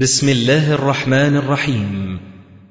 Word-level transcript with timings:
بسم 0.00 0.28
الله 0.28 0.74
الرحمن 0.74 1.36
الرحيم. 1.36 2.18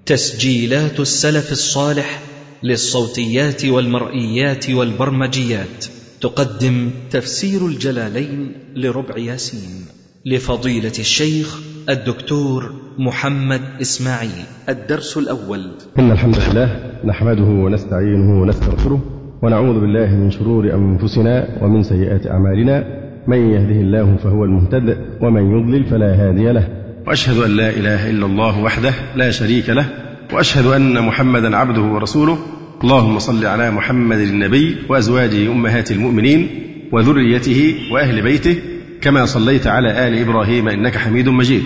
تسجيلات 0.05 0.99
السلف 0.99 1.51
الصالح 1.51 2.19
للصوتيات 2.63 3.65
والمرئيات 3.65 4.69
والبرمجيات. 4.69 5.85
تقدم 6.21 6.89
تفسير 7.11 7.67
الجلالين 7.67 8.51
لربع 8.75 9.17
ياسين. 9.17 9.85
لفضيلة 10.25 10.91
الشيخ 10.99 11.59
الدكتور 11.89 12.73
محمد 12.99 13.61
إسماعيل. 13.81 14.45
الدرس 14.69 15.17
الأول. 15.17 15.71
إن 15.99 16.11
الحمد 16.11 16.35
لله 16.35 16.91
نحمده 17.05 17.43
ونستعينه 17.43 18.41
ونستغفره 18.41 19.01
ونعوذ 19.43 19.79
بالله 19.79 20.15
من 20.15 20.31
شرور 20.31 20.73
أنفسنا 20.73 21.63
ومن 21.63 21.83
سيئات 21.83 22.27
أعمالنا. 22.27 23.03
من 23.27 23.51
يهده 23.51 23.81
الله 23.81 24.15
فهو 24.15 24.43
المهتد 24.43 24.97
ومن 25.21 25.51
يضلل 25.51 25.85
فلا 25.85 26.13
هادي 26.15 26.51
له. 26.51 26.82
وأشهد 27.07 27.37
أن 27.37 27.51
لا 27.51 27.69
إله 27.69 28.09
إلا 28.09 28.25
الله 28.25 28.59
وحده 28.59 28.93
لا 29.15 29.31
شريك 29.31 29.69
له 29.69 29.85
وأشهد 30.33 30.65
أن 30.65 31.05
محمدا 31.05 31.57
عبده 31.57 31.81
ورسوله. 31.81 32.37
اللهم 32.83 33.19
صل 33.19 33.45
على 33.45 33.71
محمد 33.71 34.17
النبي 34.17 34.77
وأزواجه 34.89 35.51
أمهات 35.51 35.91
المؤمنين 35.91 36.49
وذريته 36.91 37.75
وأهل 37.91 38.21
بيته 38.21 38.55
كما 39.01 39.25
صليت 39.25 39.67
على 39.67 40.07
آل 40.07 40.19
إبراهيم 40.19 40.67
إنك 40.67 40.97
حميد 40.97 41.29
مجيد. 41.29 41.63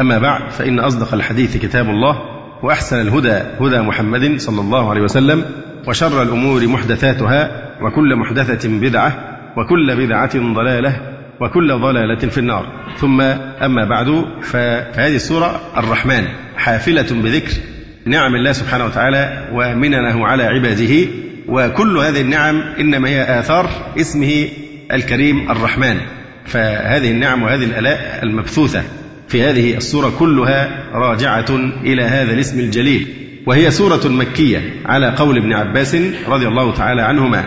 أما 0.00 0.18
بعد 0.18 0.50
فإن 0.50 0.78
أصدق 0.78 1.14
الحديث 1.14 1.56
كتاب 1.56 1.90
الله 1.90 2.18
وأحسن 2.62 3.00
الهدى 3.00 3.42
هدى 3.60 3.80
محمد 3.80 4.40
صلى 4.40 4.60
الله 4.60 4.90
عليه 4.90 5.00
وسلم 5.00 5.44
وشر 5.88 6.22
الأمور 6.22 6.66
محدثاتها 6.66 7.70
وكل 7.82 8.16
محدثة 8.16 8.68
بدعة 8.68 9.38
وكل 9.56 10.06
بدعة 10.06 10.54
ضلالة 10.54 11.19
وكل 11.40 11.78
ضلالة 11.78 12.28
في 12.28 12.38
النار. 12.38 12.66
ثم 12.96 13.20
أما 13.60 13.84
بعد 13.84 14.24
فهذه 14.42 15.14
السورة 15.14 15.60
الرحمن 15.76 16.24
حافلة 16.56 17.06
بذكر 17.10 17.52
نعم 18.06 18.34
الله 18.34 18.52
سبحانه 18.52 18.84
وتعالى 18.84 19.48
ومننه 19.52 20.26
على 20.26 20.42
عباده 20.42 21.08
وكل 21.48 21.98
هذه 21.98 22.20
النعم 22.20 22.62
إنما 22.80 23.08
هي 23.08 23.38
آثار 23.38 23.70
اسمه 24.00 24.48
الكريم 24.92 25.50
الرحمن. 25.50 25.96
فهذه 26.46 27.10
النعم 27.10 27.42
وهذه 27.42 27.64
الآلاء 27.64 28.20
المبثوثة 28.22 28.82
في 29.28 29.42
هذه 29.42 29.76
السورة 29.76 30.12
كلها 30.18 30.84
راجعة 30.92 31.50
إلى 31.84 32.02
هذا 32.02 32.32
الاسم 32.32 32.60
الجليل. 32.60 33.06
وهي 33.46 33.70
سورة 33.70 34.08
مكية 34.08 34.60
على 34.86 35.10
قول 35.10 35.36
ابن 35.36 35.52
عباس 35.52 35.96
رضي 36.28 36.48
الله 36.48 36.74
تعالى 36.74 37.02
عنهما 37.02 37.44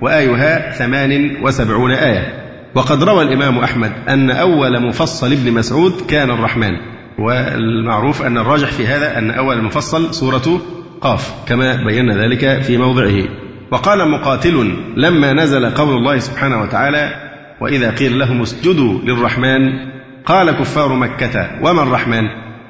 وآيها 0.00 0.70
ثمان 0.70 1.36
وسبعون 1.42 1.90
آية. 1.90 2.45
وقد 2.76 3.04
روى 3.04 3.22
الإمام 3.22 3.58
أحمد 3.58 3.92
أن 4.08 4.30
أول 4.30 4.86
مفصل 4.88 5.32
ابن 5.32 5.52
مسعود 5.52 5.92
كان 6.08 6.30
الرحمن 6.30 6.72
والمعروف 7.18 8.22
أن 8.22 8.38
الراجح 8.38 8.68
في 8.68 8.86
هذا 8.86 9.18
أن 9.18 9.30
أول 9.30 9.58
المفصل 9.58 10.14
سورة 10.14 10.60
قاف 11.00 11.34
كما 11.48 11.84
بينا 11.84 12.14
ذلك 12.14 12.62
في 12.62 12.76
موضعه. 12.76 13.22
وقال 13.70 14.10
مقاتل 14.10 14.76
لما 14.96 15.32
نزل 15.32 15.70
قول 15.70 15.96
الله 15.96 16.18
سبحانه 16.18 16.62
وتعالى 16.62 17.10
وإذا 17.60 17.90
قيل 17.90 18.18
لهم 18.18 18.42
اسجدوا 18.42 18.98
للرحمن 19.04 19.60
قال 20.24 20.50
كفار 20.50 20.94
مكة 20.94 21.50
وما 21.62 21.82
الرحمن؟ 21.82 22.24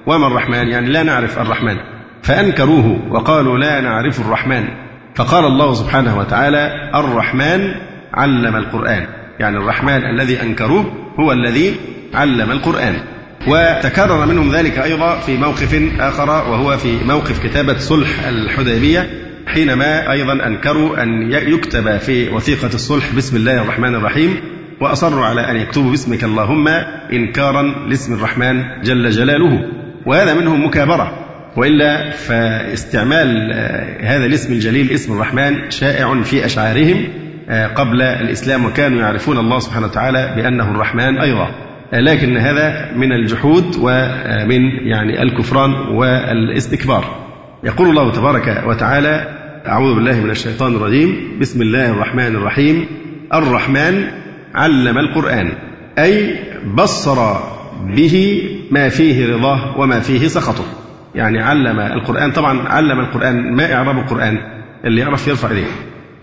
وما 0.06 0.26
الرحمن؟ 0.26 0.68
يعني 0.68 0.90
لا 0.90 1.02
نعرف 1.02 1.38
الرحمن. 1.38 1.76
فأنكروه 2.22 3.00
وقالوا 3.10 3.58
لا 3.58 3.80
نعرف 3.80 4.20
الرحمن. 4.20 4.68
فقال 5.14 5.44
الله 5.44 5.74
سبحانه 5.74 6.18
وتعالى 6.18 6.90
الرحمن 6.94 7.74
علم 8.14 8.56
القرآن. 8.56 9.25
يعني 9.40 9.56
الرحمن 9.56 10.04
الذي 10.04 10.42
أنكروه 10.42 10.92
هو 11.20 11.32
الذي 11.32 11.74
علم 12.14 12.50
القرآن. 12.50 12.94
وتكرر 13.48 14.26
منهم 14.26 14.54
ذلك 14.54 14.78
أيضا 14.78 15.18
في 15.18 15.36
موقف 15.36 15.82
آخر 16.00 16.30
وهو 16.30 16.76
في 16.76 16.98
موقف 17.04 17.46
كتابة 17.46 17.78
صلح 17.78 18.26
الحديبية 18.26 19.10
حينما 19.46 20.12
أيضا 20.12 20.46
أنكروا 20.46 21.02
أن 21.02 21.32
يكتب 21.32 21.96
في 21.96 22.28
وثيقة 22.28 22.70
الصلح 22.74 23.14
بسم 23.16 23.36
الله 23.36 23.62
الرحمن 23.62 23.94
الرحيم 23.94 24.36
وأصروا 24.80 25.24
على 25.24 25.50
أن 25.50 25.56
يكتبوا 25.56 25.90
باسمك 25.90 26.24
اللهم 26.24 26.68
إنكارا 27.12 27.62
لاسم 27.88 28.14
الرحمن 28.14 28.82
جل 28.82 29.10
جلاله. 29.10 29.60
وهذا 30.06 30.34
منهم 30.34 30.66
مكابرة 30.66 31.12
وإلا 31.56 32.10
فاستعمال 32.10 33.52
هذا 34.00 34.26
الاسم 34.26 34.52
الجليل 34.52 34.90
اسم 34.90 35.12
الرحمن 35.12 35.70
شائع 35.70 36.22
في 36.22 36.44
أشعارهم. 36.44 37.08
قبل 37.74 38.02
الإسلام 38.02 38.64
وكانوا 38.64 39.00
يعرفون 39.00 39.38
الله 39.38 39.58
سبحانه 39.58 39.86
وتعالى 39.86 40.32
بأنه 40.36 40.70
الرحمن 40.70 41.18
أيضا. 41.18 41.48
لكن 41.92 42.36
هذا 42.36 42.92
من 42.96 43.12
الجحود 43.12 43.76
ومن 43.80 44.60
يعني 44.86 45.22
الكفران 45.22 45.72
والإستكبار. 45.72 47.04
يقول 47.64 47.88
الله 47.88 48.12
تبارك 48.12 48.64
وتعالى 48.66 49.28
أعوذ 49.66 49.94
بالله 49.94 50.20
من 50.20 50.30
الشيطان 50.30 50.76
الرجيم. 50.76 51.38
بسم 51.40 51.62
الله 51.62 51.90
الرحمن 51.90 52.36
الرحيم. 52.36 52.86
الرحمن 53.34 54.04
علم 54.54 54.98
القرآن 54.98 55.52
أي 55.98 56.34
بصر 56.74 57.36
به 57.86 58.42
ما 58.70 58.88
فيه 58.88 59.34
رضاه 59.34 59.78
وما 59.78 60.00
فيه 60.00 60.28
سخطه. 60.28 60.64
يعني 61.14 61.42
علم 61.42 61.80
القرآن 61.80 62.30
طبعا 62.30 62.68
علم 62.68 63.00
القرآن 63.00 63.54
ما 63.54 63.74
إعراب 63.74 63.98
القرآن 63.98 64.38
اللي 64.84 65.00
يعرف 65.00 65.28
يرفع 65.28 65.50
إيديه 65.50 65.66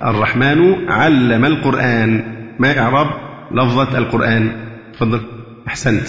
الرحمن 0.03 0.89
علم 0.89 1.45
القرآن. 1.45 2.23
ما 2.59 2.79
إعراب؟ 2.79 3.07
لفظة 3.51 3.97
القرآن. 3.97 4.51
تفضل. 4.93 5.21
أحسنت. 5.67 6.07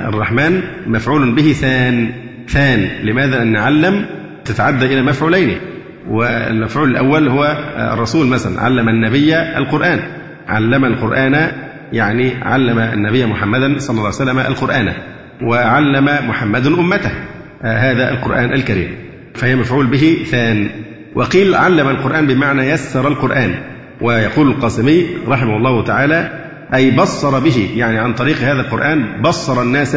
الرحمن 0.00 0.62
مفعول 0.86 1.34
به 1.34 1.52
ثان. 1.52 2.12
ثان. 2.48 2.88
لماذا 3.02 3.42
أن 3.42 3.56
علم؟ 3.56 4.06
تتعدى 4.44 4.86
إلى 4.86 5.02
مفعولين. 5.02 5.58
والمفعول 6.08 6.90
الأول 6.90 7.28
هو 7.28 7.56
الرسول 7.92 8.26
مثلا. 8.26 8.60
علم 8.60 8.88
النبي 8.88 9.36
القرآن. 9.36 10.00
علم 10.48 10.84
القرآن 10.84 11.48
يعني 11.92 12.32
علم 12.42 12.78
النبي 12.78 13.26
محمدا 13.26 13.78
صلى 13.78 13.90
الله 13.90 14.04
عليه 14.04 14.16
وسلم 14.16 14.38
القرآن. 14.38 14.92
وعلم 15.42 16.28
محمد 16.28 16.66
أمته. 16.66 17.10
هذا 17.62 18.10
القرآن 18.10 18.52
الكريم. 18.52 18.94
فهي 19.34 19.56
مفعول 19.56 19.86
به 19.86 20.16
ثان. 20.30 20.68
وقيل 21.14 21.54
علم 21.54 21.88
القرآن 21.88 22.26
بمعنى 22.26 22.62
يسر 22.62 23.08
القرآن 23.08 23.54
ويقول 24.00 24.48
القاسمي 24.48 25.06
رحمه 25.28 25.56
الله 25.56 25.84
تعالى 25.84 26.44
أي 26.74 26.90
بصر 26.90 27.38
به 27.38 27.70
يعني 27.76 27.98
عن 27.98 28.14
طريق 28.14 28.36
هذا 28.36 28.60
القرآن 28.60 29.22
بصر 29.22 29.62
الناس 29.62 29.96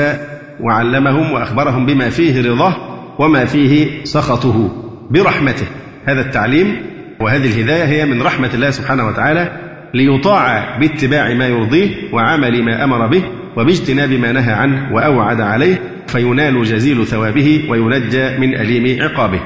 وعلمهم 0.59 1.31
وأخبرهم 1.31 1.85
بما 1.85 2.09
فيه 2.09 2.51
رضاه 2.51 2.75
وما 3.19 3.45
فيه 3.45 4.03
سخطه 4.03 4.83
برحمته. 5.11 5.66
هذا 6.05 6.22
التعليم 6.22 6.75
وهذه 7.19 7.45
الهداية 7.45 7.84
هي 7.84 8.05
من 8.05 8.22
رحمة 8.22 8.49
الله 8.53 8.69
سبحانه 8.69 9.07
وتعالى 9.07 9.51
ليطاع 9.94 10.78
باتباع 10.78 11.34
ما 11.34 11.47
يرضيه 11.47 12.13
وعمل 12.13 12.63
ما 12.63 12.84
أمر 12.84 13.07
به 13.07 13.23
وباجتناب 13.57 14.11
ما 14.11 14.31
نهى 14.31 14.53
عنه 14.53 14.95
وأوعد 14.95 15.41
عليه 15.41 15.81
فينال 16.07 16.63
جزيل 16.63 17.05
ثوابه 17.05 17.66
وينجى 17.69 18.38
من 18.38 18.55
أليم 18.55 19.03
عقابه. 19.03 19.39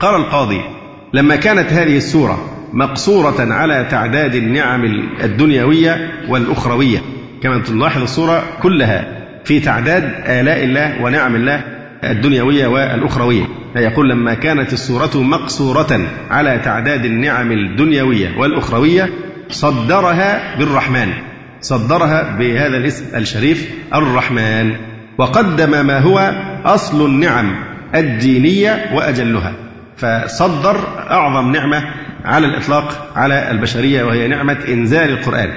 قال 0.00 0.14
القاضي 0.14 0.60
لما 1.14 1.36
كانت 1.36 1.72
هذه 1.72 1.96
السورة 1.96 2.54
مقصورة 2.72 3.52
على 3.52 3.86
تعداد 3.90 4.34
النعم 4.34 4.84
الدنيوية 5.24 6.10
والأخروية. 6.28 6.98
كما 7.42 7.58
تلاحظ 7.58 8.02
السورة 8.02 8.42
كلها 8.62 9.06
في 9.44 9.60
تعداد 9.60 10.02
آلاء 10.26 10.64
الله 10.64 11.02
ونعم 11.02 11.34
الله 11.36 11.64
الدنيوية 12.04 12.66
والأخروية. 12.66 13.44
يقول 13.76 14.10
لما 14.10 14.34
كانت 14.34 14.72
السورة 14.72 15.22
مقصورة 15.22 16.06
على 16.30 16.60
تعداد 16.64 17.04
النعم 17.04 17.52
الدنيوية 17.52 18.38
والأخروية 18.38 19.10
صدرها 19.48 20.58
بالرحمن. 20.58 21.08
صدرها 21.60 22.36
بهذا 22.38 22.76
الاسم 22.76 23.16
الشريف 23.16 23.70
الرحمن. 23.94 24.72
وقدم 25.18 25.86
ما 25.86 25.98
هو 25.98 26.32
أصل 26.64 27.06
النعم 27.06 27.54
الدينية 27.94 28.90
وأجلها. 28.94 29.67
فصدر 29.98 30.76
أعظم 31.10 31.52
نعمة 31.52 31.84
على 32.24 32.46
الإطلاق 32.46 33.12
على 33.16 33.50
البشرية 33.50 34.04
وهي 34.04 34.28
نعمة 34.28 34.58
إنزال 34.68 35.10
القرآن 35.10 35.50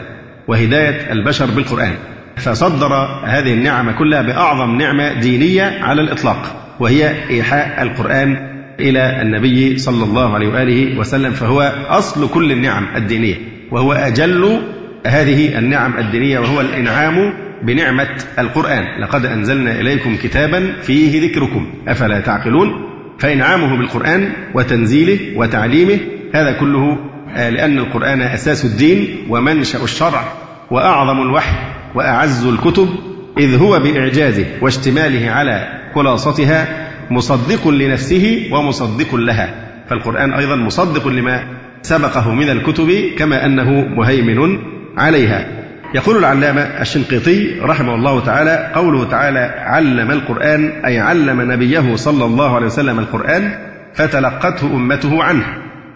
وهداية 0.47 1.11
البشر 1.11 1.45
بالقرآن. 1.45 1.93
فصدر 2.38 2.93
هذه 3.25 3.53
النعمة 3.53 3.91
كلها 3.91 4.21
بأعظم 4.21 4.77
نعمة 4.77 5.13
دينية 5.13 5.83
على 5.83 6.01
الإطلاق 6.01 6.75
وهي 6.79 7.29
إيحاء 7.29 7.81
القرآن 7.81 8.51
إلى 8.79 9.21
النبي 9.21 9.77
صلى 9.77 10.03
الله 10.03 10.33
عليه 10.33 10.47
وآله 10.47 10.99
وسلم 10.99 11.31
فهو 11.31 11.61
أصل 11.88 12.29
كل 12.29 12.51
النعم 12.51 12.88
الدينية 12.95 13.35
وهو 13.71 13.93
أجل 13.93 14.61
هذه 15.07 15.57
النعم 15.59 15.97
الدينية 15.97 16.39
وهو 16.39 16.61
الإنعام 16.61 17.33
بنعمة 17.63 18.09
القرآن. 18.39 19.01
لقد 19.01 19.25
أنزلنا 19.25 19.79
إليكم 19.79 20.15
كتابا 20.15 20.73
فيه 20.81 21.29
ذكركم 21.29 21.73
أفلا 21.88 22.19
تعقلون؟ 22.19 22.90
فإنعامه 23.21 23.77
بالقرآن 23.77 24.33
وتنزيله 24.53 25.19
وتعليمه 25.35 26.00
هذا 26.33 26.51
كله 26.51 26.97
لأن 27.35 27.77
القرآن 27.77 28.21
أساس 28.21 28.65
الدين 28.65 29.25
ومنشأ 29.29 29.83
الشرع 29.83 30.23
وأعظم 30.71 31.21
الوحي 31.21 31.56
وأعز 31.95 32.45
الكتب 32.45 32.89
إذ 33.38 33.57
هو 33.57 33.79
بإعجازه 33.79 34.45
واشتماله 34.62 35.31
على 35.31 35.81
خلاصتها 35.95 36.68
مصدق 37.12 37.68
لنفسه 37.68 38.50
ومصدق 38.51 39.15
لها. 39.15 39.56
فالقرآن 39.89 40.33
أيضا 40.33 40.56
مصدق 40.56 41.07
لما 41.07 41.44
سبقه 41.81 42.33
من 42.33 42.50
الكتب 42.50 42.91
كما 43.17 43.45
أنه 43.45 43.71
مهيمن 43.71 44.59
عليها. 44.97 45.61
يقول 45.93 46.17
العلامة 46.17 46.61
الشنقيطي 46.61 47.59
رحمه 47.61 47.95
الله 47.95 48.25
تعالى 48.25 48.71
قوله 48.75 49.09
تعالى 49.09 49.39
علم 49.59 50.11
القرآن 50.11 50.85
أي 50.85 50.99
علم 50.99 51.51
نبيه 51.51 51.95
صلى 51.95 52.25
الله 52.25 52.55
عليه 52.55 52.65
وسلم 52.65 52.99
القرآن 52.99 53.51
فتلقته 53.93 54.67
أمته 54.67 55.23
عنه 55.23 55.43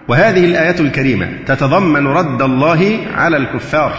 وهذه 0.08 0.46
الآية 0.46 0.80
الكريمة 0.80 1.28
تتضمن 1.46 2.08
رد 2.08 2.42
الله 2.42 2.98
على 3.18 3.38
الكفار 3.38 3.94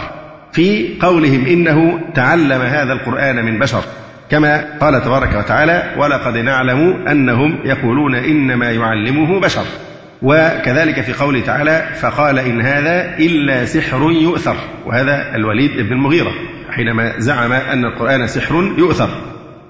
في 0.51 0.97
قولهم 1.01 1.45
إنه 1.45 1.99
تعلم 2.15 2.61
هذا 2.61 2.93
القرآن 2.93 3.45
من 3.45 3.59
بشر 3.59 3.83
كما 4.31 4.65
قال 4.81 5.01
تبارك 5.01 5.35
وتعالى 5.35 5.83
ولقد 5.97 6.37
نعلم 6.37 7.07
أنهم 7.07 7.59
يقولون 7.63 8.15
إنما 8.15 8.71
يعلمه 8.71 9.39
بشر 9.39 9.63
وكذلك 10.21 11.01
في 11.01 11.13
قوله 11.13 11.41
تعالى 11.41 11.89
فقال 12.01 12.39
إن 12.39 12.61
هذا 12.61 13.17
إلا 13.19 13.65
سحر 13.65 14.11
يؤثر 14.11 14.55
وهذا 14.85 15.35
الوليد 15.35 15.71
بن 15.71 15.93
المغيرة 15.93 16.31
حينما 16.69 17.13
زعم 17.17 17.51
أن 17.51 17.85
القرآن 17.85 18.27
سحر 18.27 18.73
يؤثر. 18.77 19.09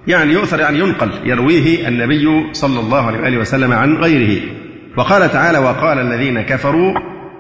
يعني 0.08 0.34
يؤثر 0.34 0.60
يعني 0.60 0.80
ينقل 0.80 1.12
يرويه 1.24 1.88
النبي 1.88 2.54
صلى 2.54 2.80
الله 2.80 3.08
عليه 3.08 3.20
وآله 3.20 3.38
وسلم 3.38 3.72
عن 3.72 3.96
غيره. 3.96 4.42
وقال 4.98 5.32
تعالى 5.32 5.58
وقال 5.58 6.00
الذين 6.00 6.42
كفروا 6.42 6.94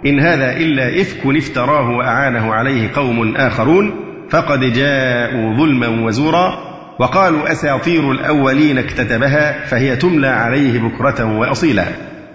إن 0.06 0.20
هذا 0.20 0.58
إلا 0.58 1.02
إفك 1.02 1.26
افتراه 1.26 1.90
وأعانه 1.90 2.54
عليه 2.54 2.90
قوم 2.96 3.36
آخرون 3.36 3.96
فقد 4.30 4.60
جاءوا 4.60 5.56
ظلما 5.58 5.88
وزورا 5.88 6.68
وقالوا 7.00 7.52
أساطير 7.52 8.12
الأولين 8.12 8.78
اكتتبها 8.78 9.66
فهي 9.66 9.96
تملى 9.96 10.28
عليه 10.28 10.80
بكرة 10.80 11.38
وأصيلا. 11.38 11.86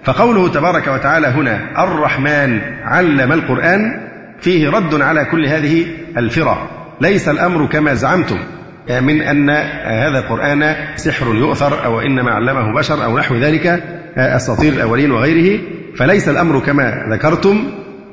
فقوله 0.05 0.49
تبارك 0.49 0.87
وتعالى 0.87 1.27
هنا 1.27 1.85
الرحمن 1.85 2.61
علم 2.85 3.33
القرآن 3.33 4.01
فيه 4.41 4.71
رد 4.71 5.01
على 5.01 5.25
كل 5.25 5.47
هذه 5.47 5.87
الفرع 6.17 6.59
ليس 7.01 7.29
الأمر 7.29 7.67
كما 7.67 7.95
زعمتم 7.95 8.39
من 9.01 9.23
أن 9.23 9.51
هذا 9.85 10.19
القرآن 10.19 10.75
سحر 10.97 11.35
يؤثر 11.35 11.85
أو 11.85 12.01
إنما 12.01 12.31
علمه 12.31 12.75
بشر 12.75 13.05
أو 13.05 13.19
نحو 13.19 13.35
ذلك 13.37 13.83
أساطير 14.17 14.73
الأولين 14.73 15.11
وغيره. 15.11 15.61
فليس 15.97 16.29
الأمر 16.29 16.59
كما 16.59 17.07
ذكرتم 17.11 17.65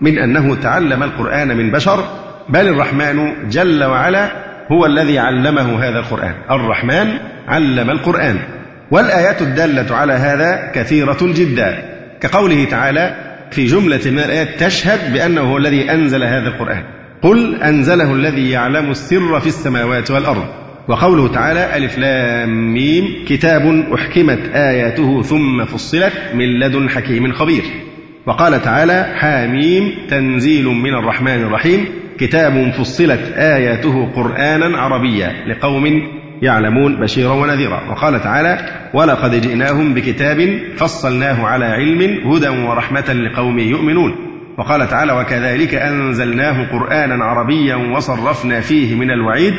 من 0.01 0.17
أنه 0.17 0.55
تعلم 0.55 1.03
القرآن 1.03 1.57
من 1.57 1.71
بشر 1.71 2.03
بل 2.49 2.67
الرحمن 2.67 3.49
جل 3.49 3.83
وعلا 3.83 4.31
هو 4.71 4.85
الذي 4.85 5.19
علمه 5.19 5.83
هذا 5.83 5.99
القرآن. 5.99 6.33
الرحمن 6.51 7.07
علم 7.47 7.89
القرآن. 7.89 8.39
والآيات 8.91 9.41
الدالة 9.41 9.95
على 9.95 10.13
هذا 10.13 10.71
كثيرة 10.75 11.17
جدا. 11.21 11.83
كقوله 12.21 12.65
تعالى 12.65 13.15
في 13.51 13.65
جملة 13.65 14.01
من 14.05 14.19
الآيات 14.19 14.63
تشهد 14.63 15.13
بأنه 15.13 15.41
هو 15.41 15.57
الذي 15.57 15.91
أنزل 15.91 16.23
هذا 16.23 16.47
القرآن. 16.47 16.83
قل 17.21 17.55
أنزله 17.63 18.13
الذي 18.13 18.49
يعلم 18.49 18.91
السر 18.91 19.39
في 19.39 19.47
السماوات 19.47 20.11
والأرض. 20.11 20.45
وقوله 20.87 21.27
تعالى 21.27 21.77
ألف 21.77 21.97
لام 21.97 22.73
ميم 22.73 23.25
كتاب 23.27 23.93
أحكمت 23.93 24.49
آياته 24.53 25.21
ثم 25.21 25.65
فصلت 25.65 26.13
من 26.33 26.59
لدن 26.59 26.89
حكيم 26.89 27.31
خبير. 27.33 27.63
وقال 28.27 28.61
تعالى 28.61 29.13
حاميم 29.15 29.91
تنزيل 30.09 30.65
من 30.65 30.93
الرحمن 30.95 31.41
الرحيم 31.43 31.85
كتاب 32.19 32.71
فصلت 32.71 33.33
آياته 33.35 34.11
قرآنا 34.15 34.77
عربيا 34.77 35.33
لقوم 35.47 36.18
يعلمون 36.41 36.95
بشيرا 37.01 37.33
ونذيرا. 37.33 37.81
وقال 37.89 38.21
تعالى 38.21 38.57
ولقد 38.93 39.41
جئناهم 39.41 39.93
بكتاب 39.93 40.59
فصلناه 40.77 41.45
على 41.45 41.65
علم 41.65 42.31
هدى 42.31 42.49
ورحمة 42.49 43.13
لقوم 43.13 43.59
يؤمنون. 43.59 44.15
وقال 44.57 44.87
تعالى 44.87 45.13
وكذلك 45.13 45.75
أنزلناه 45.75 46.71
قرآنا 46.71 47.25
عربيا 47.25 47.75
وصرفنا 47.75 48.59
فيه 48.59 48.95
من 48.95 49.11
الوعيد 49.11 49.53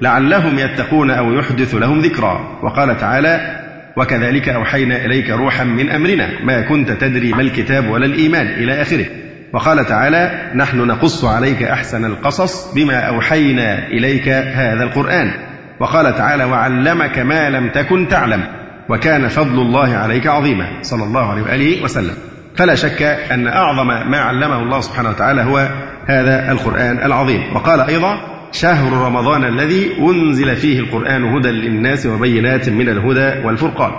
لعلهم 0.00 0.58
يتقون 0.58 1.10
أو 1.10 1.32
يحدث 1.32 1.74
لهم 1.74 2.00
ذكرا. 2.00 2.58
وقال 2.62 2.96
تعالى 2.96 3.60
وكذلك 3.96 4.48
أوحينا 4.48 5.04
إليك 5.04 5.30
روحا 5.30 5.64
من 5.64 5.90
أمرنا 5.90 6.28
ما 6.44 6.60
كنت 6.60 6.90
تدري 6.90 7.32
ما 7.32 7.40
الكتاب 7.40 7.90
ولا 7.90 8.06
الإيمان 8.06 8.46
إلى 8.46 8.82
آخره. 8.82 9.06
وقال 9.52 9.84
تعالى 9.84 10.50
نحن 10.54 10.78
نقص 10.78 11.24
عليك 11.24 11.62
أحسن 11.62 12.04
القصص 12.04 12.74
بما 12.74 13.00
أوحينا 13.00 13.86
إليك 13.86 14.28
هذا 14.28 14.82
القرآن. 14.82 15.53
وقال 15.80 16.16
تعالى 16.16 16.44
وعلمك 16.44 17.18
ما 17.18 17.50
لم 17.50 17.68
تكن 17.68 18.08
تعلم 18.08 18.44
وكان 18.88 19.28
فضل 19.28 19.60
الله 19.60 19.96
عليك 19.96 20.26
عظيما 20.26 20.66
صلى 20.82 21.04
الله 21.04 21.30
عليه 21.30 21.42
وآله 21.42 21.84
وسلم. 21.84 22.14
فلا 22.56 22.74
شك 22.74 23.02
أن 23.02 23.46
أعظم 23.46 23.86
ما 23.86 24.18
علمه 24.18 24.62
الله 24.62 24.80
سبحانه 24.80 25.08
وتعالى 25.08 25.42
هو 25.42 25.68
هذا 26.06 26.52
القرآن 26.52 26.98
العظيم. 27.04 27.42
وقال 27.54 27.80
أيضا 27.80 28.18
شهر 28.52 28.92
رمضان 28.92 29.44
الذي 29.44 29.90
أنزل 29.98 30.56
فيه 30.56 30.80
القرآن 30.80 31.24
هدى 31.24 31.50
للناس 31.50 32.06
وبينات 32.06 32.68
من 32.68 32.88
الهدى 32.88 33.46
والفرقان. 33.46 33.92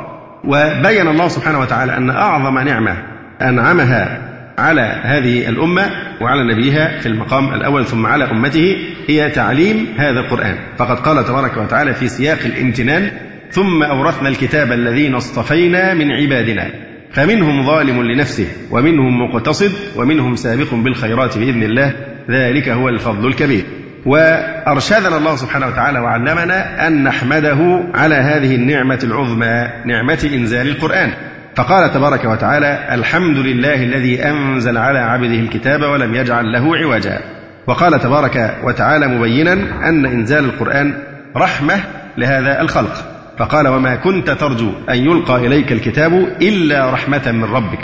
وبين 0.44 1.08
الله 1.08 1.28
سبحانه 1.28 1.60
وتعالى 1.60 1.98
أن 1.98 2.10
أعظم 2.10 2.60
نعمة 2.60 2.96
أنعمها 3.42 4.25
على 4.58 5.02
هذه 5.04 5.50
الأمة 5.50 5.90
وعلى 6.22 6.54
نبيها 6.54 7.00
في 7.00 7.06
المقام 7.06 7.54
الأول 7.54 7.86
ثم 7.86 8.06
على 8.06 8.32
أمته 8.32 8.76
هي 9.08 9.30
تعليم 9.30 9.88
هذا 9.98 10.20
القرآن. 10.20 10.58
فقد 10.78 11.00
قال 11.00 11.26
تبارك 11.26 11.58
وتعالى 11.58 11.94
في 11.94 12.08
سياق 12.08 12.40
الامتنان 12.46 13.12
ثم 13.52 13.84
أورثنا 13.84 14.30
الكتاب 14.30 14.72
الذين 14.72 15.16
اصطفينا 15.16 15.94
من 15.94 16.12
عبادنا. 16.12 16.70
فمنهم 17.12 17.66
ظالم 17.66 18.04
لنفسه 18.04 18.48
ومنهم 18.72 19.22
مقتصد 19.22 19.72
ومنهم 19.96 20.36
سابق 20.36 20.74
بالخيرات 20.74 21.38
بإذن 21.38 21.64
الله. 21.64 21.94
ذلك 22.30 22.70
هو 22.70 22.90
الفضل 22.90 23.28
الكبير. 23.28 23.64
وأرشدنا 24.06 25.18
الله 25.18 25.36
سبحانه 25.36 25.68
وتعالى 25.68 26.00
وعلمنا 26.00 26.88
أن 26.88 27.04
نحمده 27.04 27.84
على 27.94 28.16
هذه 28.16 28.56
النعمة 28.56 29.00
العظمى 29.04 29.68
نعمة 29.86 30.30
إنزال 30.34 30.68
القرآن. 30.68 31.12
فقال 31.56 31.92
تبارك 31.94 32.26
وتعالى 32.26 32.88
الحمد 32.92 33.38
لله 33.38 33.84
الذي 33.84 34.24
أنزل 34.24 34.78
على 34.78 35.00
عبده 35.00 35.40
الكتاب 35.40 35.82
ولم 35.82 36.16
يجعل 36.16 36.52
له 36.52 36.78
عوجا. 36.78 37.20
وقال 37.68 38.00
تبارك 38.00 38.56
وتعالى 38.64 39.08
مبينا 39.08 39.54
أن 39.90 40.06
إنزال 40.06 40.46
القرآن 40.46 40.94
رحمة 41.38 41.84
لهذا 42.18 42.62
الخلق. 42.62 42.94
فقال 43.38 43.68
وما 43.68 43.96
كنت 43.96 44.30
ترجو 44.30 44.72
أن 44.90 44.98
يلقى 44.98 45.36
إليك 45.36 45.72
الكتاب 45.72 46.14
إلا 46.42 46.90
رحمة 46.90 47.32
من 47.32 47.44
ربك. 47.44 47.80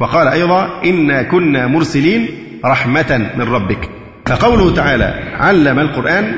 وقال 0.00 0.28
أيضا 0.28 0.82
إنا 0.84 1.22
كنا 1.22 1.66
مرسلين 1.66 2.28
رحمة 2.64 3.30
من 3.36 3.48
ربك. 3.48 3.90
فقوله 4.26 4.74
تعالى 4.74 5.14
علم 5.40 5.78
القرآن 5.78 6.34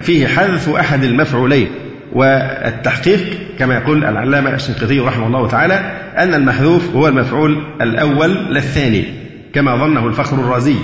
فيه 0.00 0.26
حذف 0.26 0.68
أحد 0.68 1.04
المفعولين. 1.04 1.68
والتحقيق 2.12 3.20
كما 3.58 3.74
يقول 3.74 4.04
العلامة 4.04 4.54
الشنقيطي 4.54 5.00
رحمه 5.00 5.26
الله 5.26 5.48
تعالى 5.48 5.74
أن 6.18 6.34
المحذوف 6.34 6.96
هو 6.96 7.08
المفعول 7.08 7.62
الأول 7.80 8.54
للثاني 8.54 9.04
كما 9.54 9.76
ظنه 9.76 10.06
الفخر 10.06 10.36
الرازي 10.36 10.76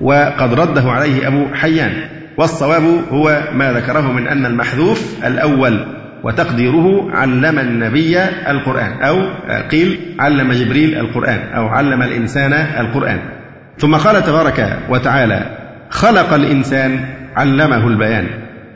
وقد 0.00 0.54
رده 0.54 0.90
عليه 0.90 1.28
أبو 1.28 1.54
حيان 1.54 1.92
والصواب 2.36 2.82
هو 3.10 3.42
ما 3.54 3.72
ذكره 3.72 4.12
من 4.12 4.28
أن 4.28 4.46
المحذوف 4.46 5.26
الأول 5.26 5.86
وتقديره 6.24 7.10
علم 7.10 7.58
النبي 7.58 8.18
القرآن 8.48 9.02
أو 9.02 9.22
قيل 9.70 9.98
علم 10.18 10.52
جبريل 10.52 10.98
القرآن 10.98 11.40
أو 11.56 11.66
علم 11.66 12.02
الإنسان 12.02 12.52
القرآن. 12.52 13.18
ثم 13.78 13.94
قال 13.94 14.22
تبارك 14.22 14.78
وتعالى 14.88 15.56
خلق 15.90 16.32
الإنسان 16.32 17.04
علمه 17.36 17.86
البيان. 17.86 18.26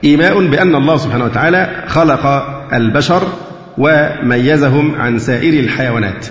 إيماء 0.04 0.46
بأن 0.46 0.74
الله 0.74 0.96
سبحانه 0.96 1.24
وتعالى 1.24 1.84
خلق 1.86 2.26
البشر 2.72 3.22
وميزهم 3.78 4.94
عن 4.94 5.18
سائر 5.18 5.64
الحيوانات. 5.64 6.26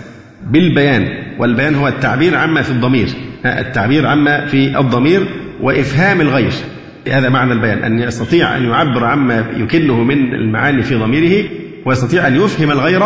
بالبيان 0.52 1.08
والبيان 1.40 1.76
هو 1.76 1.88
التعبير 1.88 2.36
عما 2.36 2.62
في 2.62 2.72
الضمير. 2.72 3.08
التعبير 3.46 4.08
عما 4.08 4.46
في 4.46 4.80
الضمير 4.80 5.28
وإفهام 5.62 6.22
الغير. 6.22 6.52
هذا 7.12 7.30
معنى 7.30 7.54
البيان 7.54 7.84
أن 7.84 8.00
يستطيع 8.00 8.58
أن 8.58 8.64
يعبر 8.64 9.06
عما 9.06 9.46
يكنه 9.58 10.04
من 10.04 10.34
المعاني 10.34 10.84
في 10.84 10.96
ضميره 10.96 11.50
ويستطيع 11.86 12.28
أن 12.28 12.36
يفهم 12.36 12.72
الغير 12.72 13.02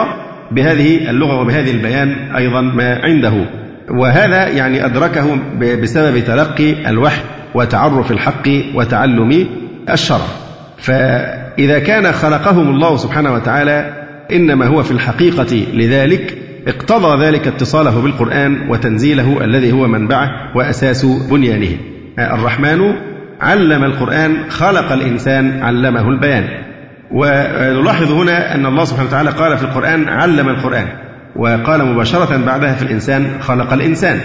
بهذه 0.52 1.10
اللغة 1.10 1.42
وبهذه 1.42 1.72
البيان 1.72 2.36
أيضا 2.36 2.62
ما 2.62 3.00
عنده. 3.04 3.46
وهذا 3.90 4.48
يعني 4.48 4.86
أدركه 4.86 5.38
بسبب 5.82 6.20
تلقي 6.20 6.90
الوحي 6.90 7.22
وتعرف 7.54 8.12
الحق 8.12 8.50
وتعلم 8.76 9.48
الشرع. 9.90 10.47
فإذا 10.78 11.80
كان 11.80 12.12
خلقهم 12.12 12.70
الله 12.70 12.98
سبحانه 12.98 13.34
وتعالى 13.34 13.94
إنما 14.32 14.66
هو 14.66 14.84
في 14.84 14.92
الحقيقة 14.92 15.66
لذلك 15.74 16.38
اقتضى 16.68 17.26
ذلك 17.26 17.48
اتصاله 17.48 18.02
بالقرآن 18.02 18.70
وتنزيله 18.70 19.44
الذي 19.44 19.72
هو 19.72 19.88
منبعه 19.88 20.30
وأساس 20.56 21.06
بنيانه. 21.06 21.78
الرحمن 22.20 22.94
علم 23.42 23.84
القرآن 23.84 24.50
خلق 24.50 24.92
الإنسان 24.92 25.64
علمه 25.64 26.10
البيان. 26.10 26.48
ونلاحظ 27.12 28.12
هنا 28.12 28.56
أن 28.56 28.66
الله 28.66 28.84
سبحانه 28.84 29.08
وتعالى 29.08 29.30
قال 29.30 29.58
في 29.58 29.64
القرآن 29.64 30.10
علم 30.10 30.50
القرآن. 30.50 30.88
وقال 31.36 31.86
مباشرة 31.86 32.38
بعدها 32.46 32.74
في 32.74 32.84
الإنسان 32.84 33.28
خلق 33.42 33.74
الإنسان. 33.74 34.20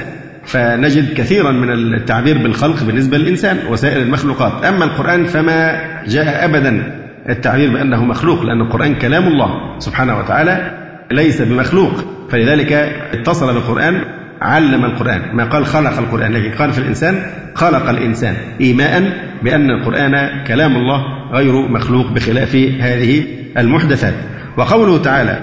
فنجد 0.45 1.15
كثيرا 1.15 1.53
من 1.53 1.95
التعبير 1.95 2.39
بالخلق 2.39 2.85
بالنسبة 2.85 3.19
للإنسان 3.19 3.59
وسائر 3.71 4.03
المخلوقات. 4.03 4.65
أما 4.65 4.85
القرآن 4.85 5.25
فما 5.25 5.81
جاء 6.07 6.45
أبدا 6.45 6.99
التعبير 7.29 7.73
بأنه 7.73 8.05
مخلوق 8.05 8.43
لأن 8.43 8.61
القرآن 8.61 8.95
كلام 8.95 9.29
الله 9.29 9.79
سبحانه 9.79 10.19
وتعالى 10.19 10.79
ليس 11.13 11.43
بمخلوق. 11.43 12.05
فلذلك 12.31 12.73
اتصل 13.13 13.55
بالقرآن 13.55 14.05
علم 14.43 14.85
القرآن. 14.85 15.37
ما 15.37 15.45
قال 15.45 15.67
خلق 15.67 15.99
القرآن 15.99 16.33
لكن 16.33 16.51
قال 16.51 16.73
في 16.73 16.79
الإنسان 16.79 17.23
خلق 17.55 17.89
الإنسان 17.89 18.35
إيماء 18.61 19.13
بأن 19.43 19.71
القرآن 19.71 20.45
كلام 20.47 20.77
الله 20.77 21.03
غير 21.33 21.69
مخلوق 21.69 22.13
بخلاف 22.13 22.55
هذه 22.81 23.25
المحدثات. 23.59 24.15
وقوله 24.57 24.99
تعالى 24.99 25.39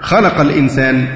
خلق 0.00 0.40
الإنسان 0.40 1.06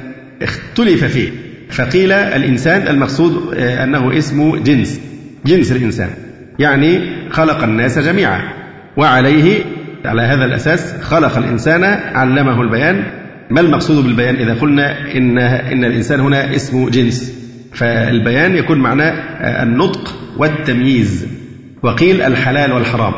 اختلف 0.42 1.04
فيه. 1.04 1.47
فقيل 1.70 2.12
الإنسان 2.12 2.88
المقصود 2.88 3.54
آه، 3.54 3.84
أنه 3.84 4.18
اسم 4.18 4.56
جنس 4.56 5.00
جنس 5.46 5.72
الإنسان. 5.72 6.10
يعني 6.58 7.00
خلق 7.30 7.62
الناس 7.62 7.98
جميعا. 7.98 8.40
وعليه 8.96 9.64
على 10.04 10.22
هذا 10.22 10.44
الأساس 10.44 10.94
خلق 11.02 11.36
الإنسان 11.36 11.84
علمه 12.14 12.62
البيان. 12.62 13.04
ما 13.50 13.60
المقصود 13.60 14.04
بالبيان؟ 14.04 14.36
إذا 14.36 14.54
قلنا 14.54 15.14
إن 15.16 15.38
إن 15.38 15.84
الإنسان 15.84 16.20
هنا 16.20 16.54
اسم 16.54 16.88
جنس. 16.88 17.32
فالبيان 17.74 18.56
يكون 18.56 18.78
معناه 18.78 19.12
النطق 19.62 20.14
والتمييز. 20.38 21.26
وقيل 21.82 22.22
الحلال 22.22 22.72
والحرام. 22.72 23.14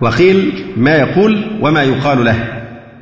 وقيل 0.00 0.52
ما 0.76 0.96
يقول 0.96 1.44
وما 1.60 1.82
يقال 1.82 2.24
له. 2.24 2.36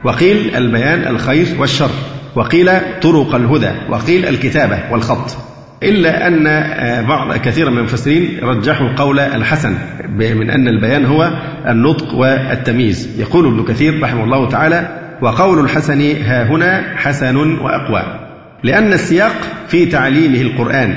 وقيل 0.04 0.56
البيان 0.56 1.06
الخير 1.06 1.46
والشر. 1.58 1.90
وقيل 2.34 2.70
طرق 3.02 3.34
الهدى 3.34 3.70
وقيل 3.90 4.26
الكتابة 4.26 4.78
والخط. 4.92 5.36
إلا 5.82 6.26
أن 6.26 6.46
آه، 6.46 7.02
بعض 7.02 7.36
كثيرا 7.36 7.70
من 7.70 7.78
المفسرين 7.78 8.38
رجحوا 8.42 8.88
قول 8.96 9.20
الحسن 9.20 9.74
من 10.18 10.50
أن 10.50 10.68
البيان 10.68 11.04
هو 11.04 11.30
النطق 11.68 12.14
والتمييز. 12.14 13.20
يقول 13.20 13.46
ابن 13.46 13.64
كثير 13.64 14.02
رحمه 14.02 14.24
الله 14.24 14.48
تعالى 14.48 15.00
وقول 15.22 15.64
الحسن 15.64 16.00
ها 16.00 16.44
هنا 16.44 16.96
حسن 16.96 17.36
وأقوى 17.36 18.20
لأن 18.62 18.92
السياق 18.92 19.36
في 19.68 19.86
تعليمه 19.86 20.40
القرآن 20.40 20.94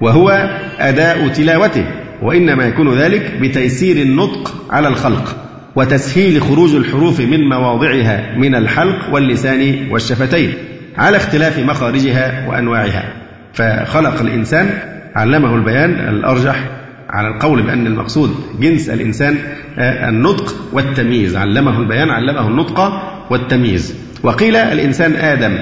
وهو 0.00 0.30
أداء 0.78 1.28
تلاوته 1.28 1.84
وإنما 2.22 2.64
يكون 2.64 2.94
ذلك 2.94 3.32
بتيسير 3.40 3.96
النطق 3.96 4.54
على 4.70 4.88
الخلق. 4.88 5.43
وتسهيل 5.76 6.42
خروج 6.42 6.74
الحروف 6.74 7.20
من 7.20 7.48
مواضعها 7.48 8.36
من 8.36 8.54
الحلق 8.54 9.14
واللسان 9.14 9.88
والشفتين 9.90 10.54
على 10.98 11.16
اختلاف 11.16 11.58
مخارجها 11.58 12.48
وأنواعها. 12.48 13.12
فخلق 13.52 14.20
الإنسان 14.20 14.70
علمه 15.16 15.54
البيان 15.54 15.90
الأرجح 15.90 16.64
على 17.10 17.28
القول 17.28 17.62
بأن 17.62 17.86
المقصود 17.86 18.34
جنس 18.60 18.90
الإنسان 18.90 19.36
آه، 19.78 20.08
النطق 20.08 20.54
والتمييز. 20.72 21.36
علمه 21.36 21.80
البيان 21.80 22.10
علمه 22.10 22.48
النطق 22.48 23.02
والتمييز. 23.30 23.94
وقيل 24.22 24.56
الإنسان 24.56 25.12
آدم 25.12 25.58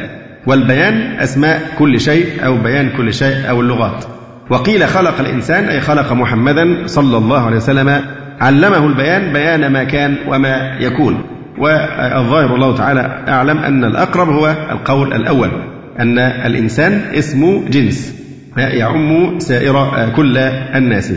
والبيان 0.46 1.20
أسماء 1.20 1.60
كل 1.78 2.00
شيء 2.00 2.26
أو 2.46 2.56
بيان 2.56 2.90
كل 2.96 3.14
شيء 3.14 3.50
أو 3.50 3.60
اللغات. 3.60 4.04
وقيل 4.50 4.88
خلق 4.88 5.20
الإنسان 5.20 5.64
أي 5.64 5.80
خلق 5.80 6.12
محمدا 6.12 6.86
صلى 6.86 7.16
الله 7.16 7.40
عليه 7.46 7.56
وسلم 7.56 8.02
علمه 8.40 8.86
البيان 8.86 9.32
بيان 9.32 9.72
ما 9.72 9.84
كان 9.84 10.16
وما 10.28 10.76
يكون. 10.80 11.24
والظاهر 11.58 12.54
الله 12.54 12.76
تعالى 12.76 13.24
أعلم 13.28 13.58
أن 13.58 13.84
الأقرب 13.84 14.28
هو 14.28 14.56
القول 14.70 15.12
الأول 15.12 15.50
أن 15.98 16.18
الإنسان 16.18 17.00
اسم 17.14 17.64
جنس 17.68 18.14
يعم 18.56 19.38
سائر 19.38 20.08
كل 20.16 20.38
الناس. 20.74 21.12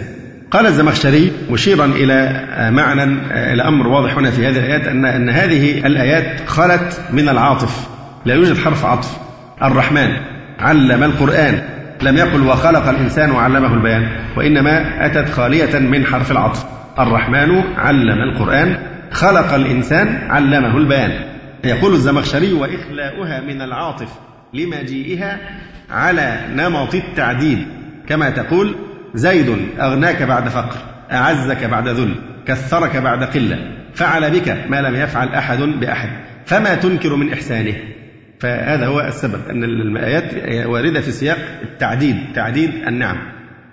قال 0.52 0.66
الزمخشري 0.66 1.32
مشيرا 1.50 1.86
إلى 1.86 2.46
معنى 2.72 3.04
إلى 3.54 3.64
أمر 3.64 3.88
واضح 3.88 4.18
هنا 4.18 4.32
في 4.32 4.48
هذه 4.48 4.58
الآيات 4.58 4.88
أن 4.88 5.06
أن 5.06 5.30
هذه 5.30 5.88
الآيات 5.88 6.50
خلت 6.50 7.02
من 7.14 7.30
العاطف. 7.30 7.88
لا 8.26 8.34
يوجد 8.34 8.58
حرف 8.58 8.86
عطف. 8.86 9.18
الرحمن 9.64 10.10
علم 10.60 11.04
القرآن 11.04 11.62
لم 12.02 12.18
يقل 12.18 12.48
وخلق 12.48 12.90
الإنسان 12.90 13.32
وعلمه 13.32 13.74
البيان 13.74 14.08
وإنما 14.38 15.06
أتت 15.06 15.30
خالية 15.30 15.80
من 15.80 16.06
حرف 16.06 16.32
العطف. 16.32 16.66
الرحمن 17.00 17.64
علم 17.78 18.22
القرآن 18.22 18.78
خلق 19.12 19.54
الإنسان 19.54 20.32
علمه 20.32 20.78
البيان. 20.78 21.12
يقول 21.64 21.94
الزمخشري 21.94 22.54
وإخلاؤها 22.54 23.42
من 23.42 23.62
العاطف 23.62 24.10
لمجيئها 24.54 25.40
على 25.92 26.40
نمط 26.56 26.96
التعديد 26.96 27.68
كما 28.10 28.30
تقول 28.30 28.76
زيد 29.14 29.58
أغناك 29.80 30.24
بعد 30.24 30.50
فقر 30.50 30.78
أعزك 31.12 31.64
بعد 31.64 31.88
ذل 31.88 32.16
كثرك 32.48 32.98
بعد 32.98 33.24
قلة. 33.24 33.58
فعل 33.94 34.32
بك 34.32 34.58
ما 34.70 34.82
لم 34.82 34.96
يفعل 34.96 35.28
أحد 35.28 35.60
بأحد 35.60 36.10
فما 36.46 36.76
تنكر 36.76 37.16
من 37.16 37.34
إحسانه. 37.34 37.76
فهذا 38.40 38.88
هو 38.88 39.02
السبب 39.02 39.50
أن 39.50 39.64
الآيات 39.64 40.34
واردة 40.68 41.02
في 41.02 41.12
سياق 41.12 41.38
التعديد 41.64 42.18
تعديد 42.36 42.72
النعم. 42.88 43.18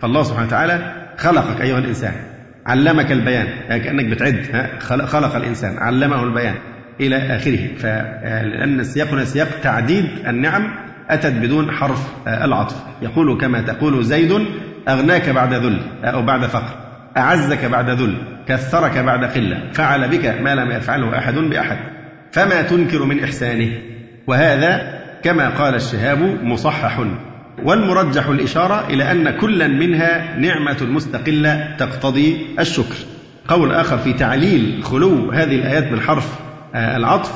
فالله 0.01 0.23
سبحانه 0.23 0.47
وتعالى 0.47 0.93
خلقك 1.19 1.61
أيها 1.61 1.79
الإنسان. 1.79 2.32
علمك 2.67 3.13
البيان. 3.13 3.47
يعني 3.69 3.85
كأنك 3.85 4.05
بتعد 4.05 4.47
خلق 5.07 5.37
الإنسان 5.37 5.79
علمه 5.79 6.23
البيان 6.23 6.55
إلى 7.01 7.17
آخره. 7.17 7.69
فلأن 7.79 8.81
السياق 8.81 9.09
هنا 9.09 9.25
سياق 9.25 9.49
تعديد 9.63 10.05
النعم 10.27 10.75
أتت 11.11 11.33
بدون 11.33 11.71
حرف 11.71 12.29
العطف. 12.29 12.77
يقول 13.03 13.41
كما 13.41 13.63
تقول 13.63 14.05
زيد 14.05 14.47
أغناك 14.89 15.31
بعد 15.31 15.55
ذل 15.55 15.81
أو 16.05 16.23
بعد 16.23 16.47
فقر. 16.47 16.75
أعزك 17.17 17.65
بعد 17.65 17.91
ذل 17.91 18.17
كثرك 18.49 18.99
بعد 18.99 19.25
قلة. 19.25 19.71
فعل 19.73 20.09
بك 20.09 20.27
ما 20.27 20.55
لم 20.55 20.71
يفعله 20.71 21.19
أحد 21.19 21.35
بأحد. 21.35 21.77
فما 22.33 22.63
تنكر 22.63 23.05
من 23.05 23.25
إحسانه؟ 23.25 23.73
وهذا 24.27 25.01
كما 25.23 25.49
قال 25.49 25.75
الشهاب 25.75 26.19
مصحح. 26.43 27.05
والمرجح 27.65 28.27
الإشارة 28.27 28.87
إلى 28.91 29.13
أن 29.13 29.31
كلا 29.31 29.69
منها 29.69 30.39
نعمة 30.39 30.83
مستقلة 30.83 31.77
تقتضي 31.79 32.47
الشكر. 32.59 32.95
قول 33.49 33.73
آخر 33.73 33.99
في 33.99 34.13
تعليل 34.13 34.81
خلو 34.85 35.31
هذه 35.31 35.55
الآيات 35.55 35.93
من 35.93 36.01
حرف 36.01 36.39
آه، 36.75 36.97
العطف 36.97 37.33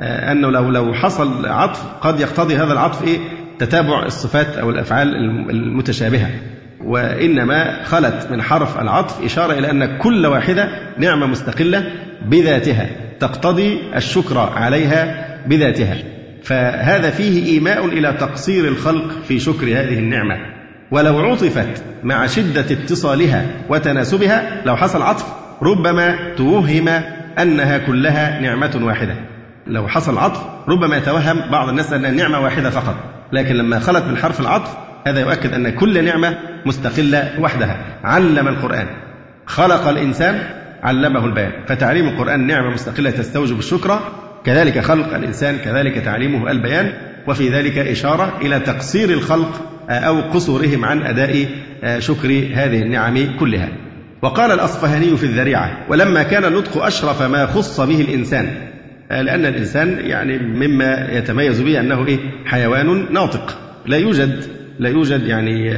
آه، 0.00 0.32
أنه 0.32 0.50
لو 0.50 0.70
لو 0.70 0.94
حصل 0.94 1.46
عطف 1.46 1.84
قد 2.00 2.20
يقتضي 2.20 2.56
هذا 2.56 2.72
العطف 2.72 3.04
إيه؟ 3.04 3.18
تتابع 3.58 4.06
الصفات 4.06 4.56
أو 4.56 4.70
الأفعال 4.70 5.14
المتشابهة. 5.50 6.30
وإنما 6.84 7.84
خلت 7.84 8.28
من 8.30 8.42
حرف 8.42 8.80
العطف 8.80 9.24
إشارة 9.24 9.52
إلى 9.52 9.70
أن 9.70 9.98
كل 9.98 10.26
واحدة 10.26 10.68
نعمة 10.98 11.26
مستقلة 11.26 11.92
بذاتها 12.22 12.86
تقتضي 13.20 13.80
الشكر 13.96 14.38
عليها 14.38 15.28
بذاتها. 15.46 15.96
فهذا 16.48 17.10
فيه 17.10 17.46
إيماء 17.46 17.86
إلى 17.86 18.12
تقصير 18.12 18.68
الخلق 18.68 19.22
في 19.28 19.38
شكر 19.38 19.66
هذه 19.66 19.98
النعمة. 19.98 20.36
ولو 20.90 21.18
عطفت 21.18 21.82
مع 22.02 22.26
شدة 22.26 22.60
اتصالها 22.60 23.46
وتناسبها 23.68 24.62
لو 24.66 24.76
حصل 24.76 25.02
عطف 25.02 25.26
ربما 25.62 26.34
توهم 26.36 26.88
أنها 27.38 27.78
كلها 27.78 28.40
نعمة 28.40 28.80
واحدة. 28.82 29.14
لو 29.66 29.88
حصل 29.88 30.18
عطف 30.18 30.42
ربما 30.68 30.96
يتوهم 30.96 31.50
بعض 31.50 31.68
الناس 31.68 31.92
أنها 31.92 32.10
نعمة 32.10 32.40
واحدة 32.40 32.70
فقط. 32.70 32.96
لكن 33.32 33.54
لما 33.54 33.78
خلت 33.78 34.04
من 34.04 34.16
حرف 34.16 34.40
العطف 34.40 34.76
هذا 35.06 35.20
يؤكد 35.20 35.54
أن 35.54 35.70
كل 35.70 36.04
نعمة 36.04 36.38
مستقلة 36.66 37.32
وحدها. 37.40 37.76
علم 38.04 38.48
القرآن. 38.48 38.86
خلق 39.46 39.88
الإنسان 39.88 40.38
علمه 40.82 41.26
البيان. 41.26 41.52
فتعليم 41.66 42.08
القرآن 42.08 42.46
نعمة 42.46 42.70
مستقلة 42.70 43.10
تستوجب 43.10 43.58
الشكر 43.58 44.00
كذلك 44.48 44.78
خلق 44.78 45.14
الإنسان 45.14 45.56
كذلك 45.64 45.98
تعليمه 45.98 46.50
البيان 46.50 46.92
وفي 47.26 47.48
ذلك 47.48 47.78
إشارة 47.78 48.38
إلى 48.42 48.60
تقصير 48.60 49.10
الخلق 49.10 49.60
أو 49.90 50.20
قصورهم 50.20 50.84
عن 50.84 51.02
أداء 51.02 51.46
شكر 51.98 52.28
هذه 52.54 52.82
النعم 52.82 53.36
كلها. 53.40 53.68
وقال 54.22 54.52
الأصفهاني 54.52 55.16
في 55.16 55.24
الذريعة 55.24 55.78
ولما 55.88 56.22
كان 56.22 56.44
النطق 56.44 56.84
أشرف 56.84 57.22
ما 57.22 57.46
خص 57.46 57.80
به 57.80 58.00
الإنسان. 58.00 58.46
لأن 59.10 59.46
الإنسان 59.46 59.98
يعني 60.00 60.38
مما 60.38 61.08
يتميز 61.12 61.60
به 61.60 61.80
أنه 61.80 62.06
إيه؟ 62.06 62.18
حيوان 62.44 63.12
ناطق. 63.12 63.58
لا 63.86 63.96
يوجد 63.96 64.44
لا 64.78 64.88
يوجد 64.88 65.26
يعني 65.26 65.70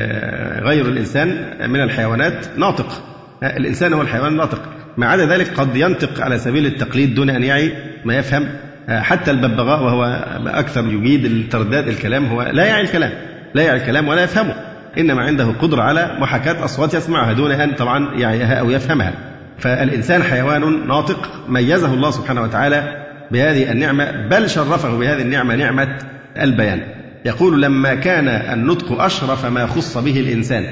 غير 0.62 0.89
الإنسان 0.89 1.29
من 1.71 1.81
الحيوانات 1.81 2.47
ناطق. 2.57 3.03
الإنسان 3.43 3.93
هو 3.93 4.03
الحيوان 4.03 4.33
الناطق. 4.33 4.62
ما 4.97 5.07
عدا 5.07 5.27
ذلك 5.27 5.49
قد 5.55 5.77
ينطق 5.77 6.21
على 6.21 6.39
سبيل 6.39 6.67
التقليد 6.67 7.15
دون 7.15 7.31
أن 7.31 7.43
يعي 7.43 7.90
ما 8.04 8.16
يفهم 8.16 8.49
حتى 8.88 9.30
الببغاء 9.30 9.83
وهو 9.83 10.04
أكثر 10.47 10.87
يجيد 10.87 11.25
الترداد 11.25 11.88
الكلام 11.88 12.26
هو 12.26 12.42
لا 12.42 12.64
يعي 12.64 12.80
الكلام 12.80 13.12
لا 13.54 13.62
يعي 13.62 13.76
الكلام 13.76 14.09
ولا 14.09 14.23
يفهمه. 14.23 14.54
إنما 14.99 15.23
عنده 15.23 15.45
قدرة 15.45 15.83
على 15.83 16.16
محاكاة 16.21 16.64
أصوات 16.64 16.95
يسمعها 16.95 17.33
دون 17.33 17.52
أن 17.52 17.75
طبعا 17.75 18.14
يعيها 18.14 18.54
أو 18.54 18.71
يفهمها. 18.71 19.12
فالإنسان 19.59 20.23
حيوان 20.23 20.87
ناطق 20.88 21.30
ميزه 21.49 21.95
الله 21.95 22.11
سبحانه 22.11 22.42
وتعالى 22.42 23.07
بهذه 23.30 23.73
النعمة 23.73 24.28
بل 24.28 24.50
شرفه 24.50 24.99
بهذه 24.99 25.23
النعمة 25.23 25.54
نعمة 25.54 25.99
البيان. 26.40 26.80
يقول 27.25 27.62
لما 27.62 27.95
كان 27.95 28.28
النطق 28.28 29.02
أشرف 29.02 29.47
ما 29.47 29.66
خص 29.66 29.99
به 29.99 30.21
الإنسان 30.21 30.64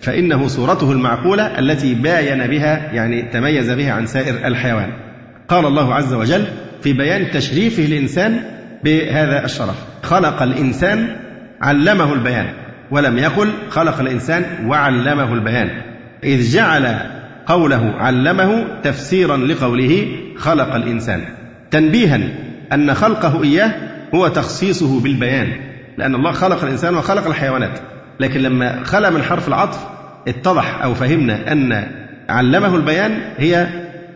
فإنه 0.00 0.46
صورته 0.46 0.92
المعقولة 0.92 1.58
التي 1.58 1.94
باين 1.94 2.46
بها 2.46 2.92
يعني 2.92 3.22
تميز 3.22 3.70
بها 3.70 3.92
عن 3.92 4.06
سائر 4.06 4.46
الحيوان. 4.46 4.92
قال 5.48 5.66
الله 5.66 5.94
عز 5.94 6.14
وجل 6.14 6.44
في 6.82 6.92
بيان 6.92 7.30
تشريفه 7.30 7.84
الإنسان 7.84 8.40
بهذا 8.84 9.44
الشرف. 9.44 9.76
خلق 10.02 10.42
الإنسان 10.42 11.16
علمه 11.60 12.12
البيان 12.12 12.46
ولم 12.90 13.18
يقل 13.18 13.48
خلق 13.68 14.00
الإنسان 14.00 14.44
وعلمه 14.66 15.34
البيان. 15.34 15.70
إذ 16.24 16.52
جعل 16.52 16.96
قوله 17.46 17.92
علمه 17.98 18.64
تفسيرا 18.82 19.36
لقوله 19.36 20.06
خلق 20.36 20.74
الإنسان. 20.74 21.20
تنبيها 21.70 22.20
أن 22.72 22.94
خلقه 22.94 23.42
إياه 23.42 23.72
هو 24.14 24.28
تخصيصه 24.28 25.00
بالبيان 25.00 25.52
لأن 25.98 26.14
الله 26.14 26.32
خلق 26.32 26.64
الإنسان 26.64 26.94
وخلق 26.94 27.26
الحيوانات. 27.26 27.78
لكن 28.20 28.40
لما 28.40 28.84
خلى 28.84 29.10
من 29.10 29.22
حرف 29.22 29.48
العطف 29.48 29.86
اتضح 30.28 30.82
أو 30.82 30.94
فهمنا 30.94 31.52
أن 31.52 31.86
علمه 32.28 32.76
البيان 32.76 33.18
هي 33.38 33.66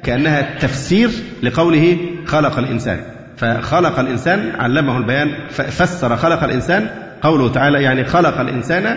كأنها 0.03 0.59
تفسير 0.59 1.11
لقوله 1.43 1.97
خلق 2.27 2.59
الإنسان. 2.59 3.01
فخلق 3.37 3.99
الإنسان 3.99 4.53
علمه 4.59 4.99
البيان 4.99 5.29
فسر 5.51 6.17
خلق 6.17 6.45
الإنسان. 6.45 6.89
قوله 7.23 7.49
تعالى 7.49 7.83
يعني 7.83 8.05
خلق 8.05 8.41
الإنسان 8.41 8.97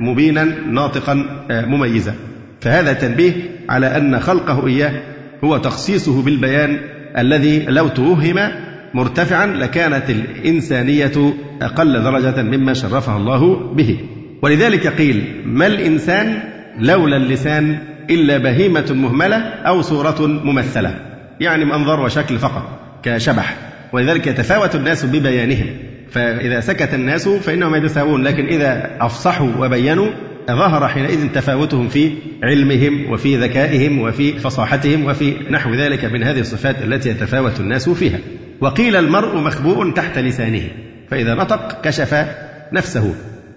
مبينا 0.00 0.44
ناطقا 0.70 1.26
آه، 1.50 1.64
مميزا. 1.64 2.14
فهذا 2.60 2.92
تنبيه 2.92 3.32
على 3.68 3.96
أن 3.96 4.20
خلقه 4.20 4.66
إياه 4.66 5.02
هو 5.44 5.56
تخصيصه 5.56 6.22
بالبيان 6.22 6.78
الذي 7.18 7.64
لو 7.68 7.88
توهم 7.88 8.50
مرتفعا 8.94 9.46
لكانت 9.46 10.10
الإنسانية 10.10 11.34
أقل 11.62 12.02
درجة 12.02 12.42
مما 12.42 12.74
شرفها 12.74 13.16
الله 13.16 13.56
به. 13.74 13.98
ولذلك 14.42 14.86
قيل 14.86 15.42
ما 15.46 15.66
الإنسان 15.66 16.42
لولا 16.78 17.16
اللسان 17.16 17.78
إلا 18.10 18.38
بهيمة 18.38 18.86
مهملة 18.90 19.36
أو 19.36 19.82
صورة 19.82 20.26
ممثلة. 20.26 20.94
يعني 21.40 21.64
منظر 21.64 22.00
وشكل 22.00 22.38
فقط 22.38 22.80
كشبح. 23.02 23.56
ولذلك 23.92 24.26
يتفاوت 24.26 24.74
الناس 24.74 25.04
ببيانهم. 25.04 25.66
فإذا 26.10 26.60
سكت 26.60 26.94
الناس 26.94 27.28
فإنهم 27.28 27.74
يتساوون. 27.74 28.22
لكن 28.22 28.46
إذا 28.46 28.90
أفصحوا 29.00 29.50
وبينوا 29.58 30.10
ظهر 30.48 30.88
حينئذ 30.88 31.28
تفاوتهم 31.28 31.88
في 31.88 32.12
علمهم 32.42 33.12
وفي 33.12 33.36
ذكائهم 33.36 33.98
وفي 33.98 34.38
فصاحتهم 34.38 35.06
وفي 35.06 35.34
نحو 35.50 35.74
ذلك 35.74 36.04
من 36.04 36.22
هذه 36.22 36.40
الصفات 36.40 36.82
التي 36.82 37.08
يتفاوت 37.08 37.60
الناس 37.60 37.88
فيها. 37.88 38.18
وقيل 38.60 38.96
المرء 38.96 39.36
مخبوء 39.36 39.92
تحت 39.92 40.18
لسانه 40.18 40.62
فإذا 41.10 41.34
نطق 41.34 41.80
كشف 41.82 42.26
نفسه. 42.72 43.14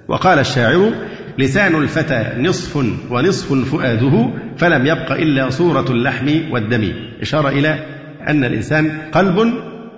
وقال 0.07 0.39
الشاعر 0.39 0.93
لسان 1.37 1.75
الفتى 1.75 2.33
نصف 2.39 2.85
ونصف 3.09 3.53
فؤاده 3.53 4.29
فلم 4.57 4.85
يبق 4.85 5.11
إلا 5.11 5.49
صورة 5.49 5.85
اللحم 5.91 6.51
والدم. 6.51 6.93
إشارة 7.21 7.49
إلى 7.49 7.85
أن 8.27 8.43
الإنسان 8.43 8.91
قلب 9.11 9.53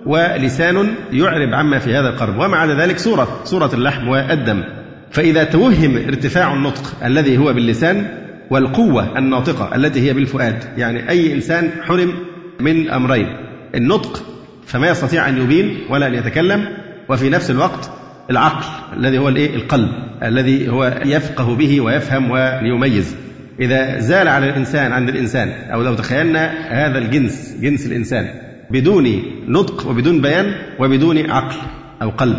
ولسان 0.06 0.94
يعرب 1.12 1.54
عما 1.54 1.78
في 1.78 1.94
هذا 1.94 2.08
القلب 2.08 2.38
ومع 2.38 2.64
ذلك 2.64 2.98
صورة 2.98 3.40
صورة 3.44 3.70
اللحم 3.74 4.08
والدم. 4.08 4.62
فإذا 5.10 5.44
توهم 5.44 5.96
ارتفاع 5.96 6.54
النطق 6.54 7.04
الذي 7.04 7.38
هو 7.38 7.52
باللسان 7.52 8.06
والقوة 8.50 9.18
الناطقة 9.18 9.76
التي 9.76 10.00
هي 10.00 10.12
بالفؤاد 10.12 10.64
يعني 10.76 11.10
أي 11.10 11.34
إنسان 11.34 11.70
حرم 11.82 12.14
من 12.60 12.90
أمرين 12.90 13.26
النطق 13.74 14.22
فما 14.66 14.88
يستطيع 14.88 15.28
أن 15.28 15.42
يبين 15.42 15.78
ولا 15.90 16.06
أن 16.06 16.14
يتكلم 16.14 16.68
وفي 17.08 17.30
نفس 17.30 17.50
الوقت 17.50 17.90
العقل 18.30 18.64
الذي 18.96 19.18
هو 19.18 19.28
الإيه؟ 19.28 19.56
القلب 19.56 19.88
الذي 20.22 20.68
هو 20.68 21.00
يفقه 21.04 21.54
به 21.54 21.80
ويفهم 21.80 22.30
ويميز. 22.30 23.16
إذا 23.60 23.98
زال 23.98 24.28
على 24.28 24.48
الإنسان 24.50 24.92
عند 24.92 25.08
الإنسان 25.08 25.48
أو 25.48 25.82
لو 25.82 25.94
تخيلنا 25.94 26.50
هذا 26.68 26.98
الجنس 26.98 27.56
جنس 27.60 27.86
الإنسان 27.86 28.28
بدون 28.70 29.22
نطق 29.48 29.86
وبدون 29.86 30.20
بيان 30.20 30.54
وبدون 30.78 31.30
عقل 31.30 31.56
أو 32.02 32.10
قلب 32.10 32.36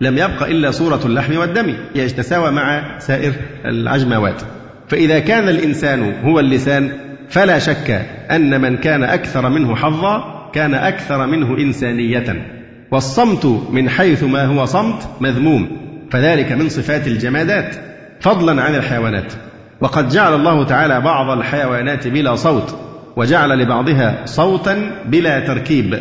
لم 0.00 0.18
يبق 0.18 0.42
إلا 0.42 0.70
صورة 0.70 1.00
اللحم 1.04 1.36
والدم 1.36 1.74
يتساوى 1.94 2.50
مع 2.50 2.98
سائر 2.98 3.32
العجموات 3.64 4.42
فإذا 4.88 5.18
كان 5.18 5.48
الإنسان 5.48 6.12
هو 6.24 6.40
اللسان 6.40 6.92
فلا 7.28 7.58
شك 7.58 7.90
أن 8.30 8.60
من 8.60 8.76
كان 8.76 9.02
أكثر 9.02 9.48
منه 9.48 9.76
حظا 9.76 10.50
كان 10.54 10.74
أكثر 10.74 11.26
منه 11.26 11.58
إنسانية. 11.58 12.53
والصمت 12.94 13.46
من 13.70 13.88
حيث 13.88 14.24
ما 14.24 14.44
هو 14.44 14.64
صمت 14.64 15.08
مذموم 15.20 15.68
فذلك 16.10 16.52
من 16.52 16.68
صفات 16.68 17.06
الجمادات 17.06 17.76
فضلا 18.20 18.62
عن 18.62 18.74
الحيوانات. 18.74 19.32
وقد 19.80 20.08
جعل 20.08 20.34
الله 20.34 20.64
تعالى 20.64 21.00
بعض 21.00 21.38
الحيوانات 21.38 22.08
بلا 22.08 22.34
صوت 22.34 22.78
وجعل 23.16 23.58
لبعضها 23.58 24.22
صوتا 24.26 24.90
بلا 25.06 25.40
تركيب. 25.40 26.00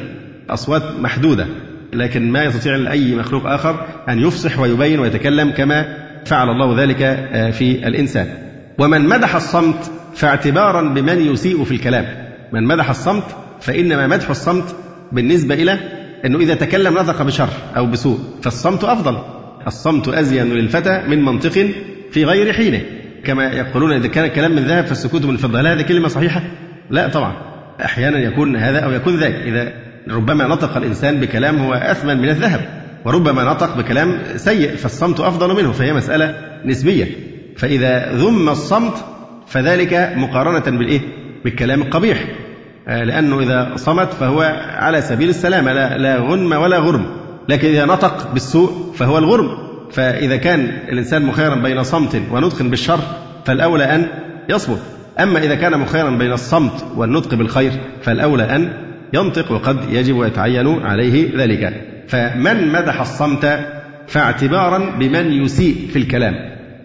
أصوات 0.50 0.84
محدودة 1.00 1.48
لكن 1.94 2.32
ما 2.32 2.44
يستطيع 2.44 2.92
أي 2.92 3.16
مخلوق 3.16 3.46
آخر 3.46 3.86
أن 4.10 4.20
يفصح 4.20 4.60
ويبين 4.60 5.00
ويتكلم 5.00 5.52
كما 5.52 5.98
فعل 6.26 6.50
الله 6.50 6.84
ذلك 6.84 7.02
آه، 7.02 7.52
في 7.52 7.88
الإنسان. 7.88 8.28
ومن 8.78 9.02
مدح 9.02 9.36
الصمت 9.36 9.92
فاعتبارا 10.16 10.82
بمن 10.82 11.34
يسيء 11.34 11.64
في 11.64 11.72
الكلام. 11.72 12.06
من 12.52 12.64
مدح 12.64 12.90
الصمت 12.90 13.36
فإنما 13.62 14.08
مدح 14.08 14.30
الصمت 14.30 14.76
بالنسبة 15.12 15.56
إلى 15.56 16.03
أنه 16.26 16.40
إذا 16.40 16.56
تكلم 16.56 16.94
نطق 16.94 17.22
بشر 17.22 17.50
أو 17.78 17.86
بسوء 17.86 18.20
فالصمت 18.42 18.84
أفضل. 18.84 19.18
الصمت 19.68 20.08
أزين 20.08 20.54
للفتى 20.54 21.04
من 21.08 21.26
منطق 21.26 21.70
في 22.12 22.26
غير 22.26 22.54
حينه. 22.54 22.82
كما 23.24 23.52
يقولون 23.52 23.92
إذا 23.94 24.08
كان 24.08 24.26
الكلام 24.26 24.52
من 24.56 24.64
ذهب 24.64 24.86
فالسكوت 24.86 25.26
من 25.26 25.38
فضة. 25.38 25.60
هل 25.60 25.68
هذه 25.68 25.82
كلمة 25.82 26.08
صحيحة؟ 26.08 26.42
لا 26.90 27.08
طبعا. 27.08 27.34
أحيانا 27.86 28.20
يكون 28.20 28.56
هذا 28.56 28.80
أو 28.80 28.92
يكون 28.92 29.16
ذاك. 29.16 29.34
إذا 29.34 29.74
ربما 30.10 30.48
نطق 30.48 30.78
الإنسان 30.78 31.20
بكلام 31.20 31.58
هو 31.60 31.74
أثمن 31.74 32.18
من 32.18 32.30
الذهب 32.30 32.62
وربما 33.06 33.44
نطق 33.44 33.78
بكلام 33.78 34.20
سيء 34.36 34.76
فالصمت 34.76 35.20
أفضل 35.20 35.56
منه 35.56 35.72
فهي 35.72 35.94
مسألة 35.94 36.36
نسبية. 36.66 37.08
فإذا 37.58 38.14
ذم 38.14 38.50
الصمت 38.50 39.06
فذلك 39.48 40.14
مقارنة 40.16 40.78
بالإيه؟ 40.78 41.02
بالكلام 41.44 41.82
القبيح. 41.82 42.24
لأنه 42.88 43.40
إذا 43.40 43.72
صمت 43.76 44.14
فهو 44.14 44.42
على 44.76 45.02
سبيل 45.02 45.30
السلامة 45.30 45.74
لا, 45.74 45.98
لا 45.98 46.18
غنم 46.18 46.52
ولا 46.54 46.78
غرم. 46.78 47.06
لكن 47.50 47.68
إذا 47.68 47.86
نطق 47.86 48.34
بالسوء 48.34 48.94
فهو 48.96 49.18
الغرم. 49.18 49.50
فإذا 49.92 50.38
كان 50.38 50.60
الإنسان 50.90 51.26
مخيرا 51.26 51.56
بين 51.56 51.84
صمت 51.84 52.22
ونطق 52.32 52.62
بالشر 52.62 53.00
فالأولى 53.46 53.84
أن 53.84 54.08
يصمت. 54.50 54.80
أما 55.20 55.40
إذا 55.40 55.56
كان 55.56 55.80
مخيرا 55.80 56.10
بين 56.10 56.34
الصمت 56.34 56.86
والنطق 56.96 57.36
بالخير 57.36 57.72
فالأولى 58.02 58.56
أن 58.56 58.74
ينطق 59.14 59.52
وقد 59.52 59.78
يجب 59.90 60.16
ويتعين 60.16 60.82
عليه 60.82 61.38
ذلك. 61.38 61.82
فمن 62.08 62.72
مدح 62.72 63.02
الصمت 63.02 63.60
فاعتبارا 64.08 64.78
بمن 65.00 65.44
يسيء 65.44 65.76
في 65.94 66.00
الكلام. 66.00 66.34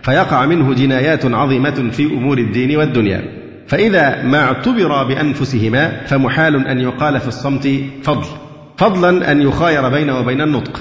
فيقع 0.02 0.46
منه 0.46 0.74
جنايات 0.74 1.26
عظيمة 1.26 1.90
في 1.90 2.06
أمور 2.06 2.38
الدين 2.38 2.76
والدنيا. 2.76 3.37
فإذا 3.68 4.22
ما 4.22 4.44
اعتبر 4.44 5.04
بأنفسهما 5.04 6.04
فمحال 6.06 6.66
أن 6.68 6.78
يقال 6.78 7.20
في 7.20 7.28
الصمت 7.28 7.68
فضل 8.02 8.26
فضلا 8.76 9.32
أن 9.32 9.42
يخاير 9.42 9.88
بينه 9.88 10.18
وبين 10.18 10.40
النطق. 10.40 10.80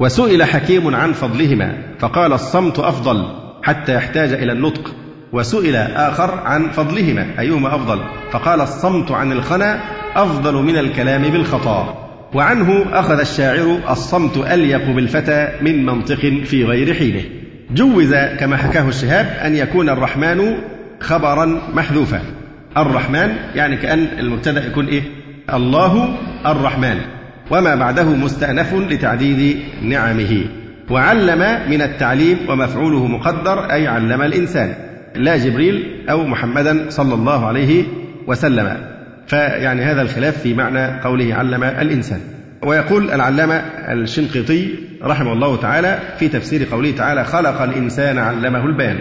وسئل 0.00 0.44
حكيم 0.44 0.94
عن 0.94 1.12
فضلهما 1.12 1.78
فقال 1.98 2.32
الصمت 2.32 2.78
أفضل 2.78 3.24
حتى 3.62 3.94
يحتاج 3.94 4.32
إلى 4.32 4.52
النطق. 4.52 4.94
وسئل 5.32 5.76
آخر 5.76 6.40
عن 6.44 6.70
فضلهما 6.70 7.26
أيهما 7.38 7.74
أفضل؟ 7.74 8.00
فقال 8.32 8.60
الصمت 8.60 9.10
عن 9.10 9.32
الخنا 9.32 9.80
أفضل 10.16 10.54
من 10.54 10.76
الكلام 10.76 11.22
بالخطا. 11.22 12.10
وعنه 12.34 12.84
أخذ 12.92 13.20
الشاعر 13.20 13.78
الصمت 13.90 14.36
أليق 14.36 14.90
بالفتى 14.90 15.48
من 15.60 15.86
منطق 15.86 16.42
في 16.44 16.64
غير 16.64 16.94
حينه. 16.94 17.22
جوز 17.70 18.14
كما 18.14 18.56
حكاه 18.56 18.88
الشهاب 18.88 19.26
أن 19.26 19.56
يكون 19.56 19.88
الرحمن 19.88 20.54
خبرا 21.04 21.60
محذوفا. 21.74 22.20
الرحمن 22.76 23.36
يعني 23.54 23.76
كأن 23.76 24.06
المبتدأ 24.18 24.66
يكون 24.66 24.86
إيه؟ 24.86 25.02
الله 25.54 26.16
الرحمن. 26.46 26.96
وما 27.50 27.74
بعده 27.74 28.04
مستأنف 28.04 28.74
لتعديد 28.74 29.58
نعمه. 29.82 30.44
وعلم 30.90 31.70
من 31.70 31.82
التعليم 31.82 32.38
ومفعوله 32.48 33.06
مقدر 33.06 33.72
أي 33.72 33.86
علم 33.86 34.22
الإنسان. 34.22 34.74
لا 35.16 35.36
جبريل 35.36 36.04
أو 36.10 36.26
محمدا 36.26 36.86
صلى 36.88 37.14
الله 37.14 37.46
عليه 37.46 37.84
وسلم. 38.26 38.76
فيعني 39.26 39.82
هذا 39.82 40.02
الخلاف 40.02 40.38
في 40.38 40.54
معنى 40.54 41.00
قوله 41.00 41.34
علم 41.34 41.64
الإنسان. 41.64 42.20
ويقول 42.62 43.10
العلامة 43.10 43.54
الشنقيطي 43.88 44.68
رحمه 45.02 45.32
الله 45.32 45.56
تعالى 45.56 45.98
في 46.18 46.28
تفسير 46.28 46.66
قوله 46.72 46.90
تعالى 46.90 47.24
خلق 47.24 47.62
الإنسان 47.62 48.18
علمه 48.18 48.66
البيان 48.66 48.98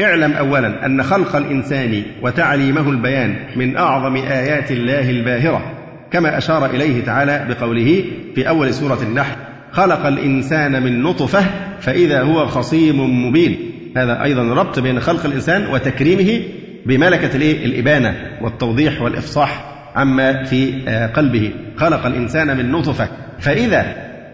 اعلم 0.00 0.32
أولا 0.32 0.86
أن 0.86 1.02
خلق 1.02 1.36
الإنسان 1.36 2.02
وتعليمه 2.22 2.90
البيان 2.90 3.36
من 3.56 3.76
أعظم 3.76 4.16
آيات 4.16 4.70
الله 4.70 5.10
الباهرة 5.10 5.72
كما 6.10 6.38
أشار 6.38 6.66
إليه 6.66 7.04
تعالى 7.04 7.46
بقوله 7.48 8.04
في 8.34 8.48
أول 8.48 8.74
سورة 8.74 8.98
النحل 9.02 9.36
خلق 9.72 10.06
الإنسان 10.06 10.82
من 10.82 11.02
نطفة 11.02 11.44
فإذا 11.80 12.22
هو 12.22 12.46
خصيم 12.46 13.26
مبين. 13.26 13.58
هذا 13.96 14.22
أيضا 14.22 14.42
ربط 14.42 14.78
بين 14.78 15.00
خلق 15.00 15.26
الإنسان 15.26 15.66
وتكريمه 15.66 16.42
بملكة 16.86 17.36
الإبانة 17.36 18.14
والتوضيح 18.42 19.02
والإفصاح 19.02 19.64
عما 19.96 20.44
في 20.44 20.72
آه، 20.88 21.06
قلبه. 21.06 21.52
خلق 21.76 22.06
الإنسان 22.06 22.56
من 22.56 22.72
نطفة 22.72 23.08
فإذا 23.38 23.86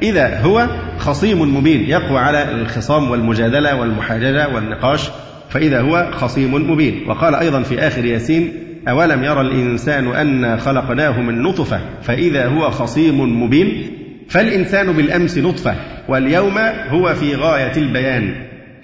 إذا 0.03 0.40
هو 0.40 0.66
خصيم 0.99 1.57
مبين 1.57 1.81
يقوى 1.81 2.18
على 2.18 2.51
الخصام 2.51 3.11
والمجادلة 3.11 3.81
والمحاججة 3.81 4.49
والنقاش. 4.49 5.11
فإذا 5.51 5.81
هو 5.81 6.11
خصيم 6.13 6.71
مبين. 6.71 7.09
وقال 7.09 7.35
أيضا 7.35 7.63
في 7.63 7.79
آخر 7.79 8.05
ياسين 8.05 8.53
أولم 8.89 9.25
يرى 9.25 9.41
الإنسان 9.41 10.07
أنا 10.07 10.57
خلقناه 10.57 11.21
من 11.21 11.43
نطفة؟ 11.43 11.81
فإذا 12.03 12.47
هو 12.47 12.71
خصيم 12.71 13.43
مبين. 13.43 13.91
فالإنسان 14.29 14.93
بالأمس 14.93 15.39
نطفة 15.39 15.75
واليوم 16.09 16.59
هو 16.89 17.15
في 17.15 17.35
غاية 17.35 17.77
البيان 17.77 18.35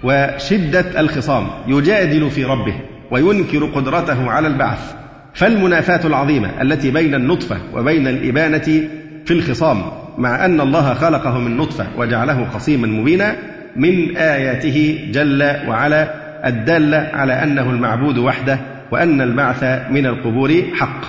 وشدة 0.03 0.99
الخصام 0.99 1.47
يجادل 1.67 2.29
في 2.29 2.45
ربه 2.45 2.75
وينكر 3.11 3.65
قدرته 3.65 4.31
على 4.31 4.47
البعث. 4.47 4.93
فالمنافاة 5.33 6.07
العظيمة 6.07 6.61
التي 6.61 6.91
بين 6.91 7.15
النطفة 7.15 7.57
وبين 7.73 8.07
الإبانة 8.07 8.87
في 9.25 9.31
الخصام 9.31 9.81
مع 10.17 10.45
أن 10.45 10.61
الله 10.61 10.93
خلقه 10.93 11.39
من 11.39 11.57
نطفة 11.57 11.87
وجعله 11.97 12.45
خصيما 12.45 12.87
مبينا 12.87 13.35
من 13.75 14.17
آياته 14.17 15.09
جل 15.11 15.43
وعلا 15.67 16.26
الدالة 16.47 17.09
على 17.13 17.33
أنه 17.43 17.69
المعبود 17.69 18.17
وحده 18.17 18.59
وأن 18.91 19.21
البعث 19.21 19.63
من 19.91 20.05
القبور 20.05 20.63
حق. 20.73 21.01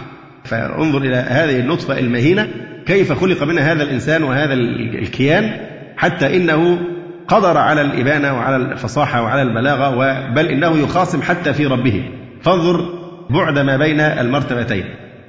فانظر 0.44 0.98
إلى 0.98 1.16
هذه 1.16 1.60
النطفة 1.60 1.98
المهينة 1.98 2.48
كيف 2.86 3.12
خلق 3.12 3.42
منها 3.42 3.72
هذا 3.72 3.82
الإنسان 3.82 4.22
وهذا 4.22 4.54
الكيان 4.54 5.50
حتى 5.96 6.36
إنه 6.36 6.78
قدر 7.28 7.56
على 7.56 7.80
الإبانة 7.80 8.34
وعلى 8.34 8.56
الفصاحة 8.56 9.22
وعلى 9.22 9.42
البلاغة 9.42 9.90
بل 10.34 10.46
إنه 10.46 10.78
يخاصم 10.78 11.22
حتى 11.22 11.52
في 11.52 11.66
ربه. 11.66 12.04
فانظر 12.42 12.98
بعد 13.30 13.58
ما 13.58 13.76
بين 13.76 14.00
المرتبتين. 14.00 14.84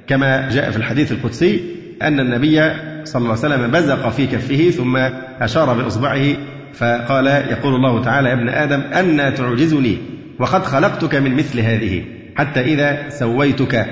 كما 0.06 0.48
جاء 0.48 0.70
في 0.70 0.76
الحديث 0.76 1.12
القدسي 1.12 1.60
أن 2.02 2.20
النبي 2.20 2.56
صلى 3.04 3.22
الله 3.22 3.36
عليه 3.44 3.54
وسلم 3.54 3.70
بزق 3.70 4.08
في 4.08 4.26
كفه 4.26 4.70
ثم 4.70 4.96
أشار 5.40 5.82
بإصبعه 5.82 6.36
فقال 6.74 7.26
يقول 7.26 7.74
الله 7.74 8.02
تعالى 8.04 8.28
يا 8.28 8.34
ابن 8.34 8.48
آدم 8.48 8.80
أنا 8.80 9.30
تعجزني 9.30 9.98
وقد 10.38 10.64
خلقتك 10.64 11.14
من 11.14 11.36
مثل 11.36 11.60
هذه 11.60 12.04
حتى 12.36 12.60
إذا 12.60 13.08
سويتك 13.08 13.86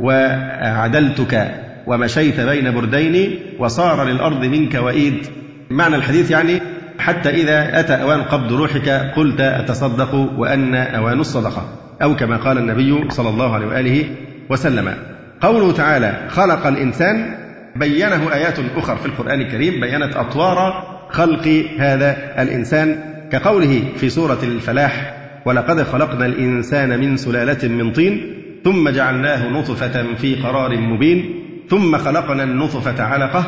وعدلتك 0.00 1.54
ومشيت 1.86 2.40
بين 2.40 2.74
بردين 2.74 3.38
وصار 3.58 4.04
للأرض 4.04 4.44
منك 4.44 4.74
وإيد. 4.74 5.26
معنى 5.70 5.96
الحديث 5.96 6.30
يعني 6.30 6.60
حتى 6.98 7.30
إذا 7.30 7.80
أتى 7.80 7.92
أوان 7.92 8.22
قبض 8.22 8.52
روحك 8.52 8.88
قلت 9.16 9.40
أتصدق 9.40 10.14
وأن 10.14 10.74
أوان 10.74 11.20
الصدقة 11.20 11.68
أو 12.02 12.16
كما 12.16 12.36
قال 12.36 12.58
النبي 12.58 13.10
صلى 13.10 13.28
الله 13.28 13.54
عليه 13.54 13.66
وآله 13.66 14.04
وسلم. 14.50 14.94
قوله 15.40 15.72
تعالى 15.72 16.28
خلق 16.28 16.66
الإنسان 16.66 17.34
بينه 17.76 18.34
آيات 18.34 18.58
أخرى 18.76 18.96
في 18.96 19.06
القرآن 19.06 19.40
الكريم 19.40 19.80
بينت 19.80 20.16
أطوار 20.16 20.93
خلق 21.10 21.66
هذا 21.78 22.42
الإنسان 22.42 22.96
كقوله 23.32 23.82
في 23.96 24.10
سورة 24.10 24.38
الفلاح 24.42 25.16
ولقد 25.44 25.82
خلقنا 25.82 26.26
الإنسان 26.26 27.00
من 27.00 27.16
سلالة 27.16 27.68
من 27.68 27.92
طين 27.92 28.34
ثم 28.64 28.88
جعلناه 28.88 29.48
نطفة 29.48 30.14
في 30.14 30.34
قرار 30.34 30.76
مبين 30.76 31.34
ثم 31.70 31.96
خلقنا 31.96 32.42
النطفة 32.42 33.04
علقة 33.04 33.44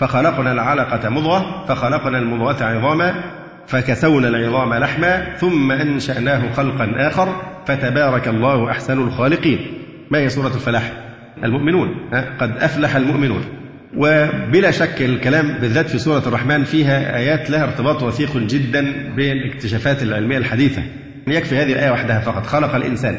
فخلقنا 0.00 0.52
العلقة 0.52 1.08
مضغة 1.08 1.64
فخلقنا 1.68 2.18
المضغة 2.18 2.64
عظاما 2.64 3.14
فكسونا 3.66 4.28
العظام 4.28 4.74
لحما 4.74 5.34
ثم 5.36 5.72
أنشأناه 5.72 6.52
خلقا 6.52 6.92
آخر 6.96 7.36
فتبارك 7.66 8.28
الله 8.28 8.70
أحسن 8.70 8.98
الخالقين. 8.98 9.58
ما 10.10 10.18
هي 10.18 10.28
سورة 10.28 10.54
الفلاح؟ 10.54 10.92
المؤمنون 11.44 11.94
قد 12.40 12.56
أفلح 12.56 12.96
المؤمنون. 12.96 13.44
وبلا 13.96 14.70
شك 14.70 15.02
الكلام 15.02 15.58
بالذات 15.60 15.88
في 15.88 15.98
سورة 15.98 16.22
الرحمن 16.26 16.64
فيها 16.64 17.16
آيات 17.16 17.50
لها 17.50 17.64
ارتباط 17.64 18.02
وثيق 18.02 18.36
جدا 18.36 19.12
بالاكتشافات 19.16 20.02
العلمية 20.02 20.38
الحديثة. 20.38 20.82
يكفي 21.26 21.56
هذه 21.56 21.72
الآية 21.72 21.90
وحدها 21.90 22.20
فقط. 22.20 22.46
خلق 22.46 22.74
الإنسان. 22.74 23.18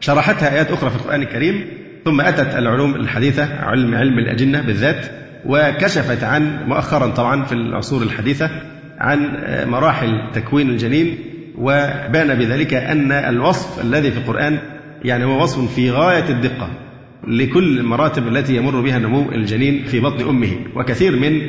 شرحتها 0.00 0.54
آيات 0.54 0.70
أخرى 0.70 0.90
في 0.90 0.96
القرآن 0.96 1.22
الكريم. 1.22 1.66
ثم 2.04 2.20
أتت 2.20 2.54
العلوم 2.54 2.94
الحديثة 2.94 3.54
علم 3.60 3.94
علم 3.94 4.18
الأجنة 4.18 4.62
بالذات 4.62 5.06
وكشفت 5.46 6.24
عن 6.24 6.64
مؤخرا 6.66 7.06
طبعا 7.06 7.44
في 7.44 7.52
العصور 7.52 8.02
الحديثة 8.02 8.50
عن 8.98 9.18
مراحل 9.66 10.30
تكوين 10.34 10.70
الجنين. 10.70 11.18
وبان 11.58 12.34
بذلك 12.34 12.74
أن 12.74 13.12
الوصف 13.12 13.80
الذي 13.80 14.10
في 14.10 14.18
القرآن 14.18 14.58
يعني 15.04 15.24
هو 15.24 15.42
وصف 15.42 15.74
في 15.74 15.90
غاية 15.90 16.28
الدقة. 16.28 16.83
لكل 17.26 17.78
المراتب 17.78 18.28
التي 18.28 18.56
يمر 18.56 18.80
بها 18.80 18.98
نمو 18.98 19.32
الجنين 19.32 19.84
في 19.84 20.00
بطن 20.00 20.28
أمه 20.28 20.56
وكثير 20.76 21.16
من 21.16 21.40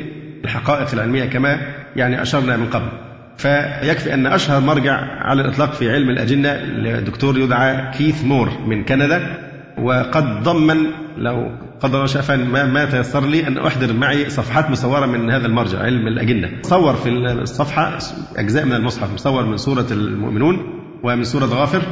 الحقائق 0.44 0.92
العلمية 0.92 1.24
كما 1.24 1.58
يعني 1.96 2.22
أشرنا 2.22 2.56
من 2.56 2.66
قبل. 2.66 2.88
فيكفي 3.36 4.14
أن 4.14 4.26
أشهر 4.26 4.60
مرجع 4.60 4.94
على 5.00 5.42
الإطلاق 5.42 5.72
في 5.72 5.92
علم 5.92 6.10
الأجنة 6.10 6.54
لدكتور 6.54 7.38
يدعى 7.38 7.90
كيث 7.98 8.24
مور 8.24 8.50
من 8.66 8.84
كندا 8.84 9.46
وقد 9.78 10.42
ضمن 10.42 10.76
لو 11.18 11.50
قدر 11.80 12.04
الله 12.04 12.36
ما, 12.36 12.66
ما 12.66 12.84
تيسر 12.84 13.26
لي 13.26 13.46
أن 13.46 13.58
أحضر 13.58 13.92
معي 13.92 14.30
صفحات 14.30 14.70
مصورة 14.70 15.06
من 15.06 15.30
هذا 15.30 15.46
المرجع 15.46 15.78
علم 15.78 16.06
الأجنة. 16.06 16.50
صور 16.62 16.94
في 16.94 17.08
الصفحة 17.08 17.98
أجزاء 18.36 18.64
من 18.64 18.72
المصحف 18.72 19.14
مصور 19.14 19.46
من 19.46 19.56
سورة 19.56 19.86
المؤمنون 19.90 20.82
ومن 21.02 21.24
سورة 21.24 21.44
غافر 21.44 21.82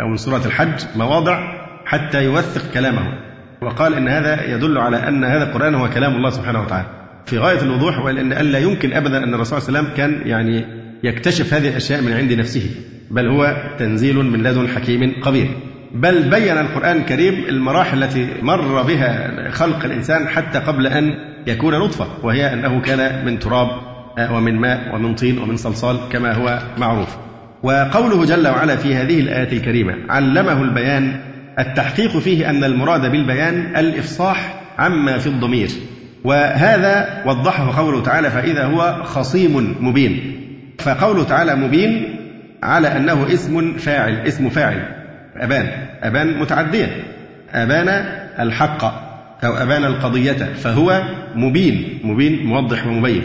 أو 0.00 0.08
من 0.08 0.16
سورة 0.16 0.42
الحج 0.46 0.84
مواضع 0.96 1.55
حتى 1.86 2.24
يوثق 2.24 2.72
كلامه. 2.74 3.18
وقال 3.62 3.94
إن 3.94 4.08
هذا 4.08 4.54
يدل 4.54 4.78
على 4.78 5.08
أن 5.08 5.24
هذا 5.24 5.44
القرآن 5.44 5.74
هو 5.74 5.90
كلام 5.90 6.16
الله 6.16 6.30
سبحانه 6.30 6.62
وتعالى. 6.62 6.86
في 7.26 7.38
غاية 7.38 7.62
الوضوح 7.62 7.98
وأن 7.98 8.32
ألا 8.32 8.58
يمكن 8.58 8.92
أبدا 8.92 9.24
أن 9.24 9.34
الرسول 9.34 9.62
صلى 9.62 9.68
الله 9.68 9.78
عليه 9.78 9.88
وسلم 9.88 9.96
كان 9.96 10.28
يعني 10.28 10.66
يكتشف 11.04 11.54
هذه 11.54 11.68
الأشياء 11.68 12.02
من 12.02 12.12
عند 12.12 12.32
نفسه. 12.32 12.70
بل 13.10 13.28
هو 13.28 13.56
تنزيل 13.78 14.16
من 14.16 14.42
لدن 14.42 14.68
حكيم 14.68 15.14
قبيل 15.22 15.48
بل 15.94 16.30
بين 16.30 16.58
القرآن 16.58 16.96
الكريم 16.96 17.44
المراحل 17.48 18.02
التي 18.02 18.28
مر 18.42 18.82
بها 18.82 19.50
خلق 19.50 19.84
الإنسان 19.84 20.28
حتى 20.28 20.58
قبل 20.58 20.86
أن 20.86 21.14
يكون 21.46 21.78
نطفة 21.78 22.06
وهي 22.22 22.52
أنه 22.52 22.80
كان 22.80 23.24
من 23.24 23.38
تراب 23.38 23.68
ومن 24.30 24.60
ماء 24.60 24.94
ومن 24.94 25.14
طين 25.14 25.38
ومن 25.38 25.56
صلصال 25.56 25.96
كما 26.12 26.34
هو 26.34 26.58
معروف. 26.78 27.16
وقوله 27.62 28.24
جل 28.24 28.48
وعلا 28.48 28.76
في 28.76 28.94
هذه 28.94 29.20
الآية 29.20 29.52
الكريمة 29.52 29.94
علمه 30.08 30.62
البيان 30.62 31.20
التحقيق 31.58 32.18
فيه 32.18 32.50
أن 32.50 32.64
المراد 32.64 33.10
بالبيان 33.10 33.76
الإفصاح 33.76 34.54
عما 34.78 35.18
في 35.18 35.26
الضمير 35.26 35.68
وهذا 36.24 37.22
وضحه 37.26 37.78
قوله 37.78 38.02
تعالى 38.02 38.30
فإذا 38.30 38.64
هو 38.64 39.02
خصيم 39.04 39.76
مبين 39.80 40.32
فقوله 40.78 41.24
تعالى 41.24 41.56
مبين 41.56 42.16
على 42.62 42.96
أنه 42.96 43.26
اسم 43.32 43.72
فاعل 43.72 44.14
اسم 44.14 44.48
فاعل 44.48 44.88
أبان 45.36 45.68
أبان 46.02 46.38
متعدية 46.38 47.04
أبان 47.54 47.88
الحق 48.38 48.84
أو 49.44 49.52
أبان 49.56 49.84
القضية 49.84 50.32
فهو 50.32 51.02
مبين 51.34 51.98
مبين 52.04 52.46
موضح 52.46 52.86
ومبين 52.86 53.22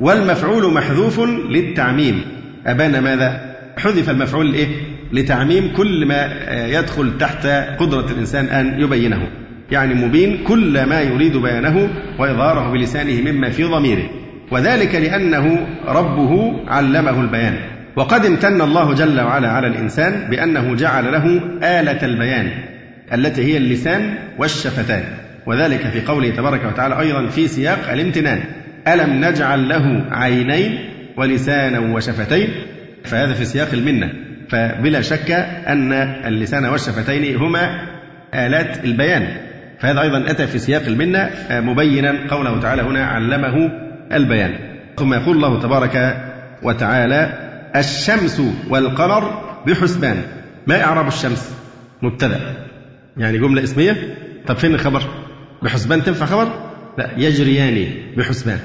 والمفعول 0.00 0.72
محذوف 0.72 1.20
للتعميم 1.50 2.22
أبان 2.66 2.98
ماذا؟ 2.98 3.56
حذف 3.78 4.10
المفعول 4.10 4.54
إيه؟ 4.54 4.68
لتعميم 5.12 5.72
كل 5.76 6.06
ما 6.06 6.28
يدخل 6.66 7.18
تحت 7.18 7.46
قدرة 7.78 8.06
الإنسان 8.10 8.46
أن 8.46 8.80
يبينه. 8.80 9.28
يعني 9.70 9.94
مبين 9.94 10.44
كل 10.44 10.86
ما 10.86 11.00
يريد 11.00 11.36
بيانه 11.36 11.88
وإظهاره 12.18 12.72
بلسانه 12.72 13.32
مما 13.32 13.50
في 13.50 13.64
ضميره. 13.64 14.10
وذلك 14.50 14.94
لأنه 14.94 15.66
ربه 15.86 16.62
علمه 16.68 17.20
البيان. 17.20 17.54
وقد 17.96 18.26
امتن 18.26 18.60
الله 18.60 18.94
جل 18.94 19.20
وعلا 19.20 19.48
على 19.48 19.66
الإنسان 19.66 20.30
بأنه 20.30 20.74
جعل 20.74 21.12
له 21.12 21.40
آلة 21.62 22.04
البيان 22.04 22.50
التي 23.12 23.44
هي 23.44 23.56
اللسان 23.56 24.14
والشفتان. 24.38 25.02
وذلك 25.46 25.80
في 25.80 26.00
قوله 26.00 26.30
تبارك 26.30 26.64
وتعالى 26.64 27.00
أيضا 27.00 27.26
في 27.26 27.48
سياق 27.48 27.90
الامتنان 27.92 28.40
ألم 28.88 29.24
نجعل 29.24 29.68
له 29.68 30.04
عينين 30.10 30.78
ولسانا 31.16 31.78
وشفتين؟ 31.78 32.48
فهذا 33.04 33.32
في 33.32 33.44
سياق 33.44 33.68
المنة. 33.72 34.12
فبلا 34.48 35.00
شك 35.00 35.30
أن 35.66 35.92
اللسان 36.26 36.64
والشفتين 36.64 37.36
هما 37.36 37.86
آلات 38.34 38.84
البيان. 38.84 39.36
فهذا 39.80 40.00
أيضا 40.00 40.30
أتى 40.30 40.46
في 40.46 40.58
سياق 40.58 40.82
المنة 40.82 41.30
مبينا 41.50 42.30
قوله 42.30 42.60
تعالى 42.60 42.82
هنا 42.82 43.06
علمه 43.06 43.70
البيان. 44.12 44.54
ثم 44.96 45.14
يقول 45.14 45.36
الله 45.36 45.60
تبارك 45.60 46.16
وتعالى 46.62 47.32
الشمس 47.76 48.42
والقمر 48.68 49.44
بحسبان. 49.66 50.22
ما 50.66 50.84
إعراب 50.84 51.08
الشمس؟ 51.08 51.56
مبتدأ. 52.02 52.40
يعني 53.16 53.38
جملة 53.38 53.62
اسمية. 53.62 53.96
طب 54.46 54.56
فين 54.56 54.74
الخبر؟ 54.74 55.02
بحسبان 55.62 56.04
تنفع 56.04 56.26
خبر؟ 56.26 56.48
لا 56.98 57.10
يجريان 57.16 57.88
بحسبان. 58.16 58.58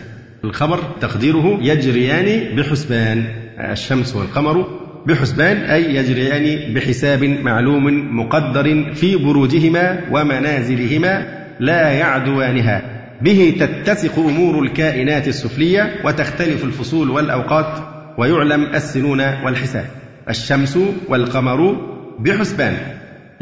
الخبر 0.44 0.80
تقديره 1.02 1.60
يجريان 1.62 2.56
بحسبان. 2.56 3.26
الشمس 3.60 4.16
والقمر 4.16 4.82
بحسبان 5.06 5.58
أي 5.58 5.96
يجريان 5.96 6.74
بحساب 6.74 7.24
معلوم 7.24 8.18
مقدر 8.20 8.94
في 8.94 9.16
بروجهما 9.16 10.02
ومنازلهما 10.12 11.28
لا 11.60 11.90
يعدوانها. 11.90 12.82
به 13.22 13.56
تتسق 13.60 14.20
أمور 14.20 14.64
الكائنات 14.64 15.28
السفلية 15.28 15.96
وتختلف 16.06 16.64
الفصول 16.64 17.10
والأوقات 17.10 17.80
ويعلم 18.18 18.64
السنون 18.76 19.20
والحساب. 19.20 19.86
الشمس 20.30 20.80
والقمر 21.08 21.76
بحسبان. 22.20 22.78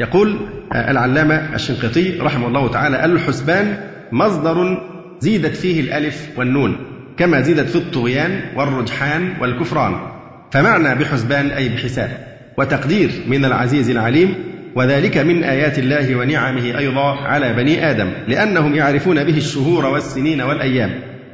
يقول 0.00 0.36
العلامة 0.74 1.54
الشنقيطي 1.54 2.18
رحمه 2.20 2.46
الله 2.48 2.68
تعالى 2.68 3.04
الحسبان 3.04 3.76
مصدر 4.12 4.86
زيدت 5.20 5.56
فيه 5.56 5.80
الألف 5.80 6.28
والنون 6.36 6.76
كما 7.16 7.40
زيدت 7.40 7.68
في 7.68 7.76
الطغيان 7.76 8.40
والرجحان 8.56 9.36
والكفران. 9.40 10.09
فمعنى 10.50 10.94
بحسبان 10.94 11.46
أي 11.46 11.68
بحساب 11.68 12.10
وتقدير 12.56 13.10
من 13.28 13.44
العزيز 13.44 13.90
العليم 13.90 14.34
وذلك 14.76 15.18
من 15.18 15.44
آيات 15.44 15.78
الله 15.78 16.16
ونعمه 16.16 16.78
أيضا 16.78 17.16
على 17.16 17.52
بني 17.52 17.90
آدم 17.90 18.12
لأنهم 18.28 18.74
يعرفون 18.74 19.24
به 19.24 19.36
الشهور 19.36 19.86
والسنين 19.86 20.40
والأيام 20.40 20.90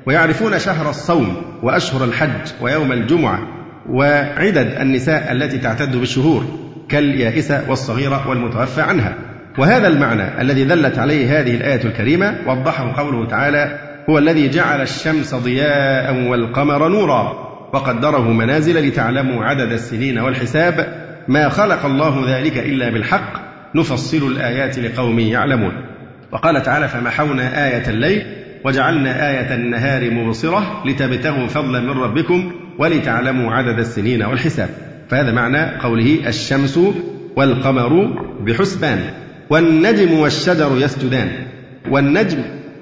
ويعرفون 0.06 0.58
شهر 0.58 0.90
الصوم 0.90 1.36
وأشهر 1.62 2.04
الحج 2.04 2.52
ويوم 2.60 2.92
الجمعة 2.92 3.38
وعدد 3.88 4.76
النساء 4.80 5.32
التي 5.32 5.58
تعتد 5.58 5.96
بالشهور 5.96 6.44
كاليائسة 6.88 7.70
والصغيرة 7.70 8.28
والمتوفى 8.28 8.80
عنها 8.80 9.14
وهذا 9.58 9.88
المعنى 9.88 10.40
الذي 10.40 10.64
دلت 10.64 10.98
عليه 10.98 11.40
هذه 11.40 11.54
الآية 11.54 11.84
الكريمة 11.84 12.38
وضحه 12.46 12.92
قوله 12.96 13.26
تعالى 13.26 13.78
هو 14.10 14.18
الذي 14.18 14.48
جعل 14.48 14.80
الشمس 14.80 15.34
ضياء 15.34 16.28
والقمر 16.28 16.88
نورا 16.88 17.45
وقدره 17.72 18.32
منازل 18.32 18.88
لتعلموا 18.88 19.44
عدد 19.44 19.72
السنين 19.72 20.18
والحساب 20.18 21.06
ما 21.28 21.48
خلق 21.48 21.84
الله 21.84 22.38
ذلك 22.38 22.58
إلا 22.58 22.90
بالحق 22.90 23.32
نفصل 23.74 24.32
الآيات 24.32 24.78
لقوم 24.78 25.18
يعلمون. 25.18 25.72
وقال 26.32 26.62
تعالى 26.62 26.88
فمحونا 26.88 27.66
آية 27.68 27.88
الليل 27.88 28.26
وجعلنا 28.64 29.30
آية 29.30 29.54
النهار 29.54 30.10
مبصرة 30.10 30.82
لتبتغوا 30.86 31.46
فضلا 31.46 31.80
من 31.80 31.90
ربكم 31.90 32.52
ولتعلموا 32.78 33.52
عدد 33.52 33.78
السنين 33.78 34.22
والحساب. 34.22 34.68
فهذا 35.08 35.32
معنى 35.32 35.80
قوله 35.80 36.28
الشمس 36.28 36.80
والقمر 37.36 38.06
بحسبان 38.40 39.00
والنجم 39.50 40.12
والشجر 40.12 40.70
يسجدان. 40.76 41.28
والنجم 41.90 42.38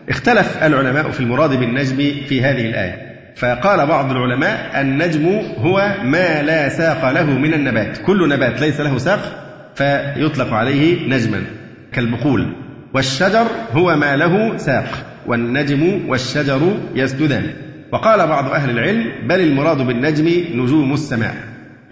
اختلف 0.09 0.63
العلماء 0.63 1.11
في 1.11 1.21
المراد 1.21 1.51
بالنجم 1.51 1.97
في 2.29 2.43
هذه 2.43 2.67
الآية. 2.67 3.04
فقال 3.37 3.87
بعض 3.87 4.11
العلماء 4.11 4.81
النجم 4.81 5.27
هو 5.59 5.97
ما 6.05 6.43
لا 6.43 6.69
ساق 6.69 7.11
له 7.11 7.25
من 7.25 7.55
النبات. 7.55 7.99
كل 7.99 8.29
نبات 8.29 8.61
ليس 8.61 8.81
له 8.81 8.99
ساق 8.99 9.21
فيطلق 9.75 10.53
عليه 10.53 11.09
نجما 11.09 11.43
كالبقول 11.93 12.57
والشجر 12.95 13.47
هو 13.73 13.97
ما 13.97 14.17
له 14.17 14.57
ساق. 14.57 14.85
والنجم 15.27 16.09
والشجر 16.09 16.79
يسجدان. 16.95 17.51
وقال 17.93 18.27
بعض 18.27 18.51
أهل 18.51 18.71
العلم 18.71 19.13
بل 19.29 19.41
المراد 19.41 19.87
بالنجم 19.87 20.45
نجوم 20.55 20.93
السماء. 20.93 21.35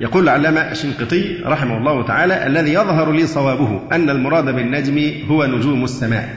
يقول 0.01 0.23
العلامة 0.23 0.61
الشنقيطي 0.61 1.43
رحمه 1.47 1.79
الله 1.79 2.07
تعالى 2.07 2.47
الذي 2.47 2.73
يظهر 2.73 3.13
لي 3.13 3.27
صوابه 3.27 3.81
أن 3.93 4.11
المراد 4.11 4.45
بالنجم 4.45 5.13
هو 5.29 5.47
نجوم 5.47 5.85
السماء. 5.85 6.29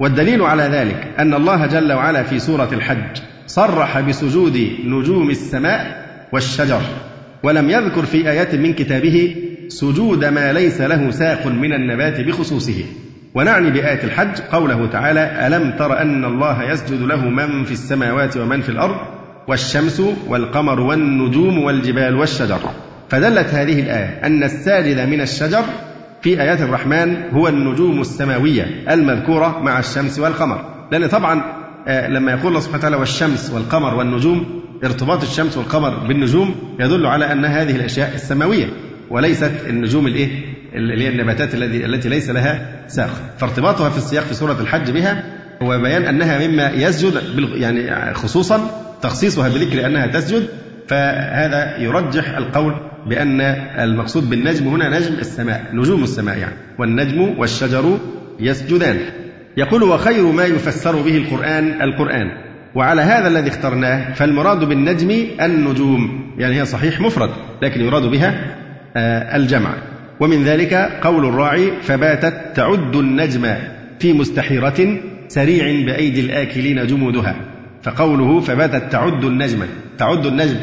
والدليل 0.00 0.42
على 0.42 0.62
ذلك 0.62 1.08
أن 1.18 1.34
الله 1.34 1.66
جل 1.66 1.92
وعلا 1.92 2.22
في 2.22 2.38
سورة 2.38 2.68
الحج 2.72 3.22
صرح 3.46 4.00
بسجود 4.00 4.70
نجوم 4.84 5.30
السماء 5.30 6.06
والشجر 6.32 6.80
ولم 7.42 7.70
يذكر 7.70 8.04
في 8.04 8.30
آيات 8.30 8.54
من 8.54 8.72
كتابه 8.72 9.36
سجود 9.68 10.24
ما 10.24 10.52
ليس 10.52 10.80
له 10.80 11.10
ساق 11.10 11.46
من 11.46 11.72
النبات 11.72 12.20
بخصوصه. 12.20 12.84
ونعني 13.34 13.70
بآية 13.70 14.04
الحج 14.04 14.40
قوله 14.52 14.86
تعالى 14.86 15.46
ألم 15.46 15.76
تر 15.78 16.00
أن 16.00 16.24
الله 16.24 16.62
يسجد 16.62 17.02
له 17.02 17.28
من 17.28 17.64
في 17.64 17.72
السماوات 17.72 18.36
ومن 18.36 18.60
في 18.60 18.68
الأرض 18.68 18.96
والشمس 19.48 20.02
والقمر 20.28 20.80
والنجوم 20.80 21.58
والجبال 21.58 22.16
والشجر؟ 22.16 22.60
فدلت 23.08 23.54
هذه 23.54 23.80
الآية 23.80 24.26
أن 24.26 24.42
الساجد 24.42 25.08
من 25.08 25.20
الشجر 25.20 25.64
في 26.22 26.42
آيات 26.42 26.60
الرحمن 26.60 27.16
هو 27.32 27.48
النجوم 27.48 28.00
السماوية 28.00 28.84
المذكورة 28.90 29.58
مع 29.62 29.78
الشمس 29.78 30.18
والقمر. 30.18 30.64
لأن 30.92 31.06
طبعا 31.06 31.61
لما 31.88 32.32
يقول 32.32 32.46
الله 32.48 32.60
سبحانه 32.60 32.78
وتعالى 32.78 32.96
والشمس 32.96 33.50
والقمر 33.50 33.94
والنجوم 33.94 34.62
ارتباط 34.84 35.22
الشمس 35.22 35.56
والقمر 35.56 36.06
بالنجوم 36.06 36.54
يدل 36.80 37.06
على 37.06 37.32
أن 37.32 37.44
هذه 37.44 37.76
الأشياء 37.76 38.14
السماوية 38.14 38.66
وليست 39.10 39.52
النجوم 39.68 40.06
الإيه؟ 40.06 40.28
اللي 40.74 41.04
هي 41.04 41.08
النباتات 41.08 41.54
التي 41.54 41.86
التي 41.86 42.08
ليس 42.08 42.30
لها 42.30 42.82
ساق. 42.88 43.10
فارتباطها 43.38 43.88
في 43.90 43.96
السياق 43.98 44.24
في 44.24 44.34
سورة 44.34 44.60
الحج 44.60 44.90
بها 44.90 45.24
هو 45.62 45.78
بيان 45.78 46.02
أنها 46.04 46.46
مما 46.48 46.70
يسجد 46.70 47.22
يعني 47.54 48.14
خصوصا 48.14 48.70
تخصيصها 49.02 49.48
بذكر 49.48 49.86
أنها 49.86 50.06
تسجد 50.06 50.48
فهذا 50.88 51.78
يرجح 51.78 52.36
القول 52.36 52.74
بأن 53.06 53.40
المقصود 53.80 54.30
بالنجم 54.30 54.68
هنا 54.68 54.98
نجم 54.98 55.14
السماء 55.14 55.70
نجوم 55.72 56.02
السماء 56.02 56.38
يعني 56.38 56.54
والنجم 56.78 57.38
والشجر 57.38 57.98
يسجدان. 58.40 58.98
يقول 59.56 59.82
وخير 59.82 60.32
ما 60.32 60.44
يفسر 60.44 61.02
به 61.02 61.16
القرآن 61.16 61.82
القرآن. 61.82 62.30
وعلى 62.74 63.02
هذا 63.02 63.28
الذي 63.28 63.48
اخترناه 63.48 64.12
فالمراد 64.12 64.64
بالنجم 64.64 65.26
النجوم. 65.40 66.32
يعني 66.38 66.60
هي 66.60 66.64
صحيح 66.64 67.00
مفرد 67.00 67.30
لكن 67.62 67.80
يراد 67.80 68.02
بها 68.02 68.56
آه، 68.96 69.36
الجمع. 69.36 69.74
ومن 70.20 70.44
ذلك 70.44 70.74
قول 71.02 71.26
الراعي 71.26 71.72
فباتت 71.82 72.34
تعد 72.54 72.96
النجم 72.96 73.54
في 73.98 74.12
مستحيرة 74.12 74.98
سريع 75.28 75.84
بأيدي 75.86 76.20
الآكلين 76.20 76.86
جمودها. 76.86 77.36
فقوله 77.82 78.40
فباتت 78.40 78.92
تعد 78.92 79.24
النجم 79.24 79.62
تعد 79.98 80.26
النجم 80.26 80.56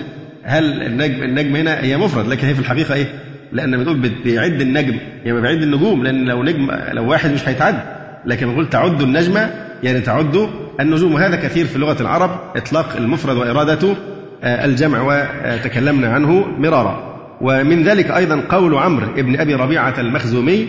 هل 0.44 0.84
النجم 0.84 1.24
النجم 1.24 1.56
هنا 1.56 1.84
هي 1.84 1.98
مفرد 1.98 2.28
لكن 2.28 2.48
هي 2.48 2.54
في 2.54 2.60
الحقيقة 2.60 2.94
إيه؟ 2.94 3.08
لأن 3.52 3.78
بتقول 3.78 4.12
بيعد 4.24 4.62
النجم 4.62 4.98
يعني 5.26 5.42
بيعد 5.42 5.62
النجوم 5.62 6.04
لأن 6.04 6.26
لو 6.26 6.44
نجم 6.44 6.72
لو 6.92 7.10
واحد 7.10 7.34
مش 7.34 7.48
هيتعد. 7.48 7.99
لكن 8.26 8.48
بنقول 8.48 8.70
تعد 8.70 9.02
النجم 9.02 9.38
يعني 9.84 10.02
تعد 10.02 10.50
النجوم. 10.80 11.14
وهذا 11.14 11.36
كثير 11.36 11.66
في 11.66 11.78
لغة 11.78 12.02
العرب 12.02 12.30
إطلاق 12.56 12.96
المفرد 12.98 13.38
وإرادة 13.38 13.96
آه، 14.44 14.66
الجمع 14.66 15.02
وتكلمنا 15.02 16.14
عنه 16.14 16.46
مرارا. 16.58 17.10
ومن 17.42 17.84
ذلك 17.84 18.12
أيضا 18.12 18.44
قول 18.50 18.76
عمرو 18.76 19.14
بن 19.14 19.40
أبي 19.40 19.56
ربيعة 19.56 19.94
المخزومي 20.00 20.68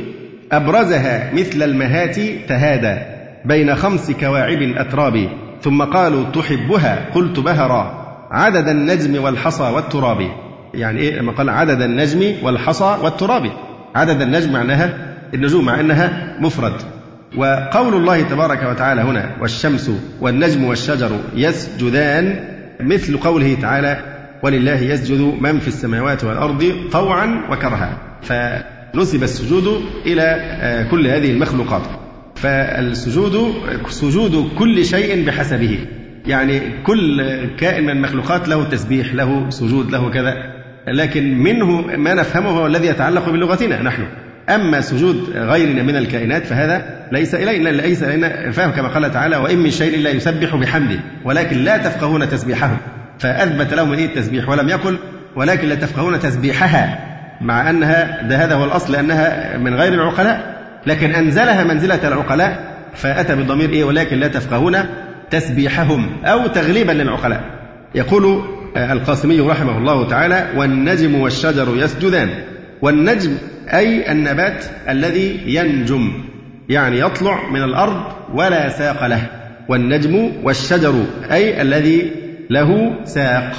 أبرزها 0.52 1.34
مثل 1.34 1.62
المهات 1.62 2.16
تهادى 2.48 3.00
بين 3.44 3.74
خمس 3.74 4.10
كواعب 4.10 4.62
أتراب 4.62 5.28
ثم 5.62 5.82
قالوا 5.82 6.24
تحبها؟ 6.24 7.10
قلت 7.14 7.40
بهرا. 7.40 8.00
عدد 8.30 8.68
النجم 8.68 9.22
والحصى 9.24 9.62
والتراب. 9.62 10.28
يعني 10.74 11.00
إيه؟ 11.00 11.18
لما 11.18 11.32
قال 11.32 11.50
عدد 11.50 11.82
النجم 11.82 12.34
والحصى 12.42 12.96
والتراب. 13.02 13.50
عدد 13.94 14.22
النجم 14.22 14.52
معناها 14.52 14.94
النجوم 15.34 15.64
مع 15.64 15.80
أنها 15.80 16.36
مفرد. 16.40 16.72
وقول 17.36 17.94
الله 17.94 18.22
تبارك 18.22 18.62
وتعالى 18.62 19.00
هنا 19.00 19.36
والشمس 19.40 19.90
والنجم 20.20 20.64
والشجر 20.64 21.10
يسجدان 21.34 22.44
مثل 22.80 23.16
قوله 23.16 23.56
تعالى 23.62 24.02
ولله 24.42 24.80
يسجد 24.80 25.34
من 25.40 25.58
في 25.58 25.68
السماوات 25.68 26.24
والأرض 26.24 26.72
طوعا 26.92 27.46
وكرها. 27.50 27.98
فنسب 28.22 29.22
السجود 29.22 29.82
إلى 30.06 30.22
آه، 30.22 30.90
كل 30.90 31.06
هذه 31.06 31.30
المخلوقات. 31.30 31.82
فالسجود 32.34 33.52
سجود 33.88 34.50
كل 34.58 34.84
شيء 34.84 35.26
بحسبه. 35.26 35.78
يعني 36.26 36.60
كل 36.82 37.22
كائن 37.56 37.84
من 37.84 37.90
المخلوقات 37.90 38.48
له 38.48 38.64
تسبيح 38.64 39.14
له 39.14 39.50
سجود 39.50 39.90
له 39.90 40.10
كذا. 40.10 40.34
لكن 40.88 41.38
منه 41.38 41.80
ما 41.96 42.14
نفهمه 42.14 42.50
هو 42.50 42.66
الذي 42.66 42.86
يتعلق 42.86 43.28
بلغتنا 43.28 43.82
نحن. 43.82 44.06
أما 44.54 44.80
سجود 44.80 45.30
غيرنا 45.36 45.82
من 45.82 45.96
الكائنات 45.96 46.46
فهذا 46.46 46.84
ليس 47.12 47.34
إلينا 47.34 47.68
ليس 47.68 48.02
إلينا. 48.02 48.50
فهم 48.50 48.70
كما 48.70 48.88
قال 48.88 49.10
تعالى 49.10 49.36
وإن 49.36 49.58
من 49.58 49.70
شيء 49.70 49.94
إلا 49.94 50.10
يسبح 50.10 50.56
بحمده 50.56 51.00
ولكن 51.24 51.56
لا 51.56 51.76
تفقهون 51.76 52.28
تسبيحهم 52.28 52.76
فأثبت 53.18 53.74
لهم 53.74 53.92
إيه 53.92 54.06
التسبيح؟ 54.06 54.48
ولم 54.48 54.68
يقل 54.68 54.98
ولكن 55.36 55.68
لا 55.68 55.74
تفقهون 55.74 56.20
تسبيحها. 56.20 56.98
مع 57.40 57.70
أنها 57.70 58.22
ده 58.22 58.36
هذا 58.36 58.54
هو 58.54 58.64
الأصل 58.64 58.96
أنها 58.96 59.58
من 59.58 59.74
غير 59.74 59.94
العقلاء. 59.94 60.60
لكن 60.86 61.10
أنزلها 61.14 61.64
منزلة 61.64 62.08
العقلاء 62.08 62.74
فأتى 62.94 63.36
بضمير 63.36 63.70
إيه؟ 63.70 63.84
ولكن 63.84 64.16
لا 64.16 64.28
تفقهون 64.28 64.76
تسبيحهم. 65.30 66.10
أو 66.24 66.46
تغليبا 66.46 66.92
للعقلاء. 66.92 67.40
يقول 67.94 68.42
القاسمي 68.76 69.40
رحمه 69.40 69.78
الله 69.78 70.08
تعالى 70.08 70.46
والنجم 70.56 71.14
والشجر 71.14 71.76
يسجدان. 71.76 72.28
والنجم 72.82 73.36
أي 73.68 74.12
النبات 74.12 74.64
الذي 74.88 75.40
ينجم 75.46 76.12
يعني 76.68 77.00
يطلع 77.00 77.50
من 77.50 77.62
الأرض 77.62 78.02
ولا 78.34 78.68
ساق 78.68 79.06
له. 79.06 79.26
والنجم 79.68 80.32
والشجر 80.42 81.04
أي 81.32 81.62
الذي 81.62 82.10
له 82.50 83.00
ساق. 83.04 83.52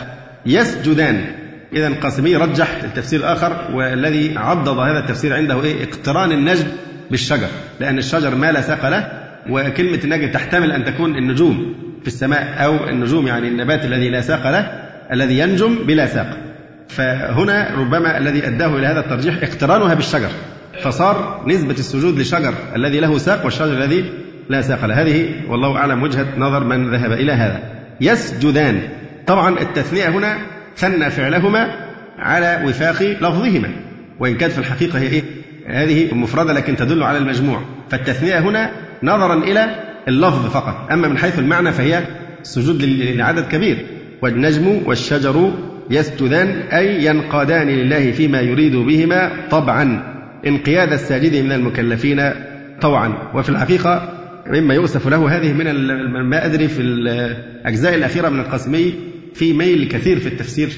يسجدان. 0.46 1.26
إذا 1.74 1.88
القاسمي 1.88 2.36
رجح 2.36 2.84
التفسير 2.84 3.20
الآخر 3.20 3.68
والذي 3.74 4.38
عضد 4.38 4.80
هذا 4.80 5.00
التفسير 5.00 5.34
عنده 5.34 5.64
إيه؟ 5.64 5.84
اقتران 5.84 6.32
النجم 6.32 6.68
بالشجر 7.12 7.48
لأن 7.80 7.98
الشجر 7.98 8.36
ما 8.36 8.52
لا 8.52 8.62
ساق 8.62 8.90
له 8.90 9.12
وكلمة 9.50 10.00
النجم 10.04 10.32
تحتمل 10.32 10.72
أن 10.72 10.86
تكون 10.86 11.16
النجوم 11.16 11.76
في 12.02 12.08
السماء 12.08 12.66
أو 12.66 12.90
النجوم 12.90 13.28
يعني 13.28 13.48
النبات 13.48 13.86
الذي 13.86 14.10
لا 14.10 14.22
ساق 14.22 14.50
له 14.50 14.60
الذي 15.12 15.40
ينجم 15.40 15.76
بلا 15.88 16.06
ساق. 16.06 16.38
فهنا 16.92 17.76
ربما 17.78 18.18
الذي 18.18 18.48
أداه 18.48 18.78
إلى 18.78 18.88
هذا 18.88 19.00
الترجيح 19.00 19.44
اقترانها 19.44 19.94
بالشجر 19.94 20.30
فصار 20.84 21.44
نسبة 21.48 21.74
السجود 21.74 22.20
لشجر 22.20 22.54
الذي 22.76 23.00
له 23.00 23.18
ساق 23.18 23.46
والشجر 23.46 23.72
الذي 23.72 24.12
لا 24.50 24.62
ساق 24.62 24.86
له. 24.86 25.02
هذه 25.02 25.30
والله 25.48 25.78
أعلم 25.78 26.04
وجهة 26.04 26.28
نظر 26.38 26.64
من 26.64 26.92
ذهب 26.92 27.12
إلى 27.12 27.32
هذا. 27.32 27.60
يسجدان. 28.02 28.82
طبعا 29.28 29.60
التثنية 29.60 30.10
هنا 30.10 30.38
ثنى 30.78 31.10
فعلهما 31.10 31.68
على 32.20 32.64
وفاق 32.66 33.04
لفظهما 33.04 33.70
وإن 34.20 34.38
كانت 34.38 34.54
في 34.54 34.60
الحقيقة 34.60 35.00
هي 35.00 35.08
إيه؟ 35.08 35.24
هذه 35.68 36.14
مفردة 36.14 36.54
لكن 36.54 36.76
تدل 36.76 37.04
على 37.04 37.18
المجموع. 37.18 37.62
فالتثنية 37.90 38.40
هنا 38.40 38.72
نظرا 39.04 39.34
إلى 39.44 39.76
اللفظ 40.08 40.46
فقط. 40.46 40.92
أما 40.92 41.08
من 41.08 41.18
حيث 41.18 41.40
المعنى 41.40 41.72
فهي 41.72 42.04
سجود 42.44 42.84
لعدد 42.84 43.48
كبير 43.48 43.86
والنجم 44.22 44.82
والشجر 44.86 45.52
يسجدان 45.92 46.48
أي 46.50 47.06
ينقادان 47.06 47.68
لله 47.68 48.12
فيما 48.12 48.42
يريد 48.42 48.76
بهما 48.76 49.32
طبعا. 49.52 50.14
انقياد 50.48 50.94
الساجد 50.94 51.44
من 51.44 51.52
المكلفين 51.52 52.32
طوعا. 52.82 53.14
وفي 53.34 53.50
الحقيقة 53.50 54.18
مما 54.48 54.74
يؤسف 54.74 55.08
له 55.08 55.38
هذه 55.38 55.54
من 55.54 55.72
ما 56.30 56.46
أدري 56.46 56.68
في 56.68 56.82
الأجزاء 56.82 57.96
الأخيرة 57.96 58.30
من 58.30 58.40
القاسمي 58.40 58.94
في 59.34 59.54
ميل 59.54 59.88
كثير 59.88 60.20
في 60.20 60.28
التفسير 60.28 60.70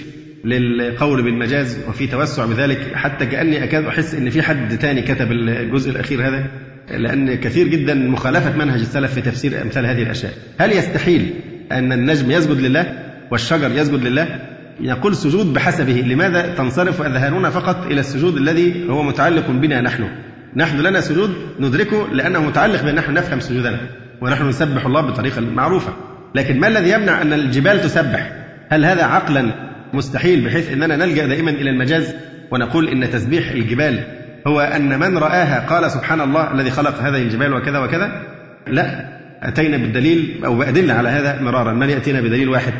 للقول 0.45 1.23
بالمجاز 1.23 1.77
وفي 1.89 2.07
توسع 2.07 2.45
بذلك. 2.45 2.95
حتى 2.95 3.25
كأني 3.25 3.63
أكاد 3.63 3.85
أحس 3.85 4.15
أن 4.15 4.29
في 4.29 4.41
حد 4.41 4.77
تاني 4.77 5.01
كتب 5.01 5.31
الجزء 5.31 5.91
الأخير 5.91 6.27
هذا 6.27 6.45
لأن 6.91 7.35
كثير 7.35 7.67
جدا 7.67 7.93
مخالفة 7.93 8.57
منهج 8.57 8.79
السلف 8.79 9.13
في 9.13 9.21
تفسير 9.21 9.61
أمثال 9.61 9.85
هذه 9.85 10.03
الأشياء. 10.03 10.33
هل 10.57 10.71
يستحيل 10.71 11.33
أن 11.71 11.91
النجم 11.91 12.31
يسجد 12.31 12.59
لله 12.59 12.99
والشجر 13.31 13.71
يسجد 13.71 14.03
لله؟ 14.07 14.52
يقول 14.81 15.15
سجود 15.15 15.53
بحسبه. 15.53 15.93
لماذا 15.93 16.55
تنصرف 16.55 17.01
أذهاننا 17.01 17.49
فقط 17.49 17.85
إلى 17.85 17.99
السجود 17.99 18.37
الذي 18.37 18.89
هو 18.89 19.03
متعلق 19.03 19.51
بنا 19.51 19.81
نحن؟ 19.81 20.09
نحن 20.55 20.79
لنا 20.79 21.01
سجود 21.01 21.33
ندركه 21.59 22.07
لأنه 22.11 22.39
متعلق 22.39 22.83
بأن 22.83 22.95
نحن 22.95 23.13
نفهم 23.13 23.39
سجودنا 23.39 23.79
ونحن 24.21 24.47
نسبح 24.47 24.85
الله 24.85 25.01
بطريقة 25.01 25.41
معروفة. 25.41 25.93
لكن 26.35 26.59
ما 26.59 26.67
الذي 26.67 26.89
يمنع 26.89 27.21
أن 27.21 27.33
الجبال 27.33 27.81
تسبح؟ 27.81 28.31
هل 28.69 28.85
هذا 28.85 29.03
عقلا 29.03 29.51
مستحيل 29.93 30.45
بحيث 30.45 30.71
أننا 30.71 30.95
نلجأ 30.95 31.27
دائما 31.27 31.51
إلى 31.51 31.69
المجاز 31.69 32.15
ونقول 32.51 32.87
إن 32.87 33.09
تسبيح 33.09 33.51
الجبال 33.51 34.03
هو 34.47 34.59
أن 34.59 34.99
من 34.99 35.17
رآها 35.17 35.65
قال 35.69 35.91
سبحان 35.91 36.21
الله 36.21 36.53
الذي 36.53 36.71
خلق 36.71 36.99
هذه 36.99 37.21
الجبال 37.21 37.53
وكذا 37.53 37.79
وكذا؟ 37.79 38.21
لا. 38.67 39.13
أتينا 39.41 39.77
بالدليل 39.77 40.41
أو 40.45 40.55
بأدلة 40.55 40.93
على 40.93 41.09
هذا 41.09 41.41
مرارا. 41.41 41.73
من 41.73 41.89
يأتينا 41.89 42.21
بدليل 42.21 42.49
واحد؟ 42.49 42.73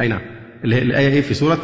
أي 0.00 0.08
نعم. 0.08 0.20
الآية 0.64 1.08
إيه 1.08 1.20
في 1.20 1.34
سورة 1.34 1.58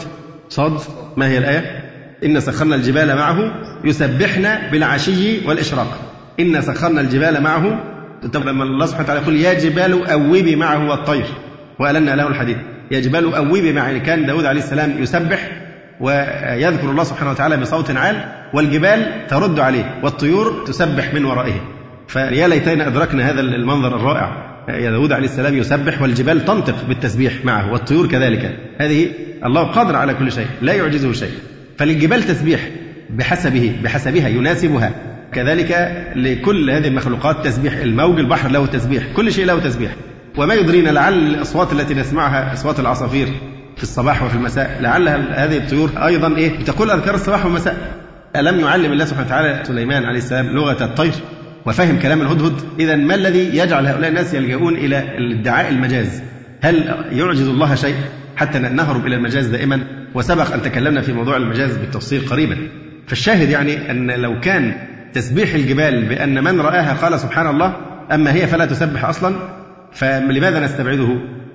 صاد؟ 0.48 0.80
ما 1.16 1.28
هي 1.28 1.38
الآية؟ 1.38 1.84
إن 2.24 2.40
سخرنا 2.40 2.74
الجبال 2.74 3.16
معه 3.16 3.52
يسبحن 3.84 4.70
بالعشي 4.72 5.46
والإشراق. 5.46 5.98
إن 6.40 6.60
سخرنا 6.60 7.00
الجبال 7.00 7.42
معه 7.42 7.80
لما 8.34 8.64
الله 8.64 8.86
سبحانه 8.86 9.04
وتعالى. 9.04 9.20
يقول 9.20 9.36
يا 9.36 9.54
جبال 9.54 10.10
أوبي 10.10 10.56
معه 10.56 10.90
والطير. 10.90 11.26
وألنا 11.78 12.16
له 12.16 12.28
الحديد 12.28 12.56
يا 12.90 13.00
جبال 13.00 13.34
أوبي 13.34 13.72
معه. 13.72 13.86
يعني 13.86 14.00
كان 14.00 14.26
داود 14.26 14.44
عليه 14.44 14.60
السلام 14.60 15.02
يسبح 15.02 15.50
ويذكر 16.00 16.90
الله 16.90 17.04
سبحانه 17.04 17.30
وتعالى 17.30 17.56
بصوت 17.56 17.90
عال 17.90 18.24
والجبال 18.54 19.26
ترد 19.28 19.60
عليه 19.60 20.00
والطيور 20.02 20.64
تسبح 20.66 21.14
من 21.14 21.24
ورائه. 21.24 21.60
فيا 22.08 22.48
ليتنا 22.48 22.86
أدركنا 22.86 23.30
هذا 23.30 23.40
المنظر 23.40 23.96
الرائع. 23.96 24.45
داود 24.68 25.12
عليه 25.12 25.24
السلام 25.24 25.54
يسبح 25.56 26.02
والجبال 26.02 26.44
تنطق 26.44 26.84
بالتسبيح 26.88 27.44
معه 27.44 27.72
والطيور 27.72 28.06
كذلك. 28.06 28.58
هذه 28.80 29.08
الله 29.44 29.62
قادر 29.62 29.96
على 29.96 30.14
كل 30.14 30.32
شيء 30.32 30.46
لا 30.62 30.72
يعجزه 30.72 31.12
شيء. 31.12 31.32
فللجبال 31.78 32.22
تسبيح 32.22 32.70
بحسبه 33.10 33.76
بحسبها 33.84 34.28
يناسبها. 34.28 34.90
كذلك 35.32 35.96
لكل 36.16 36.70
هذه 36.70 36.88
المخلوقات 36.88 37.44
تسبيح 37.46 37.76
الموج 37.76 38.18
البحر 38.18 38.48
له 38.50 38.66
تسبيح 38.66 39.04
كل 39.16 39.32
شيء 39.32 39.44
له 39.44 39.60
تسبيح. 39.60 39.90
وما 40.36 40.54
يدرينا 40.54 40.90
لعل 40.90 41.26
الأصوات 41.26 41.72
التي 41.72 41.94
نسمعها 41.94 42.52
أصوات 42.52 42.80
العصافير 42.80 43.26
في 43.76 43.82
الصباح 43.82 44.22
وفي 44.22 44.34
المساء 44.34 44.78
لعل 44.80 45.08
هذه 45.08 45.56
الطيور 45.56 45.90
أيضا 46.06 46.36
إيه؟ 46.36 46.64
تقول 46.64 46.90
أذكار 46.90 47.14
الصباح 47.14 47.44
والمساء. 47.44 47.76
ألم 48.36 48.60
يعلم 48.60 48.92
الله 48.92 49.04
سبحانه 49.04 49.26
وتعالى 49.26 49.62
سليمان 49.64 50.04
عليه 50.04 50.18
السلام 50.18 50.46
لغة 50.46 50.84
الطير؟ 50.84 51.12
وفهم 51.66 51.98
كلام 51.98 52.22
الهدهد 52.22 52.60
إذا 52.80 52.96
ما 52.96 53.14
الذي 53.14 53.56
يجعل 53.56 53.86
هؤلاء 53.86 54.08
الناس 54.10 54.34
يلجؤون 54.34 54.74
إلى 54.74 55.04
ادعاء 55.40 55.68
المجاز؟ 55.68 56.22
هل 56.62 57.04
يعجز 57.10 57.48
الله 57.48 57.74
شيء 57.74 57.94
حتى 58.36 58.58
نهرب 58.58 59.06
إلى 59.06 59.16
المجاز 59.16 59.46
دائما؟ 59.46 59.86
وسبق 60.14 60.52
أن 60.52 60.62
تكلمنا 60.62 61.00
في 61.00 61.12
موضوع 61.12 61.36
المجاز 61.36 61.76
بالتفصيل 61.76 62.28
قريبا. 62.28 62.56
فالشاهد 63.06 63.50
يعني 63.50 63.90
أن 63.90 64.10
لو 64.10 64.40
كان 64.40 64.74
تسبيح 65.12 65.54
الجبال 65.54 66.04
بأن 66.08 66.44
من 66.44 66.60
رآها 66.60 66.94
قال 66.94 67.20
سبحان 67.20 67.46
الله 67.46 67.76
أما 68.12 68.32
هي 68.34 68.46
فلا 68.46 68.66
تسبح 68.66 69.04
أصلا 69.04 69.36
فلماذا 69.92 70.60
نستبعده؟ 70.64 71.08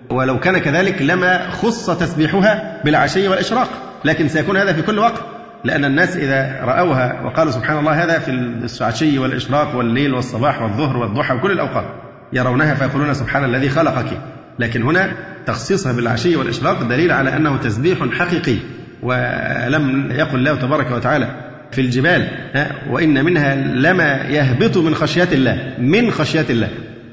ولو 0.09 0.39
كان 0.39 0.57
كذلك 0.57 1.01
لما 1.01 1.49
خص 1.49 1.89
تسبيحها 1.89 2.81
بالعشي 2.85 3.27
والإشراق 3.27 3.69
لكن 4.05 4.27
سيكون 4.27 4.57
هذا 4.57 4.73
في 4.73 4.81
كل 4.81 4.99
وقت. 4.99 5.40
لأن 5.63 5.85
الناس 5.85 6.17
إذا 6.17 6.59
رأوها 6.63 7.21
وقالوا 7.25 7.51
سبحان 7.51 7.77
الله 7.77 8.03
هذا 8.03 8.19
في 8.19 8.31
العشي 8.81 9.19
والإشراق 9.19 9.75
والليل 9.75 10.13
والصباح 10.13 10.61
والظهر 10.61 10.97
والضحى 10.97 11.33
وكل 11.35 11.51
الأوقات 11.51 11.85
يرونها 12.33 12.73
فيقولون 12.73 13.13
سبحان 13.13 13.43
الذي 13.43 13.69
خلقك. 13.69 14.17
لكن 14.59 14.83
هنا 14.83 15.11
تخصيصها 15.45 15.91
بالعشي 15.91 16.35
والإشراق 16.35 16.83
دليل 16.83 17.11
على 17.11 17.35
أنه 17.35 17.57
تسبيح 17.57 17.97
حقيقي 18.11 18.55
ولم 19.01 20.11
يقل 20.11 20.35
الله 20.35 20.55
تبارك 20.55 20.91
وتعالى 20.91 21.27
في 21.71 21.81
الجبال 21.81 22.27
وإن 22.89 23.25
منها 23.25 23.55
لما 23.55 24.15
يهبط 24.15 24.77
من 24.77 24.95
خشية 24.95 25.27
الله 25.31 25.73
من 25.79 26.11
خشية 26.11 26.45
الله 26.49 26.69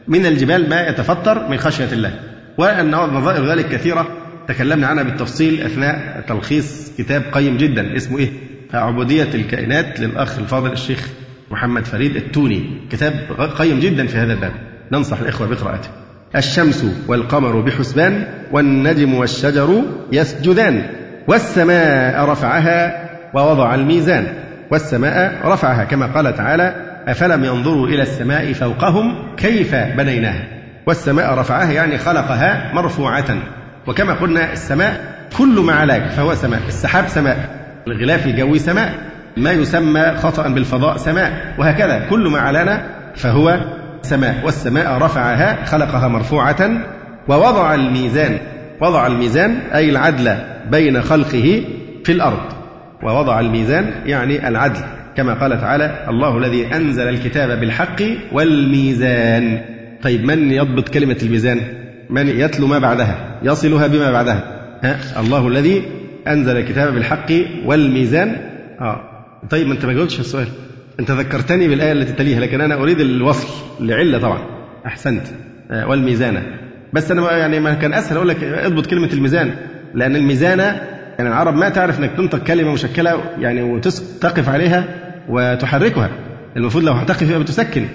من 0.08 0.26
الجبال 0.26 0.68
ما 0.68 0.88
يتفطر 0.88 1.48
من 1.48 1.56
خشية 1.56 1.92
الله. 1.92 2.10
وأن 2.58 2.90
نظائر 2.90 3.50
ذلك 3.50 3.68
كثيرة 3.68 4.08
تكلمنا 4.48 4.86
عنها 4.86 5.02
بالتفصيل 5.02 5.62
أثناء 5.62 6.24
تلخيص 6.28 6.92
كتاب 6.98 7.22
قيم 7.32 7.56
جدا 7.56 7.96
اسمه 7.96 8.18
إيه؟ 8.18 8.30
عبودية 8.74 9.28
الكائنات 9.34 10.00
للأخ 10.00 10.38
الفاضل 10.38 10.72
الشيخ 10.72 11.08
محمد 11.50 11.84
فريد 11.84 12.16
التوني. 12.16 12.80
كتاب 12.90 13.12
قيم 13.58 13.80
جدا 13.80 14.06
في 14.06 14.16
هذا 14.16 14.32
الباب. 14.32 14.52
ننصح 14.92 15.20
الإخوة 15.20 15.46
بقراءته. 15.46 15.88
الشمس 16.36 16.86
والقمر 17.08 17.60
بحسبان 17.60 18.26
والنجم 18.52 19.14
والشجر 19.14 19.82
يسجدان 20.12 20.86
والسماء 21.28 22.24
رفعها 22.24 23.08
ووضع 23.34 23.74
الميزان. 23.74 24.26
والسماء 24.70 25.40
رفعها 25.44 25.84
كما 25.84 26.06
قال 26.06 26.34
تعالى 26.36 26.74
أفلم 27.06 27.44
ينظروا 27.44 27.88
إلى 27.88 28.02
السماء 28.02 28.52
فوقهم 28.52 29.36
كيف 29.36 29.74
بنيناها؟ 29.74 30.44
والسماء 30.86 31.34
رفعها 31.34 31.72
يعني 31.72 31.98
خلقها 31.98 32.74
مرفوعة. 32.74 33.38
وكما 33.88 34.14
قلنا 34.14 34.52
السماء 34.52 35.18
كل 35.38 35.60
ما 35.60 35.72
علاك 35.72 36.10
فهو 36.10 36.34
سماء. 36.34 36.60
السحاب 36.68 37.08
سماء 37.08 37.36
الغلاف 37.86 38.26
الجوي 38.26 38.58
سماء 38.58 38.94
ما 39.36 39.52
يسمى 39.52 40.16
خطأ 40.16 40.48
بالفضاء 40.48 40.96
سماء 40.96 41.54
وهكذا 41.58 42.06
كل 42.10 42.28
ما 42.28 42.38
علانا 42.38 42.86
فهو 43.16 43.60
سماء. 44.02 44.44
والسماء 44.44 44.98
رفعها 44.98 45.64
خلقها 45.64 46.08
مرفوعة 46.08 46.70
ووضع 47.28 47.74
الميزان 47.74 48.38
وضع 48.80 49.06
الميزان 49.06 49.58
أي 49.74 49.90
العدل 49.90 50.36
بين 50.70 51.02
خلقه 51.02 51.64
في 52.04 52.12
الأرض. 52.12 52.52
ووضع 53.02 53.40
الميزان 53.40 53.90
يعني 54.06 54.48
العدل 54.48 54.80
كما 55.16 55.34
قال 55.34 55.60
تعالى 55.60 56.06
الله 56.08 56.38
الذي 56.38 56.74
أنزل 56.74 57.08
الكتاب 57.08 57.60
بالحق 57.60 58.02
والميزان. 58.32 59.60
طيب 60.02 60.24
من 60.24 60.52
يضبط 60.52 60.88
كلمة 60.88 61.16
الميزان؟ 61.22 61.60
من 62.10 62.28
يتلو 62.28 62.66
ما 62.66 62.78
بعدها؟ 62.78 63.27
يصلها 63.42 63.86
بما 63.86 64.10
بعدها. 64.12 64.42
ها؟ 64.82 65.20
الله 65.20 65.48
الذي 65.48 65.82
أنزل 66.28 66.56
الكتاب 66.56 66.94
بالحق 66.94 67.32
والميزان. 67.64 68.36
آه. 68.80 69.00
طيب 69.50 69.66
ما 69.66 69.74
أنت 69.74 69.84
ما 69.84 69.92
جاوبتش 69.92 70.20
السؤال. 70.20 70.46
أنت 71.00 71.10
ذكرتني 71.10 71.68
بالآية 71.68 71.92
التي 71.92 72.12
تليها 72.12 72.40
لكن 72.40 72.60
أنا 72.60 72.74
أريد 72.82 73.00
الوصل 73.00 73.48
لعلة 73.80 74.18
طبعا. 74.18 74.38
أحسنت. 74.86 75.22
آه 75.70 75.88
والميزان. 75.88 76.42
بس 76.92 77.10
أنا 77.10 77.36
يعني 77.36 77.60
ما 77.60 77.74
كان 77.74 77.94
أسهل 77.94 78.16
أقول 78.16 78.28
لك 78.28 78.44
اضبط 78.44 78.86
كلمة 78.86 79.08
الميزان. 79.12 79.54
لأن 79.94 80.16
الميزان 80.16 80.58
يعني 80.58 81.28
العرب 81.28 81.54
ما 81.54 81.68
تعرف 81.68 81.98
إنك 82.00 82.10
تنطق 82.16 82.38
كلمة 82.38 82.72
مشكلة 82.72 83.20
يعني 83.38 83.62
وتقف 83.62 84.48
عليها 84.48 84.84
وتحركها. 85.28 86.10
المفروض 86.56 86.84
لو 86.84 86.92
هتقف 86.92 87.22
يبقى 87.22 87.40
بتسكن. 87.40 87.86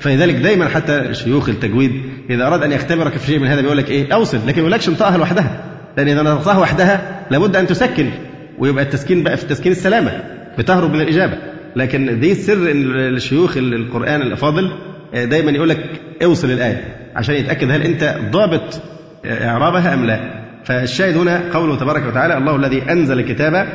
فلذلك 0.00 0.34
دايما 0.34 0.68
حتى 0.68 1.14
شيوخ 1.14 1.48
التجويد 1.48 1.92
إذا 2.30 2.46
أراد 2.46 2.62
أن 2.62 2.72
يختبرك 2.72 3.12
في 3.16 3.26
شيء 3.26 3.38
من 3.38 3.46
هذا 3.46 3.60
بيقول 3.60 3.76
لك 3.76 3.90
إيه 3.90 4.14
اوصل 4.14 4.38
لكن 4.46 4.62
ما 4.62 4.68
يقولكش 4.68 4.88
انطقها 4.88 5.18
لوحدها. 5.18 5.64
لأن 5.96 6.08
إذا 6.08 6.22
نطقتها 6.22 6.58
وحدها 6.58 7.20
لابد 7.30 7.56
أن 7.56 7.66
تسكن 7.66 8.10
ويبقى 8.58 8.84
التسكين 8.84 9.22
بقى 9.22 9.36
في 9.36 9.42
التسكين 9.42 9.72
السلامة 9.72 10.22
بتهرب 10.58 10.92
من 10.94 11.00
الإجابة. 11.00 11.38
لكن 11.76 12.20
دي 12.20 12.34
سر 12.34 12.56
الشيوخ 12.64 13.56
القرآن 13.56 14.22
الأفاضل 14.22 14.72
آه، 15.14 15.24
دايما 15.24 15.50
يقول 15.50 15.68
لك 15.68 15.78
أوصل 16.24 16.50
الآية 16.50 16.84
عشان 17.16 17.34
يتأكد 17.34 17.70
هل 17.70 17.82
أنت 17.82 18.16
ضابط 18.30 18.80
إعرابها 19.24 19.94
أم 19.94 20.04
لا. 20.06 20.20
فالشاهد 20.64 21.16
هنا 21.16 21.40
قوله 21.52 21.76
تبارك 21.76 22.06
وتعالى 22.06 22.36
الله 22.38 22.56
الذي 22.56 22.82
أنزل 22.90 23.18
الكتاب 23.18 23.66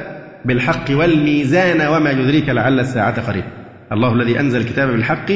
بالحق 0.45 0.85
والميزان 0.91 1.87
وما 1.87 2.11
يدريك 2.11 2.49
لعل 2.49 2.79
الساعة 2.79 3.21
قريب. 3.27 3.43
الله 3.91 4.13
الذي 4.13 4.39
أنزل 4.39 4.61
الكتاب 4.61 4.89
بالحق 4.89 5.31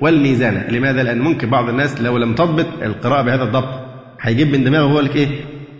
والميزان. 0.00 0.62
لماذا؟ 0.70 1.02
لأن 1.02 1.18
ممكن 1.18 1.50
بعض 1.50 1.68
الناس 1.68 2.00
لو 2.00 2.18
لم 2.18 2.34
تضبط 2.34 2.66
القراءة 2.82 3.22
بهذا 3.22 3.42
الضبط 3.42 3.68
هيجيب 4.20 4.52
من 4.52 4.64
دماغه 4.64 4.84
هو 4.84 5.00
لك 5.00 5.16
إيه 5.16 5.26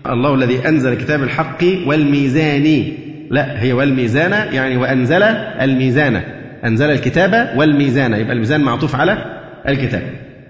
الله 0.07 0.35
الذي 0.35 0.69
أنزل 0.69 0.95
كتاب 0.95 1.23
الحق 1.23 1.65
والميزان. 1.87 2.93
لا 3.31 3.63
هي 3.63 3.73
والميزان 3.73 4.33
يعني 4.55 4.77
وأنزل 4.77 5.23
الميزان. 5.23 6.23
أنزل 6.65 6.91
الكتاب 6.91 7.53
والميزان. 7.57 8.13
يبقى 8.13 8.33
الميزان 8.33 8.61
معطوف 8.61 8.97
على 8.97 9.19
الكتاب. 9.69 10.03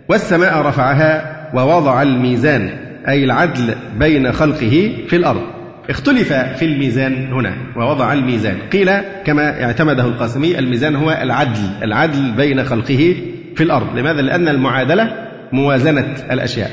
والسماء 0.09 0.59
رفعها 0.67 1.35
ووضع 1.55 2.03
الميزان 2.03 2.71
أي 3.09 3.25
العدل 3.25 3.75
بين 3.99 4.33
خلقه 4.33 4.93
في 5.09 5.17
الأرض. 5.17 5.43
اختلف 5.91 6.33
في 6.33 6.65
الميزان 6.65 7.33
هنا 7.33 7.55
ووضع 7.77 8.13
الميزان. 8.13 8.57
قيل 8.73 8.91
كما 9.25 9.65
اعتمده 9.65 10.05
القاسمي 10.05 10.59
الميزان 10.59 10.97
هو 10.97 11.19
العدل 11.23 11.61
العدل 11.83 12.33
بين 12.37 12.65
خلقه 12.65 13.15
في 13.57 13.63
الأرض. 13.63 13.99
لماذا؟ 13.99 14.23
لأن 14.23 14.49
المعادلة 14.49 15.29
موازنة 15.53 16.15
الأشياء. 16.31 16.71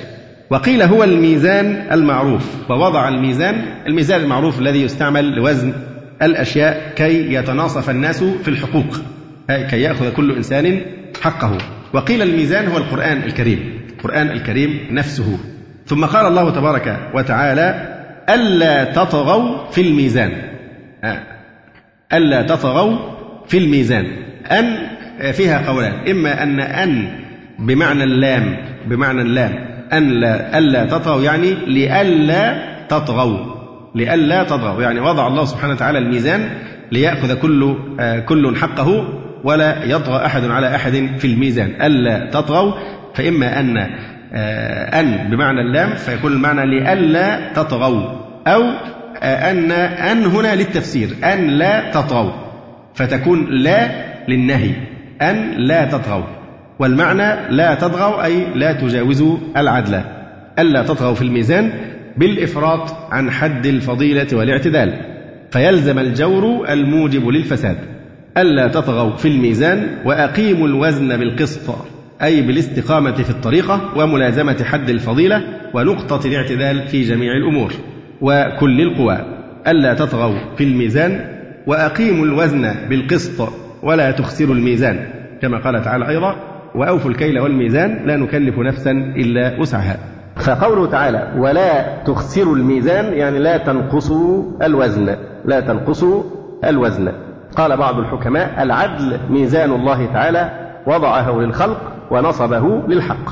وقيل 0.50 0.82
هو 0.82 1.04
الميزان 1.04 1.88
المعروف. 1.92 2.70
ووضع 2.70 3.10
الميزان 3.10 3.56
الميزان 3.88 4.22
المعروف 4.22 4.60
الذي 4.60 4.82
يستعمل 4.82 5.36
لوزن 5.36 5.74
الأشياء 6.22 6.94
كي 6.96 7.34
يتناصف 7.34 7.90
الناس 7.90 8.24
في 8.24 8.48
الحقوق. 8.48 8.98
كي 9.50 9.82
يأخذ 9.82 10.14
كل 10.14 10.32
إنسان 10.36 10.82
حقه. 11.22 11.58
وقيل 11.94 12.22
الميزان 12.22 12.68
هو 12.68 12.78
القرآن 12.78 13.18
الكريم. 13.18 13.82
القرآن 13.98 14.30
الكريم 14.32 14.88
نفسه. 14.92 15.40
ثم 15.86 16.06
قال 16.06 16.26
الله 16.26 16.50
تبارك 16.50 17.10
وتعالى 17.14 17.98
ألا 18.30 18.84
تطغوا 18.84 19.72
في 19.72 19.82
الميزان. 19.82 20.32
ألا 22.14 22.42
تطغوا 22.42 22.98
في 23.48 23.58
الميزان. 23.58 24.06
أن 24.52 24.78
فيها 25.22 25.72
قولان. 25.72 26.10
إما 26.10 26.44
أن 26.44 26.60
أن 26.60 27.08
بمعنى 27.60 28.04
اللام 28.04 28.58
بمعنى 28.86 29.22
اللام. 29.22 29.54
أن 29.94 30.10
لا 30.10 30.58
ألا 30.58 30.86
تطغوا 30.86 31.22
يعني 31.22 31.54
لئلا 31.68 32.72
تطغوا. 32.88 33.38
لئلا 33.96 34.44
تطغوا. 34.44 34.82
يعني 34.82 35.00
وضع 35.00 35.28
الله 35.28 35.46
سبحانه 35.46 35.74
وتعالى 35.74 35.98
الميزان 35.98 36.50
ليأخذ 36.92 37.40
كل 37.40 37.76
كل 38.26 38.56
حقه 38.56 39.08
ولا 39.44 39.84
يطغى 39.84 40.26
أحد 40.26 40.46
على 40.46 40.76
أحد 40.76 41.10
في 41.18 41.26
الميزان. 41.26 41.82
ألا 41.82 42.30
تطغوا 42.30 42.74
فإما 43.14 43.60
أن 43.60 43.78
آه، 44.34 45.00
أن 45.00 45.30
بمعنى 45.32 45.62
اللام 45.62 45.96
فيكون 45.96 46.32
المعنى 46.32 46.66
لئلا 46.66 47.54
تطغوا. 47.54 48.22
أو 48.48 48.62
آه، 49.22 49.52
أن 49.52 49.72
أن 49.72 50.26
هنا 50.26 50.56
للتفسير. 50.56 51.10
أن 51.24 51.48
لا 51.48 51.92
تطغوا. 51.92 52.32
فتكون 52.94 53.48
لا 53.50 53.90
للنهي. 54.28 54.72
أن 55.22 55.52
لا 55.58 55.86
تطغوا 55.86 56.24
والمعنى 56.80 57.56
لا 57.56 57.76
تطغوا 57.76 58.26
أي 58.26 58.46
لا 58.56 58.74
تجاوزوا 58.74 59.38
العدل 59.58 60.02
ألا 60.60 60.84
تطغوا 60.84 61.14
في 61.14 61.22
الميزان 61.22 61.72
بالإفراط 62.18 62.96
عن 63.12 63.32
حد 63.32 63.66
الفضيلة 63.66 64.28
والاعتدال 64.34 64.94
فيلزم 65.52 66.00
الجور 66.00 66.70
الموجب 66.70 67.28
للفساد 67.28 67.78
ألا 68.38 68.68
تطغوا 68.68 69.16
في 69.16 69.28
الميزان 69.28 69.88
وأقيموا 70.06 70.68
الوزن 70.68 71.18
بالقسط 71.18 71.76
أي 72.24 72.42
بالاستقامة 72.42 73.12
في 73.12 73.30
الطريقة 73.30 73.98
وملازمة 73.98 74.64
حد 74.64 74.90
الفضيلة 74.90 75.44
ونقطة 75.74 76.28
الاعتدال 76.28 76.88
في 76.88 77.02
جميع 77.02 77.32
الأمور 77.38 77.74
وكل 78.22 78.82
القوى 78.82 79.18
ألا 79.68 79.94
تطغوا 79.94 80.56
في 80.58 80.64
الميزان 80.64 81.26
وأقيموا 81.68 82.26
الوزن 82.26 82.76
بالقسط. 82.90 83.54
ولا 83.84 84.12
تخسروا 84.12 84.56
الميزان 84.56 85.08
كما 85.42 85.58
قال 85.58 85.84
تعالى 85.84 86.10
أيضا 86.10 86.36
وأوفوا 86.76 87.12
الكيل 87.12 87.40
والميزان 87.40 88.00
لا 88.06 88.18
نكلف 88.18 88.60
نفسا 88.60 88.92
إلا 88.92 89.60
وسعها. 89.60 89.98
فقوله 90.36 90.92
تعالى 90.92 91.34
ولا 91.38 92.04
تخسروا 92.04 92.56
الميزان 92.56 93.14
يعني 93.14 93.40
لا 93.40 93.58
تنقصوا 93.58 94.44
الوزن 94.64 95.16
لا 95.46 95.60
تنقصوا 95.60 96.24
الوزن. 96.66 97.12
قال 97.56 97.78
بعض 97.78 98.00
الحكماء 98.00 98.64
العدل 98.64 99.20
ميزان 99.30 99.72
الله 99.72 100.06
تعالى 100.06 100.50
وضعه 100.88 101.40
للخلق 101.40 101.94
ونصبه 102.12 102.88
للحق. 102.88 103.30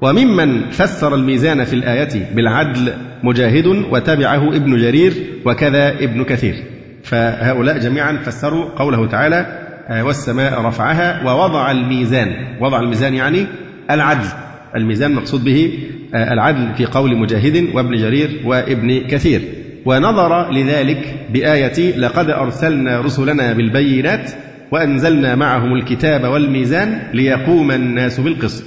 وممن 0.00 0.70
فسر 0.70 1.14
الميزان 1.14 1.64
في 1.64 1.72
الآية 1.74 2.34
بالعدل 2.34 2.92
مجاهد 3.22 3.66
وتبعه 3.66 4.48
ابن 4.48 4.76
جرير 4.76 5.12
وكذا 5.46 5.88
ابن 5.88 6.24
كثير. 6.24 6.54
فهؤلاء 7.02 7.78
جميعا 7.78 8.12
فسروا 8.12 8.64
قوله 8.76 9.06
تعالى 9.06 9.63
والسماء 9.90 10.60
رفعها 10.60 11.24
ووضع 11.26 11.70
الميزان. 11.70 12.34
وضع 12.60 12.80
الميزان 12.80 13.14
يعني 13.14 13.46
العدل. 13.90 14.28
الميزان 14.76 15.14
مقصود 15.14 15.44
به 15.44 15.78
آه، 16.14 16.32
العدل 16.32 16.74
في 16.74 16.86
قول 16.86 17.16
مجاهد 17.16 17.68
وابن 17.74 17.96
جرير 17.96 18.40
وابن 18.44 19.06
كثير. 19.08 19.40
ونظر 19.84 20.50
لذلك 20.52 21.14
بآية 21.32 21.96
لقد 21.96 22.30
أرسلنا 22.30 23.00
رسلنا 23.00 23.52
بالبينات 23.52 24.30
وأنزلنا 24.70 25.34
معهم 25.34 25.74
الكتاب 25.74 26.24
والميزان 26.24 27.02
ليقوم 27.14 27.70
الناس 27.70 28.20
بالقسط. 28.20 28.64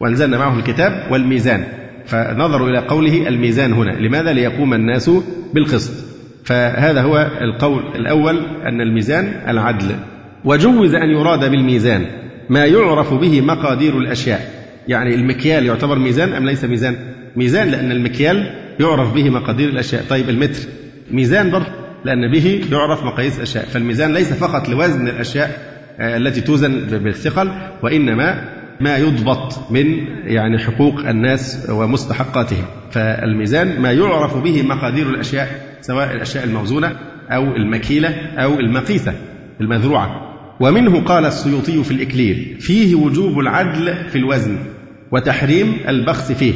وأنزلنا 0.00 0.38
معهم 0.38 0.58
الكتاب 0.58 1.06
والميزان. 1.10 1.64
فنظروا 2.06 2.68
إلى 2.68 2.78
قوله 2.78 3.28
الميزان 3.28 3.72
هنا. 3.72 3.90
لماذا 3.90 4.32
ليقوم 4.32 4.74
الناس 4.74 5.10
بالقسط؟ 5.54 5.92
فهذا 6.44 7.02
هو 7.02 7.30
القول 7.40 7.82
الأول 7.96 8.46
أن 8.66 8.80
الميزان 8.80 9.32
العدل. 9.48 9.94
وجوز 10.44 10.94
أن 10.94 11.10
يراد 11.10 11.50
بالميزان 11.50 12.06
ما 12.48 12.66
يعرف 12.66 13.14
به 13.14 13.40
مقادير 13.40 13.98
الأشياء. 13.98 14.50
يعني 14.88 15.14
المكيال 15.14 15.66
يعتبر 15.66 15.98
ميزان 15.98 16.32
أم 16.32 16.46
ليس 16.46 16.64
ميزان؟ 16.64 16.96
ميزان 17.36 17.68
لأن 17.68 17.92
المكيال 17.92 18.50
يعرف 18.80 19.14
به 19.14 19.30
مقادير 19.30 19.68
الأشياء. 19.68 20.04
طيب 20.10 20.28
المتر 20.28 20.60
ميزان 21.10 21.50
برضه 21.50 21.66
لأن 22.04 22.32
به 22.32 22.60
يعرف 22.72 23.04
مقاييس 23.04 23.36
الأشياء. 23.36 23.64
فالميزان 23.64 24.14
ليس 24.14 24.32
فقط 24.32 24.68
لوزن 24.68 25.08
الأشياء 25.08 25.74
آه، 26.00 26.16
التي 26.16 26.40
توزن 26.40 26.80
بالثقل 26.80 27.50
وإنما 27.82 28.48
ما 28.80 28.96
يضبط 28.96 29.70
من 29.70 29.86
يعني 30.24 30.58
حقوق 30.58 31.08
الناس 31.08 31.70
ومستحقاتهم. 31.70 32.64
فالميزان 32.90 33.80
ما 33.80 33.92
يعرف 33.92 34.36
به 34.36 34.62
مقادير 34.62 35.08
الأشياء 35.10 35.48
سواء 35.80 36.14
الأشياء 36.14 36.44
الموزونة 36.44 36.96
أو 37.30 37.56
المكيلة 37.56 38.08
أو 38.36 38.60
المقيسة 38.60 39.14
المذروعة. 39.60 40.33
ومنه 40.60 41.00
قال 41.00 41.24
السيوطي 41.24 41.84
في 41.84 41.90
الإكليل 41.90 42.56
فيه 42.60 42.94
وجوب 42.94 43.38
العدل 43.38 43.94
في 44.08 44.18
الوزن 44.18 44.58
وتحريم 45.12 45.76
البخس 45.88 46.32
فيه 46.32 46.54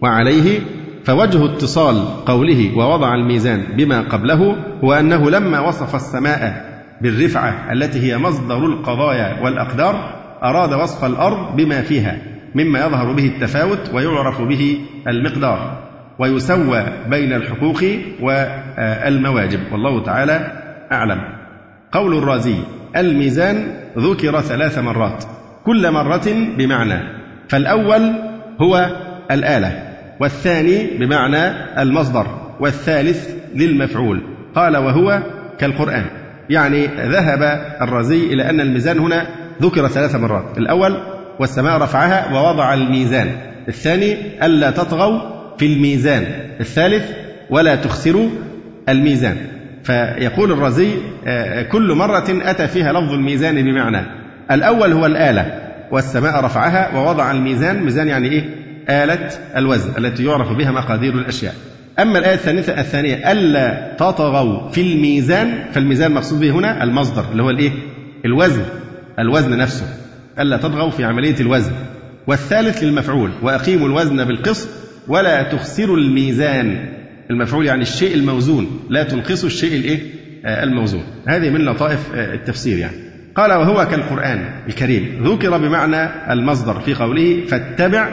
وعليه 0.00 0.60
فوجه 1.04 1.44
اتصال 1.44 2.24
قوله 2.24 2.76
ووضع 2.76 3.14
الميزان 3.14 3.64
بما 3.76 4.00
قبله 4.00 4.56
هو 4.84 4.92
أنه 4.92 5.30
لما 5.30 5.60
وصف 5.60 5.94
السماء 5.94 6.68
بالرفعة 7.02 7.72
التي 7.72 8.00
هي 8.00 8.18
مصدر 8.18 8.66
القضايا 8.66 9.42
والأقدار 9.42 10.18
أراد 10.42 10.72
وصف 10.72 11.04
الأرض 11.04 11.56
بما 11.56 11.82
فيها 11.82 12.18
مما 12.54 12.86
يظهر 12.86 13.12
به 13.12 13.26
التفاوت 13.26 13.90
ويعرف 13.94 14.42
به 14.42 14.78
المقدار 15.08 15.88
ويسوى 16.18 16.84
بين 17.10 17.32
الحقوق 17.32 17.82
والمواجب 18.20 19.60
والله 19.72 20.02
تعالى 20.02 20.52
أعلم. 20.92 21.20
قول 21.92 22.18
الرازي 22.18 22.56
الميزان 22.96 23.74
ذكر 23.98 24.40
ثلاث 24.40 24.78
مرات 24.78 25.24
كل 25.64 25.90
مرة 25.90 26.54
بمعنى 26.58 27.00
فالأول 27.48 28.12
هو 28.60 28.90
الآلة 29.30 29.82
والثاني 30.20 30.86
بمعنى 30.98 31.46
المصدر 31.82 32.26
والثالث 32.60 33.30
للمفعول 33.54 34.22
قال 34.54 34.76
وهو 34.76 35.22
كالقرآن 35.58 36.04
يعني 36.50 36.86
ذهب 36.86 37.42
الرازي 37.82 38.26
إلى 38.26 38.50
أن 38.50 38.60
الميزان 38.60 38.98
هنا 38.98 39.26
ذكر 39.62 39.88
ثلاث 39.88 40.14
مرات 40.14 40.58
الأول 40.58 40.96
والسماء 41.40 41.78
رفعها 41.78 42.34
ووضع 42.34 42.74
الميزان 42.74 43.28
الثاني 43.68 44.16
ألا 44.46 44.70
تطغوا 44.70 45.20
في 45.58 45.66
الميزان 45.66 46.26
الثالث 46.60 47.10
ولا 47.50 47.74
تخسروا 47.74 48.28
الميزان. 48.88 49.36
فيقول 49.84 50.52
الرازي 50.52 50.94
آه، 51.26 51.62
كل 51.62 51.92
مرة 51.94 52.24
أتى 52.28 52.68
فيها 52.68 52.92
لفظ 52.92 53.12
الميزان 53.12 53.64
بمعنى. 53.64 54.06
الأول 54.50 54.92
هو 54.92 55.06
الآلة 55.06 55.60
والسماء 55.90 56.44
رفعها 56.44 56.96
ووضع 56.96 57.30
الميزان. 57.30 57.82
ميزان 57.82 58.08
يعني 58.08 58.28
إيه؟ 58.28 58.44
آلة 58.88 59.30
الوزن 59.56 60.04
التي 60.04 60.24
يعرف 60.24 60.52
بها 60.52 60.70
مقادير 60.70 61.14
الأشياء. 61.14 61.54
أما 61.98 62.18
الآية 62.18 62.34
الثانية 62.34 62.60
الثانية 62.60 63.32
ألا 63.32 63.94
تطغوا 63.98 64.68
في 64.70 64.80
الميزان 64.80 65.64
فالميزان 65.72 66.12
مقصود 66.12 66.40
به 66.40 66.50
هنا 66.50 66.84
المصدر 66.84 67.24
اللي 67.32 67.42
هو 67.42 67.50
الإيه؟ 67.50 67.72
الوزن 68.24 68.62
الوزن 69.18 69.58
نفسه. 69.58 69.86
ألا 70.38 70.56
تطغوا 70.56 70.90
في 70.90 71.04
عملية 71.04 71.40
الوزن. 71.40 71.72
والثالث 72.26 72.82
للمفعول 72.82 73.30
وأقيموا 73.42 73.88
الوزن 73.88 74.24
بالقسط 74.24 74.68
ولا 75.08 75.42
تخسروا 75.42 75.96
الميزان. 75.96 76.97
المفعول 77.30 77.66
يعني 77.66 77.82
الشيء 77.82 78.14
الموزون 78.14 78.80
لا 78.90 79.02
تنقصوا 79.02 79.48
الشيء 79.48 79.76
الإيه؟ 79.76 80.00
آه، 80.44 80.64
الموزون. 80.64 81.02
هذه 81.28 81.50
من 81.50 81.64
لطائف 81.64 82.14
آه، 82.14 82.34
التفسير 82.34 82.78
يعني. 82.78 82.96
قال 83.34 83.52
وهو 83.52 83.86
كالقرآن 83.86 84.44
الكريم. 84.68 85.22
ذكر 85.24 85.58
بمعنى 85.58 86.32
المصدر 86.32 86.80
في 86.80 86.94
قوله 86.94 87.44
فاتبع 87.48 88.08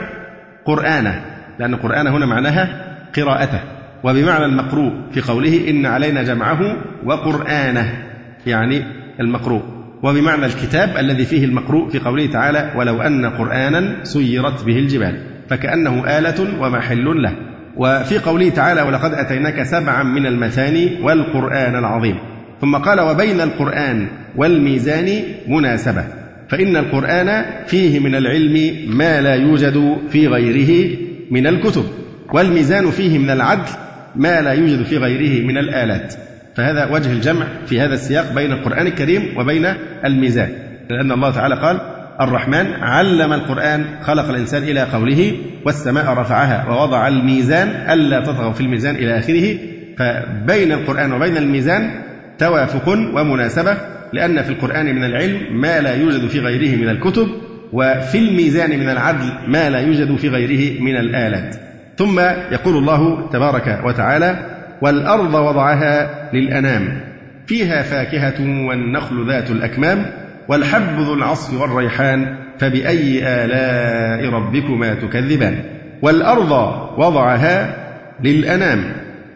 قرآنه 0.64 1.24
لأن 1.58 1.74
قرآن 1.74 2.06
هنا 2.06 2.26
معناها 2.26 2.96
قراءته. 3.16 3.60
وبمعنى 4.04 4.44
المقروء 4.44 4.92
في 5.12 5.20
قوله 5.20 5.70
إن 5.70 5.86
علينا 5.86 6.22
جمعه 6.22 6.76
وقرآنه 7.04 8.04
يعني 8.46 8.82
المقروء. 9.20 9.62
وبمعنى 10.02 10.46
الكتاب 10.46 10.96
الذي 10.96 11.24
فيه 11.24 11.44
المقروء 11.44 11.88
في 11.90 11.98
قوله 11.98 12.26
تعالى 12.26 12.72
ولو 12.76 13.02
أن 13.02 13.26
قرآنا 13.26 14.04
سيرت 14.04 14.64
به 14.64 14.78
الجبال 14.78 15.20
فكأنه 15.48 16.18
آلة 16.18 16.62
ومحل 16.62 17.22
له. 17.22 17.55
وفي 17.76 18.18
قوله 18.18 18.48
تعالى 18.48 18.82
ولقد 18.82 19.14
أتيناك 19.14 19.62
سبعا 19.62 20.02
من 20.02 20.26
المثاني 20.26 20.98
والقرآن 21.02 21.78
العظيم 21.78 22.18
ثم 22.60 22.76
قال 22.76 23.00
وبين 23.00 23.40
القرآن 23.40 24.06
والميزان 24.36 25.22
مناسبة 25.48 26.04
فإن 26.48 26.76
القرآن 26.76 27.44
فيه 27.66 28.00
من 28.00 28.14
العلم 28.14 28.76
ما 28.96 29.20
لا 29.20 29.34
يوجد 29.34 29.96
في 30.10 30.26
غيره 30.26 30.96
من 31.30 31.46
الكتب 31.46 31.84
والميزان 32.32 32.90
فيه 32.90 33.18
من 33.18 33.30
العدل 33.30 33.70
ما 34.16 34.40
لا 34.40 34.52
يوجد 34.52 34.82
في 34.82 34.96
غيره 34.96 35.46
من 35.46 35.58
الآلات. 35.58 36.14
فهذا 36.56 36.88
وجه 36.92 37.12
الجمع 37.12 37.46
في 37.66 37.80
هذا 37.80 37.94
السياق 37.94 38.34
بين 38.34 38.52
القرآن 38.52 38.86
الكريم 38.86 39.38
وبين 39.38 39.66
الميزان 40.04 40.52
لأن 40.90 41.12
الله 41.12 41.30
تعالى 41.30 41.54
قال 41.54 41.80
الرحمن 42.20 42.72
علم 42.82 43.32
القرآن 43.32 43.84
خلق 44.02 44.28
الإنسان 44.28 44.62
إلى 44.62 44.82
قوله 44.82 45.32
والسماء 45.64 46.12
رفعها 46.12 46.68
ووضع 46.68 47.08
الميزان 47.08 47.68
ألا 47.68 48.20
تطغوا 48.20 48.52
في 48.52 48.60
الميزان 48.60 48.94
إلى 48.94 49.18
آخره. 49.18 49.56
فبين 49.98 50.72
القرآن 50.72 51.12
وبين 51.12 51.36
الميزان 51.36 51.90
توافق 52.38 52.88
ومناسبة 52.88 53.76
لأن 54.12 54.42
في 54.42 54.50
القرآن 54.50 54.94
من 54.96 55.04
العلم 55.04 55.60
ما 55.60 55.80
لا 55.80 55.94
يوجد 55.94 56.26
في 56.26 56.40
غيره 56.40 56.76
من 56.76 56.88
الكتب 56.88 57.28
وفي 57.72 58.18
الميزان 58.18 58.70
من 58.80 58.88
العدل 58.88 59.32
ما 59.48 59.70
لا 59.70 59.80
يوجد 59.80 60.16
في 60.16 60.28
غيره 60.28 60.80
من 60.80 60.96
الآلات. 60.96 61.56
ثم 61.98 62.20
يقول 62.52 62.76
الله 62.76 63.30
تبارك 63.30 63.80
وتعالى 63.84 64.36
والأرض 64.82 65.34
وضعها 65.34 66.10
للأنام 66.32 67.00
فيها 67.46 67.82
فاكهة 67.82 68.66
والنخل 68.68 69.28
ذات 69.28 69.50
الأكمام 69.50 70.06
والحب 70.48 71.00
ذو 71.00 71.14
العصف 71.14 71.60
والريحان 71.60 72.36
فبأي 72.58 73.20
آلاء 73.22 74.30
ربكما 74.30 74.94
تكذبان. 74.94 75.62
والأرض 76.02 76.52
وضعها 76.98 77.76
للأنام. 78.24 78.92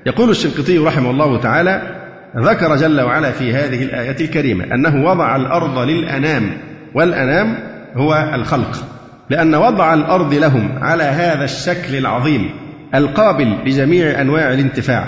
يقول 0.06 0.30
الشنقيطي 0.30 0.78
رحمه 0.78 1.10
الله 1.10 1.40
تعالى 1.40 2.00
ذكر 2.36 2.76
جل 2.76 3.00
وعلا 3.00 3.30
في 3.30 3.54
هذه 3.54 3.82
الآية 3.82 4.16
الكريمة 4.20 4.64
أنه 4.64 5.04
وضع 5.04 5.36
الأرض 5.36 5.78
للأنام 5.78 6.50
والأنام 6.94 7.58
هو 7.94 8.30
الخلق 8.34 8.84
لأن 9.30 9.54
وضع 9.54 9.94
الأرض 9.94 10.34
لهم 10.34 10.78
على 10.82 11.02
هذا 11.02 11.44
الشكل 11.44 11.96
العظيم 11.96 12.50
القابل 12.94 13.56
لجميع 13.66 14.20
أنواع 14.20 14.52
الانتفاع 14.52 15.04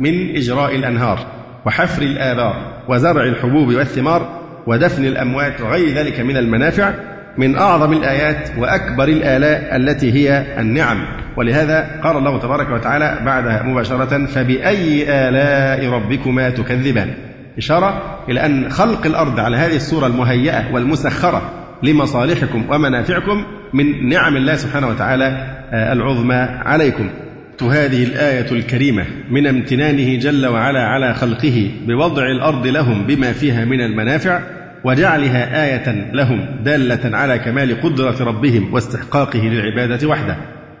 من 0.00 0.36
إجراء 0.36 0.74
الأنهار 0.74 1.18
وحفر 1.66 2.02
الآبار 2.02 2.82
وزرع 2.88 3.24
الحبوب 3.24 3.68
والثمار 3.68 4.45
ودفن 4.66 5.04
الأموات 5.04 5.60
وغير 5.60 5.94
ذلك 5.94 6.20
من 6.20 6.36
المنافع 6.36 6.94
من 7.38 7.56
أعظم 7.56 7.92
الآيات 7.92 8.50
وأكبر 8.58 9.08
الآلاء 9.08 9.76
التي 9.76 10.12
هي 10.12 10.44
النعم. 10.58 11.06
ولهذا 11.36 12.00
قال 12.04 12.16
الله 12.16 12.38
تبارك 12.38 12.70
وتعالى 12.70 13.18
بعدها 13.24 13.62
مباشرة 13.62 14.26
فبأي 14.26 15.02
آلاء 15.28 15.90
ربكما 15.90 16.50
تكذبان؟ 16.50 17.14
إشارة 17.58 18.18
إلى 18.28 18.46
أن 18.46 18.70
خلق 18.70 19.06
الأرض 19.06 19.40
على 19.40 19.56
هذه 19.56 19.76
الصورة 19.76 20.06
المهيئة 20.06 20.72
والمسخرة 20.72 21.42
لمصالحكم 21.82 22.64
ومنافعكم 22.70 23.44
من 23.74 24.08
نعم 24.08 24.36
الله 24.36 24.54
سبحانه 24.54 24.88
وتعالى 24.88 25.24
آه، 25.72 25.92
العظمى 25.92 26.48
عليكم. 26.64 27.08
هذه 27.62 28.04
الآية 28.04 28.52
الكريمة 28.52 29.04
من 29.30 29.46
امتنانه 29.46 30.18
جل 30.18 30.46
وعلا 30.46 30.86
على 30.86 31.14
خلقه 31.14 31.70
بوضع 31.86 32.26
الأرض 32.26 32.66
لهم 32.66 33.06
بما 33.06 33.32
فيها 33.32 33.64
من 33.64 33.80
المنافع 33.80 34.40
وجعلها 34.84 35.64
آية 35.64 36.12
لهم 36.12 36.46
دالة 36.64 37.16
على 37.16 37.38
كمال 37.38 37.80
قدرة 37.80 38.24
ربهم 38.24 38.74
واستحقاقه 38.74 39.38
للعبادة 39.38 40.08
وحده. 40.08 40.36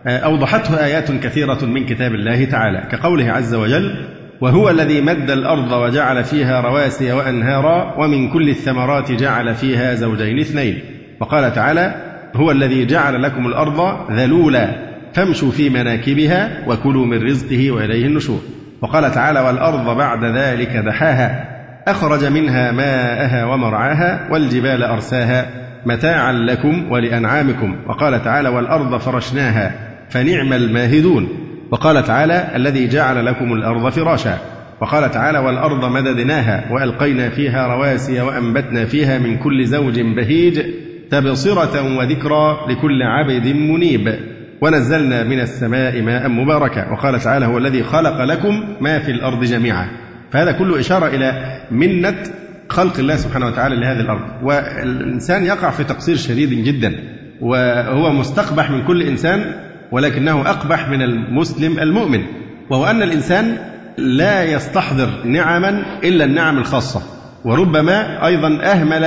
آه، 0.06 0.18
أوضحته 0.18 0.84
آيات 0.84 1.12
كثيرة 1.12 1.64
من 1.64 1.86
كتاب 1.86 2.14
الله 2.14 2.44
تعالى 2.44 2.88
كقوله 2.92 3.32
عز 3.32 3.54
وجل 3.54 4.06
وهو 4.40 4.70
الذي 4.70 5.00
مد 5.00 5.30
الأرض 5.30 5.72
وجعل 5.72 6.24
فيها 6.24 6.60
رواسي 6.60 7.12
وأنهارا 7.12 7.94
ومن 7.98 8.30
كل 8.30 8.48
الثمرات 8.48 9.12
جعل 9.12 9.54
فيها 9.54 9.94
زوجين 9.94 10.38
اثنين 10.38 10.80
وقال 11.20 11.52
تعالى 11.52 11.94
هو 12.34 12.50
الذي 12.50 12.86
جعل 12.86 13.22
لكم 13.22 13.46
الأرض 13.46 14.10
ذلولا 14.12 14.85
فامشوا 15.16 15.50
في 15.50 15.70
مناكبها 15.70 16.64
وكلوا 16.66 17.06
من 17.06 17.22
رزقه 17.22 17.70
وإليه 17.70 18.06
النشور. 18.06 18.40
وقال 18.82 19.10
تعالى 19.12 19.40
والأرض 19.40 19.96
بعد 19.96 20.24
ذلك 20.24 20.76
دحاها 20.76 21.44
أخرج 21.88 22.24
منها 22.24 22.72
ماءها 22.72 23.44
ومرعاها 23.44 24.28
والجبال 24.30 24.82
أرساها 24.82 25.46
متاعا 25.86 26.32
لكم 26.32 26.92
ولأنعامكم. 26.92 27.76
وقال 27.86 28.24
تعالى 28.24 28.48
والأرض 28.48 28.96
فرشناها 28.96 29.72
فنعم 30.10 30.52
الماهدون. 30.52 31.28
وقال 31.70 32.04
تعالى 32.04 32.48
الذي 32.56 32.88
جعل 32.88 33.26
لكم 33.26 33.52
الأرض 33.52 33.88
فراشا. 33.88 34.38
وقال 34.80 35.10
تعالى 35.10 35.38
والأرض 35.38 35.84
مددناها 35.84 36.64
وألقينا 36.72 37.28
فيها 37.28 37.66
رواسي 37.66 38.20
وأنبتنا 38.20 38.84
فيها 38.84 39.18
من 39.18 39.36
كل 39.36 39.66
زوج 39.66 40.00
بهيج 40.00 40.60
تبصرة 41.10 41.98
وذكرى 41.98 42.58
لكل 42.68 43.02
عبد 43.02 43.46
منيب. 43.46 44.35
ونزلنا 44.60 45.22
من 45.24 45.40
السماء 45.40 46.02
ماء 46.02 46.28
مباركا. 46.28 46.92
وقال 46.92 47.20
تعالى 47.20 47.46
هو 47.46 47.58
الذي 47.58 47.82
خلق 47.82 48.24
لكم 48.24 48.76
ما 48.80 48.98
في 48.98 49.10
الأرض 49.10 49.44
جميعا. 49.44 49.88
فهذا 50.32 50.52
كله 50.52 50.80
إشارة 50.80 51.06
إلى 51.06 51.60
منة 51.70 52.16
خلق 52.68 52.98
الله 52.98 53.16
سبحانه 53.16 53.46
وتعالى 53.46 53.76
لهذه 53.76 54.00
الأرض. 54.00 54.42
والإنسان 54.42 55.44
يقع 55.44 55.70
في 55.70 55.84
تقصير 55.84 56.16
شديد 56.16 56.50
جدا 56.50 56.94
وهو 57.40 58.12
مستقبح 58.12 58.70
من 58.70 58.84
كل 58.84 59.02
إنسان 59.02 59.54
ولكنه 59.92 60.50
أقبح 60.50 60.88
من 60.88 61.02
المسلم 61.02 61.78
المؤمن. 61.78 62.22
وهو 62.70 62.86
أن 62.86 63.02
الإنسان 63.02 63.56
لا 63.98 64.42
يستحضر 64.42 65.08
نعما 65.24 65.82
إلا 66.04 66.24
النعم 66.24 66.58
الخاصة. 66.58 67.02
وربما 67.44 68.26
أيضا 68.26 68.58
أهمل 68.62 69.00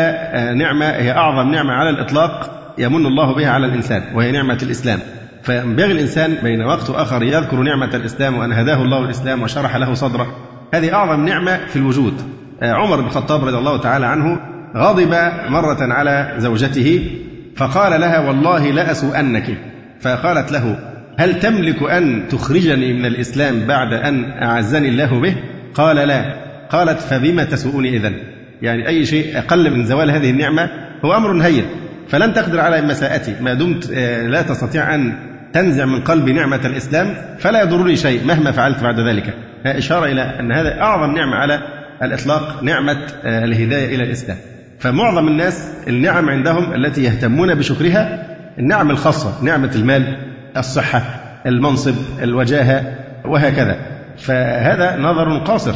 نعمة 0.57 0.85
هي 0.85 1.11
أعظم 1.11 1.51
نعمة 1.51 1.71
على 1.71 1.89
الإطلاق 1.89 2.55
يمن 2.77 3.05
الله 3.05 3.35
بها 3.35 3.49
على 3.49 3.65
الإنسان 3.65 4.01
وهي 4.15 4.31
نعمة 4.31 4.57
الإسلام. 4.63 4.99
فينبغي 5.43 5.91
الإنسان 5.91 6.37
بين 6.43 6.61
وقت 6.61 6.89
وآخر 6.89 7.23
يذكر 7.23 7.55
نعمة 7.55 7.95
الإسلام 7.95 8.37
وأن 8.37 8.51
هداه 8.51 8.81
الله 8.81 9.05
الإسلام 9.05 9.41
وشرح 9.41 9.75
له 9.75 9.93
صدره. 9.93 10.35
هذه 10.73 10.93
أعظم 10.93 11.25
نعمة 11.25 11.57
في 11.67 11.75
الوجود. 11.75 12.13
عمر 12.61 13.01
بن 13.01 13.05
الخطاب 13.05 13.45
رضي 13.45 13.57
الله 13.57 13.77
تعالى 13.77 14.05
عنه 14.05 14.39
غضب 14.75 15.15
مرة 15.49 15.93
على 15.93 16.33
زوجته 16.37 17.09
فقال 17.55 18.01
لها 18.01 18.19
والله 18.19 18.71
لأسوءنك 18.71 19.57
فقالت 20.01 20.51
له 20.51 20.79
هل 21.17 21.39
تملك 21.39 21.83
أن 21.83 22.27
تخرجني 22.29 22.93
من 22.93 23.05
الإسلام 23.05 23.67
بعد 23.67 23.93
أن 23.93 24.25
أعزني 24.25 24.89
الله 24.89 25.19
به؟ 25.19 25.35
قال 25.73 25.95
لا. 25.95 26.49
قالت 26.69 26.99
فبما 26.99 27.43
تسوءني 27.43 27.97
إذن؟ 27.97 28.13
يعني 28.61 28.87
أي 28.87 29.05
شيء 29.05 29.37
أقل 29.37 29.77
من 29.77 29.85
زوال 29.85 30.11
هذه 30.11 30.29
النعمة 30.29 30.69
هو 31.05 31.15
أمر 31.15 31.41
هين. 31.45 31.65
فلن 32.07 32.33
تقدر 32.33 32.59
على 32.59 32.81
مساءتي. 32.81 33.35
ما 33.41 33.53
دمت 33.53 33.91
آه، 33.93 34.27
لا 34.27 34.41
تستطيع 34.41 34.95
أن 34.95 35.13
تنزع 35.53 35.85
من 35.85 36.01
قلبي 36.01 36.33
نعمة 36.33 36.65
الإسلام 36.65 37.15
فلا 37.39 37.61
يضرني 37.61 37.95
شيء 37.95 38.25
مهما 38.25 38.51
فعلت 38.51 38.83
بعد 38.83 38.99
ذلك. 38.99 39.33
إشارة 39.65 40.05
إلى 40.05 40.21
أن 40.21 40.51
هذا 40.51 40.81
أعظم 40.81 41.15
نعمة 41.15 41.35
على 41.35 41.59
الإطلاق 42.03 42.63
نعمة 42.63 42.97
آه، 43.23 43.43
الهداية 43.43 43.95
إلى 43.95 44.03
الإسلام. 44.03 44.37
فمعظم 44.79 45.27
الناس 45.27 45.71
النعم 45.87 46.29
عندهم 46.29 46.73
التي 46.73 47.03
يهتمون 47.03 47.55
بشكرها 47.55 48.25
النعم 48.59 48.91
الخاصة 48.91 49.43
نعمة 49.43 49.71
المال 49.75 50.17
الصحة 50.57 51.01
المنصب 51.45 51.95
الوجاهة 52.21 52.95
وهكذا. 53.25 53.75
فهذا 54.17 54.97
نظر 54.97 55.37
قاصر. 55.37 55.73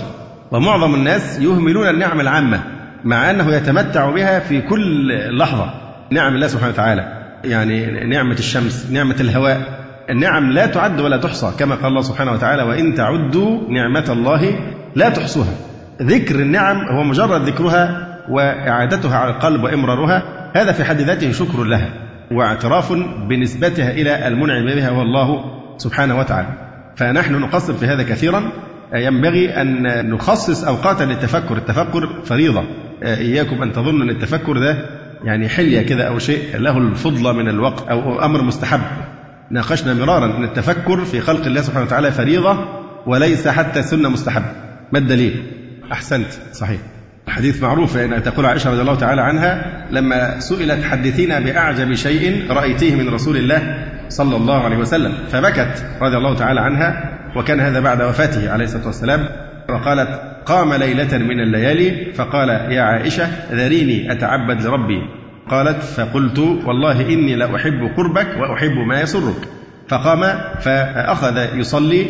ومعظم 0.52 0.96
الناس 0.96 1.40
يهملون 1.40 1.90
النعم 1.90 2.22
العامة 2.22 2.60
مع 3.04 3.32
أنه 3.32 3.56
يتمتع 3.56 4.10
بها 4.10 4.40
في 4.40 4.62
كل 4.62 5.38
لحظة. 5.38 5.74
نعم 6.12 6.36
الله 6.36 6.48
سبحانه 6.48 6.74
وتعالى. 6.74 7.23
يعني 7.44 8.08
نعمة 8.08 8.34
الشمس 8.34 8.91
نعمة 8.91 9.16
الهواء. 9.20 9.84
النعم 10.10 10.52
لا 10.52 10.66
تعد 10.66 11.02
ولا 11.02 11.18
تحصى 11.18 11.52
كما 11.60 11.76
قال 11.76 11.86
الله 11.86 12.02
سبحانه 12.02 12.32
وتعالى 12.32 12.64
وإن 12.64 12.94
تعدوا 12.96 13.70
نعمة 13.70 14.06
الله 14.10 14.60
لا 14.96 15.10
تحصوها. 15.10 15.54
ذكر 16.02 16.36
النعم 16.36 16.78
هو 16.78 17.04
مجرد 17.04 17.41
ذكرها 17.41 18.08
وإعادتها 18.30 19.18
على 19.18 19.32
القلب 19.32 19.64
وإمرارها. 19.64 20.24
هذا 20.56 20.72
في 20.72 20.84
حد 20.84 21.02
ذاته 21.02 21.32
شكر 21.32 21.64
لها 21.64 21.89
واعتراف 22.32 22.94
بنسبتها 23.30 23.91
إلى 23.91 24.28
المنعم 24.28 24.66
بها 24.66 24.89
هو 24.89 25.02
الله 25.02 25.44
سبحانه 25.78 26.20
وتعالى. 26.20 26.48
فنحن 26.96 27.34
نقصر 27.36 27.74
في 27.74 27.86
هذا 27.86 28.04
كثيرا. 28.04 28.52
ينبغي 28.94 29.50
أن 29.62 30.10
نخصص 30.10 30.64
أوقاتا 30.64 31.04
للتفكر. 31.04 31.58
التفكر 31.58 32.10
فريضة. 32.26 32.64
إياكم 33.04 33.62
أن 33.64 33.72
تظنوا 33.72 34.04
أن 34.04 34.10
التفكر 34.10 34.58
ده 34.58 35.03
يعني 35.24 35.50
حلية 35.50 35.82
كده 35.82 36.08
أو 36.08 36.20
شيء 36.20 36.58
له 36.58 36.78
الفضلة 36.78 37.34
من 37.34 37.50
الوقت 37.50 37.88
أو 37.88 38.26
أمر 38.26 38.42
مستحب. 38.42 38.82
ناقشنا 39.52 39.94
مرارا 39.94 40.38
أن 40.38 40.44
التفكر 40.44 41.06
في 41.06 41.22
خلق 41.22 41.46
الله 41.46 41.62
سبحانه 41.62 41.86
وتعالى 41.86 42.12
فريضة 42.12 42.66
وليس 43.06 43.48
حتى 43.48 43.82
سنة 43.84 44.10
مستحب. 44.10 44.44
ما 44.92 45.00
الدليل؟ 45.00 45.44
أحسنت. 45.92 46.28
صحيح. 46.54 46.80
حديث 47.28 47.64
معروف 47.64 47.98
أن 47.98 48.24
تقول 48.24 48.46
عائشة 48.46 48.72
رضي 48.72 48.82
الله 48.82 48.96
تعالى 48.96 49.22
عنها 49.22 49.86
لما 49.92 50.40
سئلت 50.40 50.84
حدثينا 50.84 51.40
بأعجب 51.40 51.94
شيء 51.94 52.52
رأيتيه 52.52 52.96
من 52.96 53.10
رسول 53.10 53.38
الله 53.38 53.88
صلى 54.10 54.36
الله 54.36 54.64
عليه 54.64 54.78
وسلم. 54.78 55.14
فبكت 55.32 55.86
رضي 56.02 56.18
الله 56.18 56.36
تعالى 56.36 56.62
عنها 56.62 57.10
وكان 57.36 57.60
هذا 57.60 57.80
بعد 57.80 58.02
وفاته 58.02 58.52
عليه 58.52 58.66
الصلاة 58.66 58.86
والسلام 58.86 59.30
وقالت 59.70 60.33
قام 60.46 60.74
ليلة 60.74 61.18
من 61.18 61.39
الليالي 61.39 62.14
فقال 62.14 62.50
يا 62.50 62.82
عائشة 62.82 63.28
ذريني 63.52 64.12
أتعبد 64.12 64.62
لربي؟ 64.62 65.02
قالت 65.50 65.84
فقلت 65.84 66.39
والله 66.39 67.02
إني 67.14 67.36
لأحب 67.36 67.91
قربك 67.98 68.28
وأحب 68.38 68.78
ما 68.88 69.02
يسرك. 69.02 69.48
فقام 69.88 70.22
فأخذ 70.60 71.58
يصلي 71.58 72.06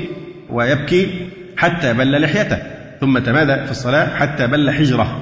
ويبكي 0.50 1.30
حتى 1.58 1.94
بل 1.94 2.22
لحيته 2.22 2.58
ثم 3.02 3.20
تمادى 3.20 3.66
في 3.66 3.72
الصلاة 3.72 4.16
حتى 4.16 4.48
بل 4.48 4.72
حجرة 4.72 5.20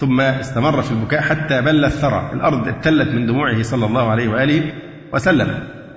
ثم 0.00 0.20
استمر 0.20 0.82
في 0.82 0.92
البكاء 0.92 1.20
حتى 1.20 1.60
بل 1.60 1.84
الثرى. 1.84 2.30
الأرض 2.34 2.68
ابتلت 2.68 3.08
من 3.08 3.26
دموعه 3.26 3.62
صلى 3.62 3.86
الله 3.86 4.10
عليه 4.10 4.28
وآله 4.28 4.72
وسلم. 5.14 5.48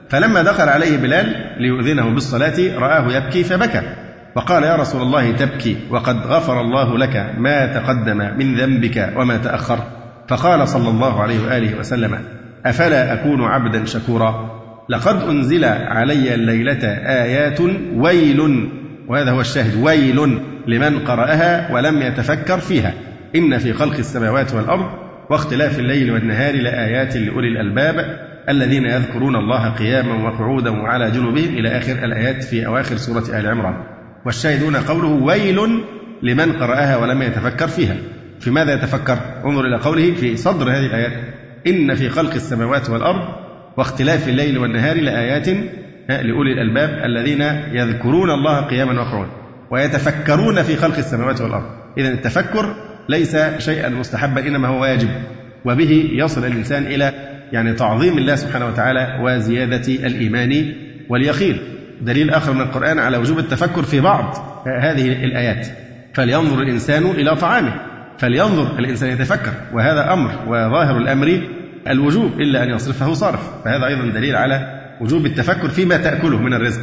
فلما 0.10 0.42
دخل 0.42 0.70
عليه 0.70 0.98
بلال 0.98 1.56
ليؤذنه 1.60 2.10
بالصلاة 2.10 2.78
رآه 2.78 3.12
يبكي 3.18 3.44
فبكى. 3.44 4.05
وقال 4.36 4.64
يا 4.64 4.76
رسول 4.76 5.02
الله 5.02 5.32
تبكي 5.32 5.78
وقد 5.90 6.18
غفر 6.18 6.62
الله 6.62 6.98
لك 6.98 7.34
ما 7.38 7.74
تقدم 7.74 8.18
من 8.18 8.56
ذنبك 8.56 9.14
وما 9.18 9.38
تأخر. 9.38 9.80
فقال 10.28 10.68
صلى 10.68 10.90
الله 10.90 11.22
عليه 11.22 11.40
وآله 11.46 11.80
وسلم 11.80 12.20
أفلا 12.66 13.14
أكون 13.14 13.44
عبدا 13.44 13.86
شكورا؟ 13.86 14.62
لقد 14.90 15.22
أنزل 15.22 15.66
علي 15.66 16.36
الليلة 16.36 16.88
آيات 17.24 17.60
ويل 17.96 18.70
وهذا 19.08 19.32
هو 19.32 19.42
الشاهد 19.42 19.84
ويل 19.84 20.40
لمن 20.68 21.00
قرأها 21.00 21.74
ولم 21.74 22.02
يتفكر 22.02 22.60
فيها. 22.60 22.94
إن 23.36 23.58
في 23.58 23.74
خلق 23.74 23.98
السماوات 23.98 24.54
والأرض 24.54 24.86
واختلاف 25.30 25.80
الليل 25.80 26.12
والنهار 26.12 26.56
لآيات 26.56 27.18
لأولي 27.18 27.48
الألباب 27.48 27.96
الذين 28.50 28.86
يذكرون 28.86 29.36
الله 29.36 29.70
قياما 29.70 30.30
وقعودا 30.30 30.70
وعلى 30.70 31.12
جنوبهم 31.12 31.58
إلى 31.58 31.78
آخر 31.78 31.92
الآيات 31.92 32.44
في 32.44 32.66
أواخر 32.66 32.96
سورة 32.98 33.40
آل 33.40 33.48
عمران. 33.48 33.95
والشاهدون 34.26 34.76
قوله 34.76 35.08
ويل 35.08 35.60
لمن 36.24 36.52
قرأها 36.52 36.98
ولم 36.98 37.22
يتفكر 37.22 37.68
فيها. 37.68 37.96
في 38.40 38.52
ماذا 38.52 38.74
يتفكر؟ 38.74 39.18
انظر 39.46 39.66
إلى 39.66 39.78
قوله 39.78 40.14
في 40.14 40.38
صدر 40.38 40.70
هذه 40.70 40.86
الآيات. 40.86 41.14
إن 41.68 41.96
في 41.96 42.10
خلق 42.10 42.34
السماوات 42.34 42.90
والأرض 42.90 43.36
واختلاف 43.78 44.30
الليل 44.30 44.58
والنهار 44.58 45.02
لآيات 45.02 45.48
لأولي 46.10 46.54
الألباب 46.54 47.06
الذين 47.06 47.42
يذكرون 47.72 48.30
الله 48.30 48.62
قياما 48.62 49.02
وقعودا. 49.02 49.32
ويتفكرون 49.72 50.64
في 50.64 50.76
خلق 50.76 50.98
السماوات 50.98 51.42
والأرض. 51.42 51.66
إذا 51.98 52.10
التفكر 52.10 52.76
ليس 53.10 53.38
شيئا 53.58 53.90
مستحبا 53.90 54.48
إنما 54.48 54.68
هو 54.68 54.82
واجب. 54.82 55.10
وبه 55.66 56.10
يصل 56.12 56.46
الإنسان 56.46 56.84
إلى 56.84 57.14
يعني 57.52 57.74
تعظيم 57.74 58.18
الله 58.18 58.36
سبحانه 58.36 58.68
وتعالى 58.68 59.20
وزيادة 59.22 60.08
الإيمان 60.08 60.74
واليقين. 61.10 61.75
دليل 62.02 62.30
آخر 62.30 62.54
من 62.54 62.62
القرآن 62.62 63.00
على 63.00 63.18
وجوب 63.18 63.40
التفكر 63.40 63.84
في 63.84 64.02
بعض 64.02 64.36
هذه 64.82 65.24
الآيات. 65.24 65.68
فلينظر 66.14 66.62
الإنسان 66.62 67.06
إلى 67.06 67.36
طعامه. 67.36 67.76
فلينظر 68.18 68.80
الإنسان 68.80 69.10
يتفكر. 69.10 69.52
وهذا 69.74 70.14
أمر 70.14 70.32
وظاهر 70.48 70.98
الأمر 70.98 71.42
الوجوب 71.90 72.42
إلا 72.42 72.64
أن 72.64 72.70
يصرفه 72.70 73.14
صارف. 73.14 73.40
فهذا 73.66 73.86
أيضا 73.86 74.06
دليل 74.06 74.36
على 74.36 74.82
وجوب 75.02 75.26
التفكر 75.26 75.70
فيما 75.70 75.98
تأكله 75.98 76.42
من 76.42 76.54
الرزق. 76.54 76.82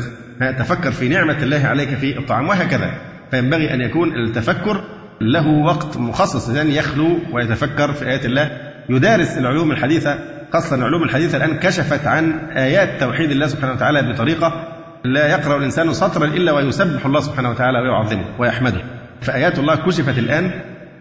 تفكر 0.59 0.91
في 0.91 1.09
نعمة 1.09 1.43
الله 1.43 1.67
عليك 1.67 1.89
في 1.89 2.19
الطعام 2.19 2.49
وهكذا. 2.49 2.91
فينبغي 3.31 3.75
أن 3.75 3.81
يكون 3.81 4.15
التفكر 4.15 4.85
له 5.21 5.49
وقت 5.49 5.97
مخصص 5.97 6.49
لأن 6.51 6.71
يخلو 6.71 7.19
ويتفكر 7.33 7.93
في 7.93 8.07
آيات 8.07 8.25
الله. 8.25 8.51
يدارس 8.89 9.39
العلوم 9.39 9.73
الحديثة 9.73 10.19
خاصة 10.53 10.77
العلوم 10.77 11.03
الحديثة 11.03 11.37
الآن 11.37 11.59
كشفت 11.59 12.07
عن 12.07 12.33
آيات 12.57 13.01
توحيد 13.01 13.31
الله 13.31 13.47
سبحانه 13.47 13.73
وتعالى 13.73 14.13
بطريقة 14.13 14.72
لا 15.05 15.27
يقرأ 15.27 15.57
الإنسان 15.57 15.93
سطرا 15.93 16.27
إلا 16.27 16.53
ويسبح 16.53 17.07
الله 17.07 17.21
سبحانه 17.21 17.51
وتعالى 17.51 17.79
ويعظمه 17.79 18.25
ويحمده. 18.39 18.81
فآيات 19.21 19.59
الله 19.59 19.77
كشفت 19.77 20.19
الآن 20.19 20.51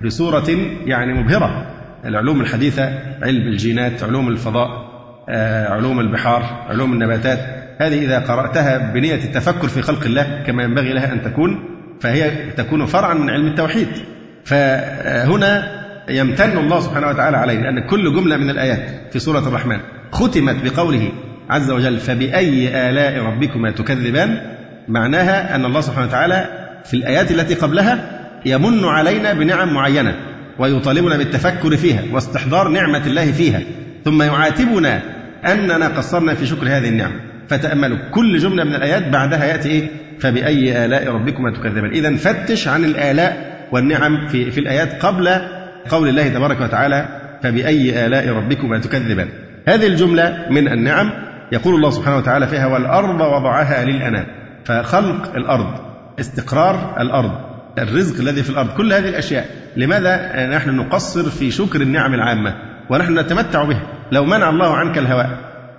بصورة 0.05 0.49
يعني 0.85 1.13
مبهرة. 1.13 1.67
العلوم 2.05 2.41
الحديثة 2.41 2.83
علم 3.21 3.47
الجينات 3.47 4.03
علوم 4.03 4.27
الفضاء 4.27 4.91
آه، 5.29 5.67
علوم 5.67 5.99
البحار 5.99 6.65
علوم 6.69 6.93
النباتات. 6.93 7.39
هذه 7.81 8.05
إذا 8.05 8.19
قرأتها 8.19 8.93
بنية 8.93 9.15
التفكر 9.15 9.67
في 9.67 9.81
خلق 9.81 10.03
الله 10.03 10.43
كما 10.47 10.63
ينبغي 10.63 10.93
لها 10.93 11.13
أن 11.13 11.21
تكون 11.21 11.63
فهي 11.99 12.51
تكون 12.51 12.85
فرعا 12.85 13.13
من 13.13 13.29
علم 13.29 13.47
التوحيد. 13.47 13.87
فهنا 14.45 15.81
يمتن 16.09 16.57
الله 16.57 16.79
سبحانه 16.79 17.07
وتعالى 17.07 17.37
عليه 17.37 17.59
لأن 17.59 17.87
كل 17.87 18.13
جملة 18.15 18.37
من 18.37 18.49
الآيات 18.49 19.13
في 19.13 19.19
سورة 19.19 19.39
الرحمن 19.39 19.79
ختمت 20.11 20.55
بقوله 20.63 21.11
عز 21.51 21.71
وجل 21.71 21.97
فبأي 21.97 22.89
آلاء 22.89 23.23
ربكما 23.23 23.71
تكذبان؟ 23.71 24.41
معناها 24.87 25.55
أن 25.55 25.65
الله 25.65 25.81
سبحانه 25.81 26.07
وتعالى 26.07 26.45
في 26.85 26.93
الآيات 26.93 27.31
التي 27.31 27.53
قبلها 27.53 28.19
يمن 28.45 28.85
علينا 28.85 29.33
بنعم 29.33 29.73
معينة 29.73 30.15
ويطالبنا 30.59 31.17
بالتفكر 31.17 31.77
فيها 31.77 32.01
واستحضار 32.11 32.67
نعمة 32.67 33.05
الله 33.05 33.31
فيها 33.31 33.61
ثم 34.05 34.21
يعاتبنا 34.21 35.01
أننا 35.45 35.87
قصرنا 35.87 36.33
في 36.33 36.45
شكر 36.45 36.67
هذه 36.67 36.89
النعمة 36.89 37.15
فتأملوا 37.49 37.97
كل 38.11 38.37
جملة 38.37 38.63
من 38.63 38.75
الآيات 38.75 39.07
بعدها 39.07 39.45
يأتي 39.45 39.69
إيه؟ 39.69 39.87
فبأي 40.19 40.85
آلاء 40.85 41.07
ربكما 41.07 41.51
تكذبان. 41.51 41.91
إذا 41.91 42.15
فتش 42.15 42.67
عن 42.67 42.85
الآلاء 42.85 43.57
والنعم 43.71 44.27
في, 44.27 44.51
في 44.51 44.59
الآيات 44.59 45.05
قبل 45.05 45.29
قول 45.89 46.09
الله 46.09 46.27
تبارك 46.27 46.61
وتعالى 46.61 47.05
فبأي 47.43 48.05
آلاء 48.05 48.29
ربكما 48.29 48.79
تكذبان. 48.79 49.27
هذه 49.67 49.87
الجملة 49.87 50.45
من 50.49 50.67
النعم 50.67 51.11
يقول 51.51 51.75
الله 51.75 51.89
سبحانه 51.89 52.17
وتعالى 52.17 52.47
فيها 52.47 52.67
والأرض 52.67 53.21
وضعها 53.21 53.85
للأنام. 53.85 54.25
فخلق 54.65 55.35
الأرض 55.35 55.79
استقرار 56.19 57.01
الأرض 57.01 57.31
الرزق 57.79 58.19
الذي 58.19 58.43
في 58.43 58.49
الأرض 58.49 58.69
كل 58.69 58.93
هذه 58.93 59.09
الأشياء. 59.09 59.45
لماذا 59.77 60.47
نحن 60.47 60.69
نقصر 60.69 61.29
في 61.29 61.51
شكر 61.51 61.81
النعم 61.81 62.13
العامة؟ 62.13 62.55
ونحن 62.89 63.19
نتمتع 63.19 63.63
بها. 63.63 63.81
لو 64.11 64.25
منع 64.25 64.49
الله 64.49 64.75
عنك 64.75 64.97
الهواء 64.97 65.29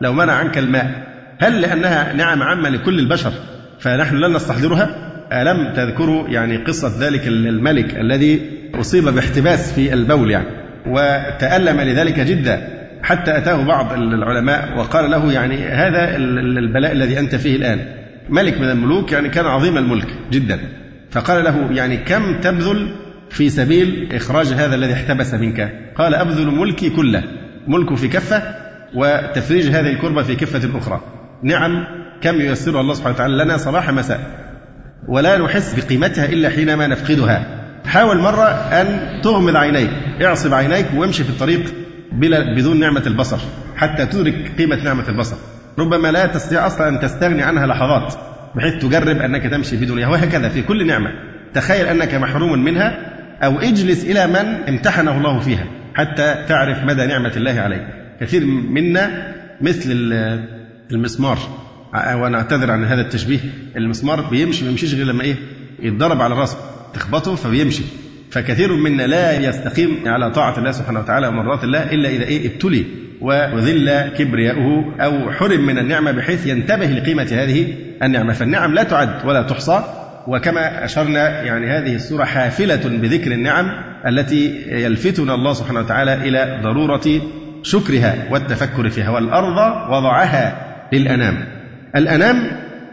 لو 0.00 0.12
منع 0.12 0.32
عنك 0.32 0.58
الماء 0.58 1.06
هل 1.38 1.60
لأنها 1.60 2.12
نعم 2.12 2.42
عامة 2.42 2.68
لكل 2.68 2.98
البشر؟ 2.98 3.32
فنحن 3.80 4.16
لن 4.16 4.36
نستحضرها. 4.36 5.12
ألم 5.32 5.72
تذكروا 5.72 6.28
يعني 6.28 6.56
قصة 6.56 7.06
ذلك 7.06 7.26
الملك 7.26 7.96
الذي 7.96 8.50
أصيب 8.74 9.04
باحتباس 9.04 9.72
في 9.72 9.92
البول 9.92 10.30
يعني 10.30 10.46
وتألم 10.86 11.80
لذلك 11.80 12.20
جدا. 12.20 12.81
حتى 13.02 13.38
أتاه 13.38 13.66
بعض 13.66 13.92
العلماء 13.92 14.78
وقال 14.78 15.10
له 15.10 15.32
يعني 15.32 15.64
هذا 15.64 16.16
البلاء 16.16 16.92
الذي 16.92 17.18
أنت 17.18 17.34
فيه 17.34 17.56
الآن. 17.56 17.78
ملك 18.28 18.60
من 18.60 18.70
الملوك 18.70 19.12
يعني 19.12 19.28
كان 19.28 19.46
عظيم 19.46 19.78
الملك 19.78 20.06
جدا. 20.30 20.60
فقال 21.10 21.44
له 21.44 21.72
يعني 21.72 21.96
كم 21.96 22.40
تبذل 22.40 22.94
في 23.30 23.50
سبيل 23.50 24.08
إخراج 24.12 24.46
هذا 24.46 24.74
الذي 24.74 24.92
احتبس 24.92 25.34
منك؟ 25.34 25.72
قال 25.96 26.14
أبذل 26.14 26.46
ملكي 26.46 26.90
كله. 26.90 27.22
ملك 27.68 27.94
في 27.94 28.08
كفة 28.08 28.42
وتفريج 28.94 29.66
هذه 29.66 29.90
الكربة 29.90 30.22
في 30.22 30.36
كفة 30.36 30.78
أخرى. 30.78 31.00
نعم 31.42 31.84
كم 32.20 32.40
ييسرها 32.40 32.80
الله 32.80 32.94
سبحانه 32.94 33.14
وتعالى 33.14 33.44
لنا 33.44 33.56
صباح 33.56 33.90
مساء. 33.90 34.20
ولا 35.08 35.38
نحس 35.38 35.74
بقيمتها 35.74 36.24
إلا 36.24 36.48
حينما 36.48 36.86
نفقدها. 36.86 37.46
حاول 37.86 38.18
مرة 38.18 38.48
أن 38.48 39.20
تغمض 39.22 39.56
عينيك 39.56 39.90
اعصب 40.22 40.54
عينيك 40.54 40.86
وامشي 40.96 41.24
في 41.24 41.30
الطريق 41.30 41.74
بلا 42.14 42.54
بدون 42.54 42.80
نعمة 42.80 43.02
البصر 43.06 43.38
حتى 43.76 44.06
تدرك 44.06 44.52
قيمة 44.58 44.84
نعمة 44.84 45.08
البصر. 45.08 45.36
ربما 45.78 46.08
لا 46.08 46.26
تستطيع 46.26 46.66
أصلا 46.66 46.88
أن 46.88 47.00
تستغني 47.00 47.42
عنها 47.42 47.66
لحظات 47.66 48.14
بحيث 48.54 48.82
تجرب 48.82 49.16
أنك 49.16 49.42
تمشي 49.42 49.78
في 49.78 49.90
وهكذا 49.90 50.48
في 50.48 50.62
كل 50.62 50.86
نعمة. 50.86 51.10
تخيل 51.54 51.86
أنك 51.86 52.14
محروم 52.14 52.64
منها 52.64 52.98
أو 53.44 53.58
اجلس 53.58 54.04
إلى 54.04 54.26
من 54.26 54.68
امتحنه 54.68 55.16
الله 55.16 55.40
فيها 55.40 55.66
حتى 55.94 56.44
تعرف 56.48 56.84
مدى 56.84 57.06
نعمة 57.06 57.32
الله 57.36 57.60
عليك. 57.60 57.86
كثير 58.20 58.44
منا 58.46 59.34
مثل 59.60 59.92
المسمار. 60.92 61.38
وأنا 61.94 62.38
أعتذر 62.38 62.70
عن 62.70 62.84
هذا 62.84 63.00
التشبيه. 63.00 63.40
المسمار 63.76 64.20
بيمشي 64.20 64.64
ما 64.64 64.70
يمشيش 64.70 64.94
غير 64.94 65.06
لما 65.06 65.22
إيه؟ 65.22 65.36
يتضرب 65.82 66.22
على 66.22 66.34
راسه 66.34 66.58
تخبطه 66.94 67.34
فبيمشي. 67.34 67.82
فكثير 68.32 68.76
منا 68.76 69.02
لا 69.02 69.48
يستقيم 69.48 69.98
على 70.06 70.30
طاعة 70.30 70.58
الله 70.58 70.70
سبحانه 70.70 71.00
وتعالى 71.00 71.28
ومرات 71.28 71.64
الله 71.64 71.92
إلا 71.92 72.08
إذا 72.08 72.24
إيه 72.24 72.46
ابتلي 72.46 72.84
وذل 73.20 74.08
كبرياؤه 74.18 74.94
أو 75.00 75.32
حرم 75.32 75.60
من 75.60 75.78
النعمة 75.78 76.10
بحيث 76.10 76.46
ينتبه 76.46 76.86
لقيمة 76.86 77.28
هذه 77.32 77.74
النعمة. 78.02 78.32
فالنعم 78.32 78.74
لا 78.74 78.82
تعد 78.82 79.26
ولا 79.26 79.42
تحصى 79.42 79.84
وكما 80.28 80.84
أشرنا 80.84 81.42
يعني 81.42 81.66
هذه 81.66 81.94
السورة 81.94 82.24
حافلة 82.24 82.80
بذكر 82.84 83.32
النعم 83.32 83.70
التي 84.06 84.62
يلفتنا 84.68 85.34
الله 85.34 85.52
سبحانه 85.52 85.80
وتعالى 85.80 86.14
إلى 86.14 86.60
ضرورة 86.62 87.20
شكرها 87.62 88.14
والتفكر 88.30 88.88
فيها 88.88 89.10
والأرض 89.10 89.56
وضعها 89.90 90.56
للأنام. 90.92 91.44
الأنام 91.96 92.36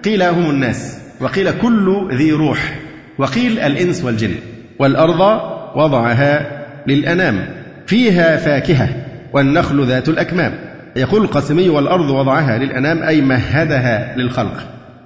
قيل 0.06 0.24
هم 0.24 0.50
الناس 0.50 1.02
وقيل 1.22 1.52
كل 1.52 2.10
ذي 2.14 2.32
روح 2.32 2.76
وقيل 3.18 3.60
الإنس 3.60 4.04
والجن. 4.04 4.36
والأرض 4.80 5.42
وضعها 5.76 6.66
للأنام 6.88 7.46
فيها 7.88 8.38
فاكهة 8.38 8.90
والنخل 9.34 9.86
ذات 9.86 10.10
الأكمام. 10.10 10.54
يقول 10.96 11.22
القاسمي 11.22 11.70
والأرض 11.70 12.10
وضعها 12.10 12.58
للأنام 12.58 13.04
أي 13.04 13.22
مهدها 13.22 14.18
للخلق. 14.18 14.58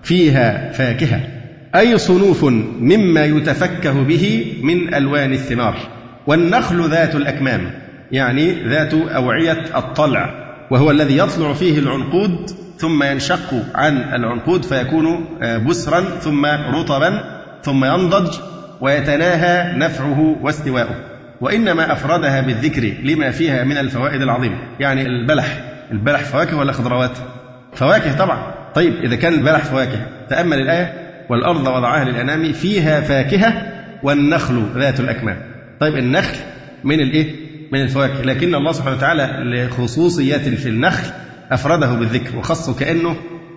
فيها 0.03 0.71
فاكهة 0.71 1.19
أي 1.75 1.97
صنوف 1.97 2.43
مما 2.79 3.25
يتفكه 3.25 4.03
به 4.03 4.55
من 4.63 4.93
ألوان 4.93 5.31
الثمار. 5.31 5.75
والنخل 6.27 6.89
ذات 6.89 7.15
الأكمام 7.15 7.71
يعني 8.11 8.69
ذات 8.69 8.93
أوعية 8.93 9.77
الطلع 9.77 10.29
وهو 10.71 10.91
الذي 10.91 11.17
يطلع 11.17 11.53
فيه 11.53 11.79
العنقود 11.79 12.51
ثم 12.77 13.03
ينشق 13.03 13.53
عن 13.75 13.97
العنقود 13.97 14.65
فيكون 14.65 15.25
بسرا 15.67 16.01
ثم 16.01 16.45
رطبا 16.45 17.23
ثم 17.63 17.85
ينضج 17.85 18.37
ويتناهى 18.83 19.77
نفعه 19.77 20.37
واستواؤه. 20.41 20.95
وإنما 21.41 21.91
أفردها 21.91 22.41
بالذكر 22.41 22.93
لما 23.03 23.31
فيها 23.31 23.63
من 23.63 23.77
الفوائد 23.77 24.21
العظيمة. 24.21 24.57
يعني 24.79 25.01
البلح. 25.01 25.63
البلح 25.91 26.21
فواكه 26.21 26.57
ولا 26.57 26.71
خضروات؟ 26.71 27.17
فواكه 27.73 28.17
طبعا. 28.17 28.53
طيب 28.75 28.93
إذا 28.93 29.15
كان 29.15 29.33
البلح 29.33 29.65
فواكه 29.65 30.07
تأمل 30.29 30.57
الآية 30.57 30.93
والأرض 31.29 31.67
وضعها 31.67 32.03
للأنام 32.03 32.51
فيها 32.51 33.01
فاكهة 33.01 33.53
والنخل 34.03 34.63
ذات 34.75 34.99
الأكمام. 34.99 35.37
طيب 35.79 35.95
النخل 35.95 36.37
من 36.83 36.99
الإيه؟ 36.99 37.35
من 37.71 37.81
الفواكه. 37.81 38.21
لكن 38.21 38.55
الله 38.55 38.71
سبحانه 38.71 38.95
وتعالى 38.95 39.29
لخصوصيات 39.43 40.41
في 40.41 40.69
النخل 40.69 41.11
أفرده 41.51 41.93
بالذكر 41.93 42.37
وخصه 42.37 42.75
كأنه 42.75 43.15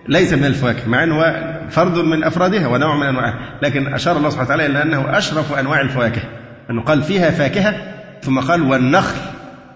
ليس 0.09 0.33
من 0.33 0.45
الفواكه 0.45 0.89
مع 0.89 1.03
أنه 1.03 1.23
فرد 1.69 1.97
من 1.97 2.23
أفرادها 2.23 2.67
ونوع 2.67 2.95
من 2.95 3.07
أنواعها 3.07 3.39
لكن 3.61 3.93
أشار 3.93 4.17
الله 4.17 4.29
سبحانه 4.29 4.47
وتعالى 4.47 4.65
إلى 4.65 4.83
أنه 4.83 5.17
أشرف 5.17 5.53
أنواع 5.59 5.81
الفواكه 5.81 6.21
أنه 6.69 6.81
قال 6.81 7.03
فيها 7.03 7.31
فاكهة 7.31 7.75
ثم 8.21 8.39
قال 8.39 8.61
والنخل 8.61 9.17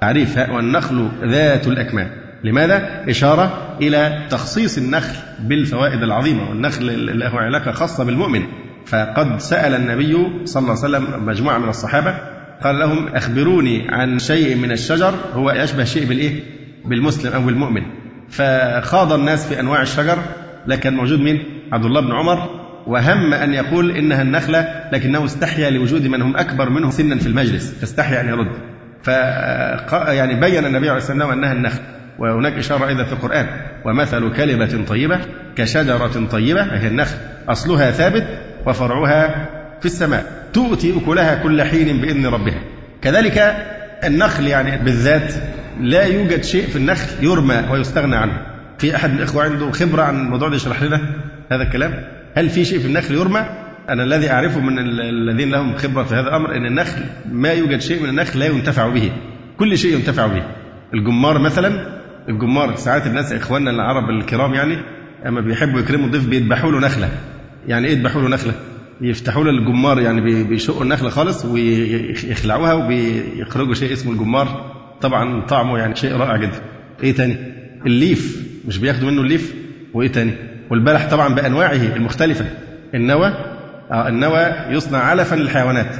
تعريف 0.01 0.37
والنخل 0.37 1.09
ذات 1.23 1.67
الأكمام 1.67 2.11
لماذا؟ 2.43 3.03
إشارة 3.09 3.77
إلى 3.81 4.27
تخصيص 4.29 4.77
النخل 4.77 5.15
بالفوائد 5.39 6.03
العظيمة 6.03 6.49
والنخل 6.49 7.19
له 7.19 7.39
علاقة 7.39 7.71
خاصة 7.71 8.03
بالمؤمن 8.03 8.43
فقد 8.85 9.39
سأل 9.39 9.73
النبي 9.73 10.45
صلى 10.45 10.61
الله 10.61 10.83
عليه 10.83 10.97
وسلم 10.97 11.25
مجموعة 11.25 11.57
من 11.57 11.69
الصحابة 11.69 12.15
قال 12.63 12.79
لهم 12.79 13.07
أخبروني 13.07 13.87
عن 13.89 14.19
شيء 14.19 14.55
من 14.55 14.71
الشجر 14.71 15.13
هو 15.33 15.51
يشبه 15.51 15.83
شيء 15.83 16.05
بالإيه؟ 16.05 16.43
بالمسلم 16.85 17.33
أو 17.33 17.41
بالمؤمن 17.41 17.81
فخاض 18.31 19.13
الناس 19.13 19.47
في 19.47 19.59
أنواع 19.59 19.81
الشجر 19.81 20.17
لكن 20.67 20.93
موجود 20.93 21.19
مين؟ 21.19 21.43
عبد 21.71 21.85
الله 21.85 22.01
بن 22.01 22.11
عمر. 22.11 22.61
وهم 22.87 23.33
أن 23.33 23.53
يقول 23.53 23.91
إنها 23.97 24.21
النخلة 24.21 24.89
لكنه 24.91 25.25
استحيا 25.25 25.69
لوجود 25.69 26.07
من 26.07 26.21
هم 26.21 26.37
أكبر 26.37 26.69
منه 26.69 26.89
سنا 26.89 27.15
في 27.19 27.27
المجلس. 27.27 27.79
فاستحيا 27.79 28.21
أن 28.21 28.27
يرد. 28.27 28.51
ف 29.03 29.07
يعني 30.07 30.39
بين 30.39 30.65
النبي 30.65 30.89
عليه 30.89 30.97
الصلاة 30.97 31.17
والسلام 31.17 31.31
أنها 31.31 31.53
النخل. 31.53 31.79
وهناك 32.19 32.53
إشارة 32.53 32.87
أيضا 32.87 33.03
في 33.03 33.13
القرآن. 33.13 33.47
ومثل 33.85 34.33
كلمة 34.33 34.85
طيبة 34.87 35.19
كشجرة 35.55 36.27
طيبة 36.31 36.63
هي 36.63 36.87
النخل. 36.87 37.15
أصلها 37.49 37.91
ثابت 37.91 38.27
وفرعها 38.65 39.49
في 39.79 39.85
السماء. 39.85 40.25
تؤتي 40.53 40.97
أكلها 40.97 41.35
كل 41.35 41.63
حين 41.63 42.01
بإذن 42.01 42.25
ربها. 42.25 42.61
كذلك 43.01 43.55
النخل 44.03 44.47
يعني 44.47 44.77
بالذات 44.77 45.33
لا 45.81 46.03
يوجد 46.03 46.43
شيء 46.43 46.67
في 46.67 46.75
النخل 46.75 47.23
يرمى 47.23 47.63
ويستغنى 47.71 48.15
عنه. 48.15 48.41
في 48.77 48.95
أحد 48.95 49.13
الإخوة 49.13 49.43
عنده 49.43 49.71
خبرة 49.71 50.01
عن 50.01 50.25
الموضوع 50.25 50.49
ده 50.49 50.55
يشرح 50.55 50.83
لنا 50.83 51.01
هذا 51.51 51.63
الكلام. 51.63 52.03
هل 52.35 52.49
في 52.49 52.65
شيء 52.65 52.79
في 52.79 52.85
النخل 52.85 53.15
يرمى؟ 53.15 53.45
أنا 53.89 54.03
الذي 54.03 54.31
أعرفه 54.31 54.59
من 54.59 54.79
الذين 54.99 55.51
لهم 55.51 55.75
خبرة 55.75 56.03
في 56.03 56.13
هذا 56.13 56.27
الأمر 56.27 56.55
أن 56.55 56.65
النخل 56.65 57.01
ما 57.31 57.51
يوجد 57.51 57.81
شيء 57.81 58.03
من 58.03 58.09
النخل 58.09 58.39
لا 58.39 58.45
ينتفع 58.45 58.87
به. 58.87 59.11
كل 59.57 59.77
شيء 59.77 59.93
ينتفع 59.93 60.27
به. 60.27 60.43
الجمار 60.93 61.39
مثلا 61.39 62.01
الجمار 62.29 62.75
ساعات 62.75 63.07
الناس 63.07 63.33
إخواننا 63.33 63.71
العرب 63.71 64.09
الكرام 64.09 64.53
يعني 64.53 64.77
أما 65.27 65.41
بيحبوا 65.41 65.79
يكرموا 65.79 66.05
الضيف 66.05 66.27
بيذبحوا 66.27 66.71
له 66.71 66.79
نخلة. 66.79 67.09
يعني 67.67 67.87
إيه 67.87 67.93
يذبحوا 67.93 68.21
له 68.21 68.27
نخلة؟ 68.29 68.53
يفتحوا 69.01 69.43
له 69.43 69.49
الجمار 69.49 69.99
يعني 69.99 70.43
بيشقوا 70.43 70.83
النخلة 70.83 71.09
خالص 71.09 71.45
ويخلعوها 71.45 72.73
وبيخرجوا 72.73 73.73
شيء 73.73 73.93
اسمه 73.93 74.11
الجمار. 74.11 74.70
طبعا 75.01 75.41
طعمه 75.45 75.77
يعني 75.77 75.95
شيء 75.95 76.15
رائع 76.15 76.37
جدا. 76.37 76.61
إيه 77.03 77.15
تاني؟ 77.15 77.35
الليف. 77.85 78.47
مش 78.67 78.77
بياخدوا 78.77 79.11
منه 79.11 79.21
الليف؟ 79.21 79.53
وإيه 79.93 80.07
تاني؟ 80.11 80.33
والبلح 80.69 81.09
طبعا 81.09 81.35
بأنواعه 81.35 81.95
المختلفة. 81.95 82.45
النوى 82.93 83.27
آه 83.91 84.07
النوى 84.07 84.41
يصنع 84.69 84.97
علفا 84.97 85.35
للحيوانات. 85.35 85.95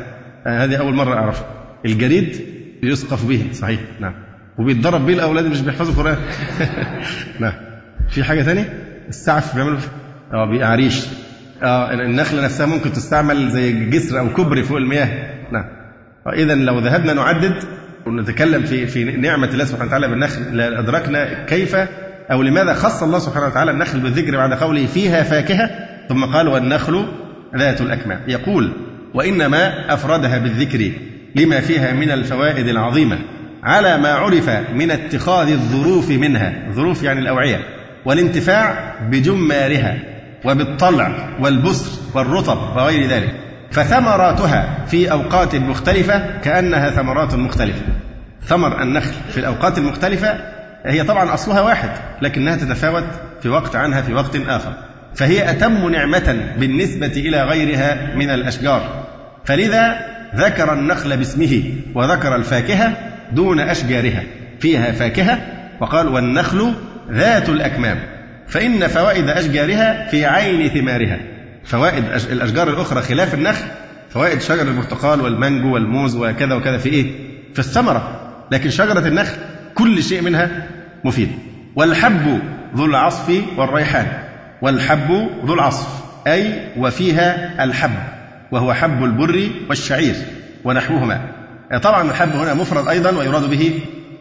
آه 0.47 0.64
هذه 0.64 0.76
أول 0.76 0.93
مرة 0.93 1.16
أعرفها. 1.16 1.45
الجريد 1.86 2.41
يسقف 2.84 3.26
به. 3.26 3.47
صحيح. 3.52 3.80
نعم. 3.99 4.14
وبيتضرب 4.60 5.06
به 5.06 5.14
الأولاد 5.14 5.45
مش 5.45 5.62
بيحفظوا 5.62 5.93
القران 5.93 6.18
نعم. 7.41 7.54
في 8.10 8.24
حاجة 8.24 8.41
ثانية 8.41 8.74
السعف 9.10 9.56
بيعملوا 9.56 9.80
آه 10.34 10.45
بيعريش 10.45 11.06
آه 11.64 11.93
النخلة 11.93 12.41
نفسها 12.43 12.66
ممكن 12.66 12.91
تستعمل 12.93 13.49
زي 13.49 13.89
جسر 13.89 14.20
أو 14.20 14.34
كبر 14.34 14.64
فوق 14.64 14.78
المياه. 14.78 15.34
نعم. 15.52 15.66
اذا 16.34 16.56
لو 16.56 16.80
ذهبنا 16.80 17.14
نعدد 17.14 17.64
ونتكلم 18.06 18.64
في 18.64 18.88
في 18.88 19.04
نعمة 19.04 19.47
الله 19.47 19.66
سبحانه 19.66 19.88
وتعالى 19.88 20.08
بالنخل 20.08 20.58
لادركنا 20.58 21.45
كيف 21.45 21.76
أو 22.32 22.41
لماذا 22.41 22.74
خص 22.74 23.04
الله 23.04 23.20
سبحانه 23.20 23.45
وتعالى 23.45 23.72
النخل 23.72 23.99
بالذكر 23.99 24.38
بعد 24.38 24.54
قوله 24.54 24.86
فيها 24.86 25.24
فاكهة؟ 25.24 25.70
ثم 26.10 26.26
قال 26.26 26.47
والنخل 26.47 27.06
ذات 27.58 27.82
الأكمام. 27.82 28.22
يقول 28.28 28.74
وإنما 29.14 29.93
أفردها 29.93 30.38
بالذكر 30.38 30.91
لما 31.36 31.60
فيها 31.60 31.93
من 31.93 32.12
الفوائد 32.12 32.68
العظيمة 32.68 33.20
على 33.64 33.97
ما 33.97 34.10
عرف 34.10 34.49
من 34.74 34.91
اتخاذ 34.91 35.52
الظروف 35.52 36.12
منها. 36.12 36.72
ظروف 36.72 37.04
يعني 37.04 37.20
الأوعية. 37.20 37.60
والانتفاع 38.06 38.95
بجمارها 39.10 39.99
وبالطلع 40.45 41.30
والبسر 41.39 42.02
والرطب 42.16 42.78
وغير 42.78 43.08
ذلك. 43.08 43.40
فثمراتها 43.72 44.86
في 44.88 45.11
أوقات 45.11 45.55
مختلفة 45.55 46.39
كأنها 46.43 46.89
ثمرات 46.89 47.36
مختلفة. 47.36 47.82
ثمر 48.45 48.82
النخل 48.82 49.13
في 49.30 49.38
الأوقات 49.38 49.78
المختلفة 49.78 50.38
هي 50.86 51.03
طبعا 51.03 51.34
أصلها 51.34 51.61
واحد 51.61 51.89
لكنها 52.22 52.55
تتفاوت 52.55 53.03
في 53.41 53.49
وقت 53.49 53.76
عنها 53.76 54.01
في 54.01 54.13
وقت 54.13 54.36
آخر. 54.47 54.74
فهي 55.15 55.49
أتم 55.51 55.89
نعمة 55.89 56.53
بالنسبة 56.57 57.07
إلى 57.07 57.43
غيرها 57.43 58.15
من 58.15 58.30
الأشجار. 58.30 59.05
فلذا 59.45 60.05
ذكر 60.36 60.74
النخل 60.74 61.17
باسمه 61.17 61.63
وذكر 61.95 62.36
الفاكهة 62.36 62.93
دون 63.32 63.59
أشجارها. 63.59 64.24
فيها 64.59 64.91
فاكهة 64.91 65.39
وقال 65.80 66.07
والنخل 66.07 66.74
ذات 67.11 67.49
الأكمام. 67.49 67.99
فإن 68.47 68.88
فوائد 68.88 69.30
أشجارها 69.30 70.07
في 70.07 70.26
عين 70.26 70.69
ثمارها. 70.69 71.19
فوائد 71.64 72.03
الأشجار 72.32 72.70
الأخرى 72.70 73.01
خلاف 73.01 73.34
النخل. 73.34 73.66
فوائد 74.09 74.41
شجر 74.41 74.62
البرتقال 74.62 75.22
والمانجو 75.22 75.74
والموز 75.74 76.16
وكذا 76.16 76.53
وكذا 76.53 76.78
في 76.78 76.89
إيه؟ 76.89 77.12
في 77.53 77.59
الثمرة. 77.59 78.32
لكن 78.51 78.70
شجرة 78.70 79.07
النخل 79.07 79.38
كل 79.76 80.03
شيء 80.03 80.22
منها 80.22 80.68
مفيد. 81.03 81.32
والحب 81.76 82.39
ذو 82.76 82.86
العصف 82.86 83.43
والريحان. 83.57 84.07
والحب 84.62 85.30
ذو 85.45 85.53
العصف 85.53 85.88
أي 86.28 86.68
وفيها 86.78 87.64
الحب 87.64 87.97
وهو 88.51 88.74
حب 88.74 89.03
البر 89.03 89.49
والشعير 89.70 90.16
ونحوهما. 90.64 91.32
طبعا 91.84 92.09
الحب 92.12 92.36
هنا 92.36 92.53
مفرد 92.53 92.88
أيضا 92.88 93.12
ويراد 93.12 93.49
به 93.49 93.80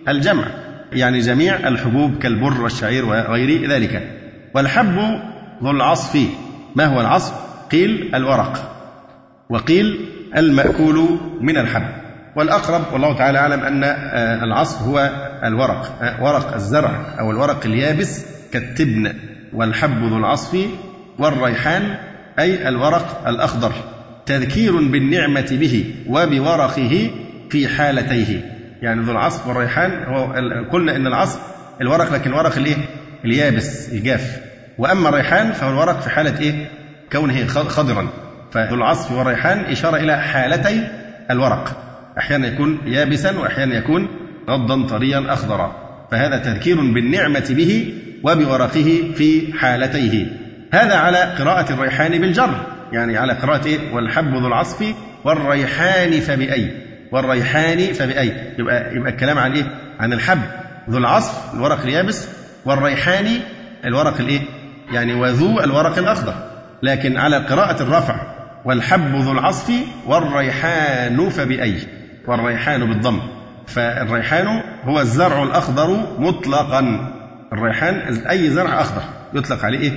الجمع. 0.09 0.45
يعني 0.93 1.21
جميع 1.21 1.69
الحبوب 1.69 2.19
كالبر 2.19 2.61
والشعير 2.61 3.05
وغير 3.05 3.71
ذلك. 3.71 4.11
والحب 4.55 4.97
ذو 5.63 5.71
العصف 5.71 6.19
ما 6.77 6.85
هو 6.85 7.01
العصف 7.01 7.35
قيل 7.73 8.15
الورق 8.15 8.77
وقيل 9.51 10.09
المأكول 10.37 11.19
من 11.41 11.57
الحب. 11.57 11.87
والأقرب 12.37 12.93
والله 12.93 13.17
تعالى 13.17 13.39
أعلم 13.39 13.61
أن 13.61 13.85
آه، 13.85 14.45
العصف 14.45 14.83
هو 14.83 15.11
الورق 15.45 16.03
آه، 16.03 16.25
ورق 16.25 16.55
الزرع 16.55 16.91
أو 17.21 17.31
الورق 17.31 17.67
اليابس 17.67 18.25
كالتبن. 18.53 19.13
والحب 19.53 20.03
ذو 20.03 20.17
العصف 20.17 20.59
والريحان 21.19 21.97
أي 22.39 22.69
الورق 22.69 23.29
الأخضر 23.29 23.73
تذكير 24.27 24.77
بالنعمة 24.77 25.49
به 25.51 25.95
وبورقه 26.09 27.11
في 27.51 27.69
حالتيه. 27.69 28.41
يعني 28.83 29.03
ذو 29.03 29.13
العصف 29.13 29.47
والريحان 29.47 30.05
هو 30.05 30.25
قلنا 30.73 30.97
إن 30.97 31.07
العصف 31.07 31.41
الورق 31.81 32.13
لكن 32.13 32.31
الورق 32.31 32.57
الإيه؟ 32.57 32.77
اليابس 33.25 33.93
الجاف. 33.93 34.50
وأما 34.81 35.09
الريحان 35.09 35.53
فهو 35.53 35.71
الورق 35.71 36.01
في 36.01 36.11
حالة 36.11 36.41
إيه؟ 36.41 36.71
كونه 37.13 37.47
خضرا 37.47 38.09
فذو 38.53 38.75
العصف 38.75 39.13
والريحان 39.13 39.59
إشارة 39.59 39.97
إلى 39.97 40.21
حالتي 40.21 40.89
الورق 41.31 41.77
أحيانا 42.19 42.49
يكون 42.49 42.79
يابسا 42.87 43.39
واحيانا 43.39 43.75
يكون 43.75 44.09
غضا 44.49 44.87
طريا 44.87 45.25
اخضرا 45.29 45.77
فهذا 46.11 46.39
تذكير 46.39 46.77
بالنعمة 46.77 47.47
به 47.51 47.95
وبورقه 48.23 49.13
في 49.15 49.53
حالتيه 49.59 50.27
هذا 50.73 50.95
على 50.97 51.19
قراءة 51.19 51.73
الريحان 51.73 52.21
بالجر 52.21 52.67
يعني 52.93 53.17
على 53.17 53.33
قراءة 53.33 53.67
إيه؟ 53.67 53.79
والحب 53.93 54.35
ذو 54.35 54.47
العصف 54.47 54.95
والريحان 55.25 56.21
فبأي 56.21 56.71
والريحان 57.13 57.93
فبأي 57.93 58.33
يبقى 58.59 58.97
يبقى 58.97 59.11
الكلام 59.11 59.39
عن 59.39 59.53
إيه؟ 59.53 59.65
عن 60.01 60.13
الحب 60.13 60.41
ذو 60.91 60.99
العصف 60.99 61.55
الورق 61.55 61.81
اليابس 61.83 62.29
والريحان 62.65 63.27
الورق 63.85 64.21
الإيه؟ 64.21 64.41
يعني 64.93 65.15
وذو 65.15 65.61
الورق 65.61 65.99
الأخضر. 65.99 66.35
لكن 66.83 67.17
على 67.17 67.37
قراءة 67.37 67.83
الرفع 67.83 68.17
والحب 68.65 69.15
ذو 69.15 69.33
العصف 69.33 69.73
والريحان 70.07 71.29
فبأي؟ 71.29 71.77
والريحان 72.27 72.87
بالضم. 72.87 73.21
فالريحان 73.67 74.63
هو 74.85 75.01
الزرع 75.01 75.43
الأخضر 75.43 76.07
مطلقا. 76.19 77.13
الريحان 77.53 78.17
أي 78.27 78.51
زرع 78.51 78.81
أخضر 78.81 79.03
يطلق 79.35 79.65
عليه 79.65 79.79
إيه؟ 79.79 79.93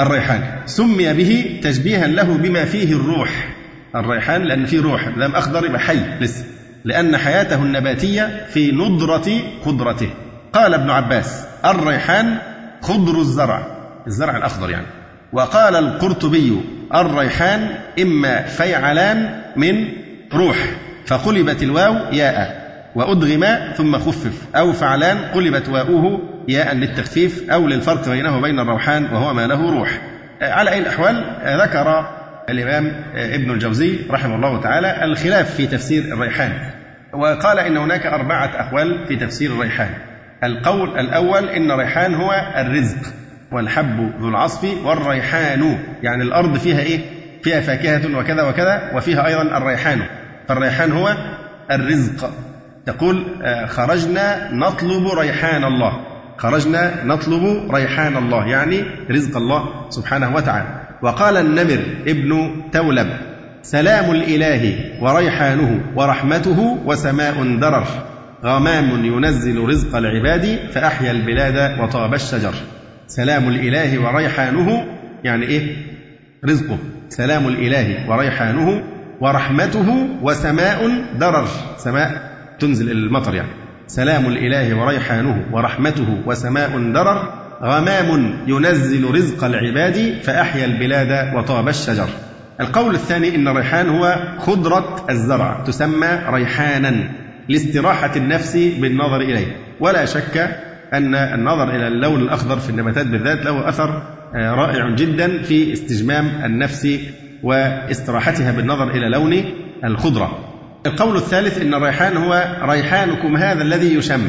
الريحان. 0.00 0.42
سمي 0.66 1.12
به 1.12 1.60
تشبيها 1.62 2.06
له 2.06 2.36
بما 2.36 2.64
فيه 2.64 2.92
الروح. 2.92 3.48
الريحان 3.96 4.42
لأن 4.42 4.66
فيه 4.66 4.80
روح. 4.82 5.08
لم 5.08 5.36
أخضر 5.36 5.64
يبقى 5.66 5.80
حي 5.80 6.00
لسه. 6.20 6.44
لأن 6.84 7.16
حياته 7.16 7.62
النباتية 7.62 8.46
في 8.48 8.72
نضرة 8.72 9.30
خضرته 9.64 10.10
قال 10.52 10.74
ابن 10.74 10.90
عباس 10.90 11.46
الريحان 11.64 12.38
خضر 12.82 13.18
الزرع. 13.18 13.77
الزرع 14.08 14.36
الأخضر 14.36 14.70
يعني. 14.70 14.86
وقال 15.32 15.76
القرطبي 15.76 16.60
الريحان 16.94 17.68
إما 18.02 18.42
فيعلان 18.42 19.42
من 19.56 19.88
روح 20.32 20.56
فقلبت 21.06 21.62
الواو 21.62 21.94
ياء 22.12 22.68
وأدغم 22.94 23.44
ثم 23.76 23.98
خفف 23.98 24.56
أو 24.56 24.72
فعلان 24.72 25.18
قلبت 25.18 25.68
واؤه 25.68 26.20
ياء 26.48 26.74
للتخفيف 26.74 27.50
أو 27.50 27.66
للفرق 27.66 28.08
بينه 28.08 28.38
وبين 28.38 28.60
الروحان 28.60 29.04
وهو 29.04 29.34
ما 29.34 29.46
له 29.46 29.70
روح. 29.70 30.00
على 30.42 30.70
أي 30.70 30.78
الأحوال 30.78 31.24
ذكر 31.60 32.08
الإمام 32.50 32.92
ابن 33.14 33.50
الجوزي 33.50 33.98
رحمه 34.10 34.34
الله 34.34 34.60
تعالى 34.60 35.04
الخلاف 35.04 35.54
في 35.54 35.66
تفسير 35.66 36.02
الريحان 36.04 36.52
وقال 37.12 37.58
إن 37.58 37.76
هناك 37.76 38.06
أربعة 38.06 38.46
أقوال 38.46 39.06
في 39.08 39.16
تفسير 39.16 39.50
الريحان. 39.50 39.90
القول 40.44 40.98
الأول 40.98 41.48
إن 41.48 41.70
الريحان 41.70 42.14
هو 42.14 42.32
الرزق. 42.56 43.12
والحب 43.52 44.10
ذو 44.20 44.28
العصف 44.28 44.84
والريحان. 44.84 45.78
يعني 46.02 46.22
الأرض 46.22 46.56
فيها 46.58 46.80
إيه؟ 46.80 47.00
فيها 47.42 47.60
فاكهة 47.60 48.18
وكذا 48.18 48.42
وكذا 48.42 48.90
وفيها 48.94 49.26
أيضا 49.26 49.42
الريحان. 49.42 50.02
فالريحان 50.48 50.92
هو 50.92 51.16
الرزق. 51.70 52.30
يقول 52.88 53.24
خرجنا 53.68 54.52
نطلب 54.52 55.08
ريحان 55.18 55.64
الله. 55.64 55.92
خرجنا 56.38 57.04
نطلب 57.04 57.74
ريحان 57.74 58.16
الله 58.16 58.46
يعني 58.46 58.84
رزق 59.10 59.36
الله 59.36 59.86
سبحانه 59.90 60.34
وتعالى. 60.34 60.66
وقال 61.02 61.36
النمر 61.36 61.80
ابن 62.06 62.62
تولب 62.72 63.08
سلام 63.62 64.10
الإله 64.10 64.78
وريحانه 65.00 65.80
ورحمته 65.96 66.78
وسماء 66.84 67.58
درر. 67.60 67.86
غمام 68.44 69.04
ينزل 69.04 69.68
رزق 69.68 69.96
العباد 69.96 70.58
فأحيا 70.72 71.10
البلاد 71.10 71.80
وطاب 71.80 72.14
الشجر. 72.14 72.54
سلام 73.08 73.48
الإله 73.48 73.98
وريحانه 73.98 74.84
يعني 75.24 75.46
إيه؟ 75.46 75.76
رزقه. 76.44 76.78
سلام 77.08 77.48
الإله 77.48 78.10
وريحانه 78.10 78.82
ورحمته 79.20 80.08
وسماء 80.22 81.04
درر 81.18 81.48
سماء 81.76 82.30
تنزل 82.58 82.90
المطر 82.90 83.34
يعني. 83.34 83.48
سلام 83.86 84.26
الإله 84.26 84.76
وريحانه 84.76 85.44
ورحمته 85.52 86.22
وسماء 86.26 86.92
درر 86.92 87.32
غمام 87.62 88.38
ينزل 88.46 89.14
رزق 89.14 89.44
العباد 89.44 90.14
فأحيا 90.22 90.64
البلاد 90.64 91.34
وطاب 91.36 91.68
الشجر. 91.68 92.08
القول 92.60 92.94
الثاني 92.94 93.34
إن 93.34 93.48
الريحان 93.48 93.88
هو 93.88 94.18
خضرة 94.38 95.06
الزرع 95.10 95.62
تسمى 95.66 96.20
ريحانا 96.28 97.08
لاستراحة 97.48 98.16
النفس 98.16 98.56
بالنظر 98.56 99.20
إليه. 99.20 99.56
ولا 99.80 100.04
شك 100.04 100.67
أن 100.94 101.14
النظر 101.14 101.70
إلى 101.70 101.88
اللون 101.88 102.20
الأخضر 102.20 102.58
في 102.58 102.70
النباتات 102.70 103.06
بالذات 103.06 103.44
له 103.44 103.68
أثر 103.68 104.02
آه، 104.34 104.54
رائع 104.54 104.94
جدا 104.94 105.42
في 105.42 105.72
استجمام 105.72 106.44
النفس 106.44 106.88
واستراحتها 107.42 108.52
بالنظر 108.52 108.90
إلى 108.90 109.08
لون 109.08 109.44
الخضرة. 109.84 110.38
القول 110.86 111.16
الثالث 111.16 111.60
أن 111.60 111.74
الريحان 111.74 112.16
هو 112.16 112.56
ريحانكم 112.62 113.36
هذا 113.36 113.62
الذي 113.62 113.94
يشم 113.94 114.28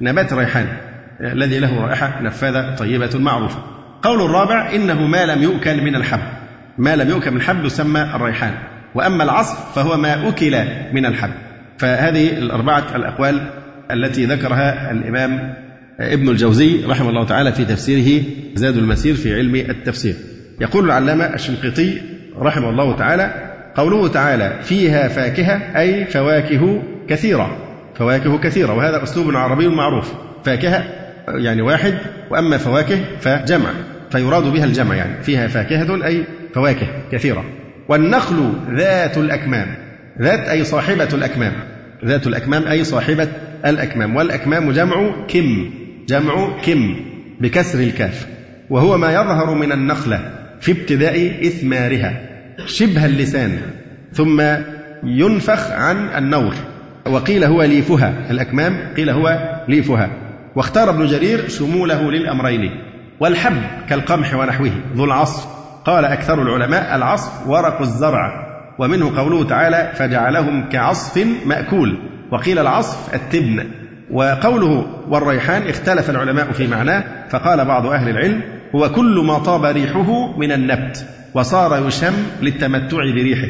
نبات 0.00 0.32
الريحان 0.32 0.66
الذي 1.20 1.58
له 1.58 1.80
رائحة 1.80 2.22
نفاذة 2.22 2.74
طيبة 2.74 3.10
معروفة. 3.14 3.58
قول 4.02 4.22
الرابع 4.22 4.74
إنه 4.74 5.06
ما 5.06 5.26
لم 5.26 5.42
يؤكل 5.42 5.84
من 5.84 5.96
الحب. 5.96 6.20
ما 6.78 6.96
لم 6.96 7.08
يؤكل 7.08 7.30
من 7.30 7.36
الحب 7.36 7.64
يسمى 7.64 8.00
الريحان. 8.00 8.54
وأما 8.94 9.24
العصف 9.24 9.74
فهو 9.74 9.96
ما 9.96 10.28
أكل 10.28 10.64
من 10.92 11.06
الحب. 11.06 11.30
فهذه 11.78 12.38
الأربعة 12.38 12.84
الأقوال 12.96 13.50
التي 13.90 14.24
ذكرها 14.26 14.90
الإمام 14.90 15.54
ابن 16.00 16.28
الجوزي 16.28 16.84
رحمه 16.84 17.08
الله 17.08 17.24
تعالى 17.24 17.52
في 17.52 17.64
تفسيره 17.64 18.22
زاد 18.54 18.76
المسير 18.76 19.14
في 19.14 19.34
علم 19.34 19.54
التفسير. 19.54 20.14
يقول 20.60 20.84
العلامة 20.84 21.24
الشنقيطي 21.24 21.98
رحمه 22.38 22.70
الله 22.70 22.96
تعالى 22.96 23.50
قوله 23.74 24.08
تعالى 24.08 24.58
فيها 24.62 25.08
فاكهة 25.08 25.80
أي 25.80 26.04
فواكه 26.04 26.82
كثيرة 27.08 27.56
فواكه 27.94 28.38
كثيرة 28.38 28.72
وهذا 28.72 29.02
أسلوب 29.02 29.36
عربي 29.36 29.68
معروف. 29.68 30.12
فاكهة 30.44 30.84
يعني 31.28 31.62
واحد 31.62 31.94
وأما 32.30 32.58
فواكه 32.58 32.98
فجمع 33.20 33.70
فيراد 34.10 34.52
بها 34.52 34.64
الجمع 34.64 34.94
يعني. 34.94 35.22
فيها 35.22 35.46
فاكهة 35.46 36.06
أي 36.06 36.24
فواكه 36.54 36.86
كثيرة. 37.12 37.44
والنخل 37.88 38.52
ذات 38.70 39.18
الأكمام 39.18 39.74
ذات 40.20 40.48
أي 40.48 40.64
صاحبة 40.64 41.08
الأكمام 41.12 41.52
ذات 42.04 42.26
الأكمام 42.26 42.68
أي 42.68 42.84
صاحبة 42.84 43.28
الأكمام. 43.66 44.16
والأكمام 44.16 44.72
جمع 44.72 45.26
كم 45.28 45.70
جمع 46.10 46.60
كم 46.62 46.96
بكسر 47.40 47.78
الكاف 47.80 48.26
وهو 48.70 48.98
ما 48.98 49.12
يظهر 49.12 49.54
من 49.54 49.72
النخلة 49.72 50.32
في 50.60 50.72
ابتداء 50.72 51.46
إثمارها 51.46 52.20
شبه 52.66 53.06
اللسان 53.06 53.58
ثم 54.12 54.42
ينفخ 55.04 55.70
عن 55.70 55.96
النور. 55.96 56.54
وقيل 57.06 57.44
هو 57.44 57.62
ليفها 57.62 58.30
الأكمام 58.30 58.94
قيل 58.96 59.10
هو 59.10 59.56
ليفها. 59.68 60.10
واختار 60.56 60.90
ابن 60.90 61.06
جرير 61.06 61.48
شموله 61.48 62.10
للأمرين 62.10 62.70
والحب 63.20 63.62
كالقمح 63.88 64.34
ونحوه 64.34 64.72
ذو 64.94 65.04
العصف. 65.04 65.46
قال 65.84 66.04
أكثر 66.04 66.42
العلماء 66.42 66.96
العصف 66.96 67.46
ورق 67.46 67.80
الزرع 67.80 68.46
ومنه 68.78 69.16
قوله 69.16 69.44
تعالى 69.44 69.92
فجعلهم 69.94 70.68
كعصف 70.68 71.26
مأكول. 71.46 71.98
وقيل 72.32 72.58
العصف 72.58 73.14
التبن 73.14 73.66
وقوله 74.12 74.86
والريحان 75.08 75.68
اختلف 75.68 76.10
العلماء 76.10 76.52
في 76.52 76.66
معناه 76.66 77.04
فقال 77.28 77.64
بعض 77.64 77.86
أهل 77.86 78.08
العلم 78.08 78.40
هو 78.74 78.88
كل 78.88 79.22
ما 79.26 79.38
طاب 79.38 79.64
ريحه 79.64 80.38
من 80.38 80.52
النبت 80.52 81.06
وصار 81.34 81.86
يشم 81.86 82.14
للتمتع 82.42 82.98
بريحه. 82.98 83.48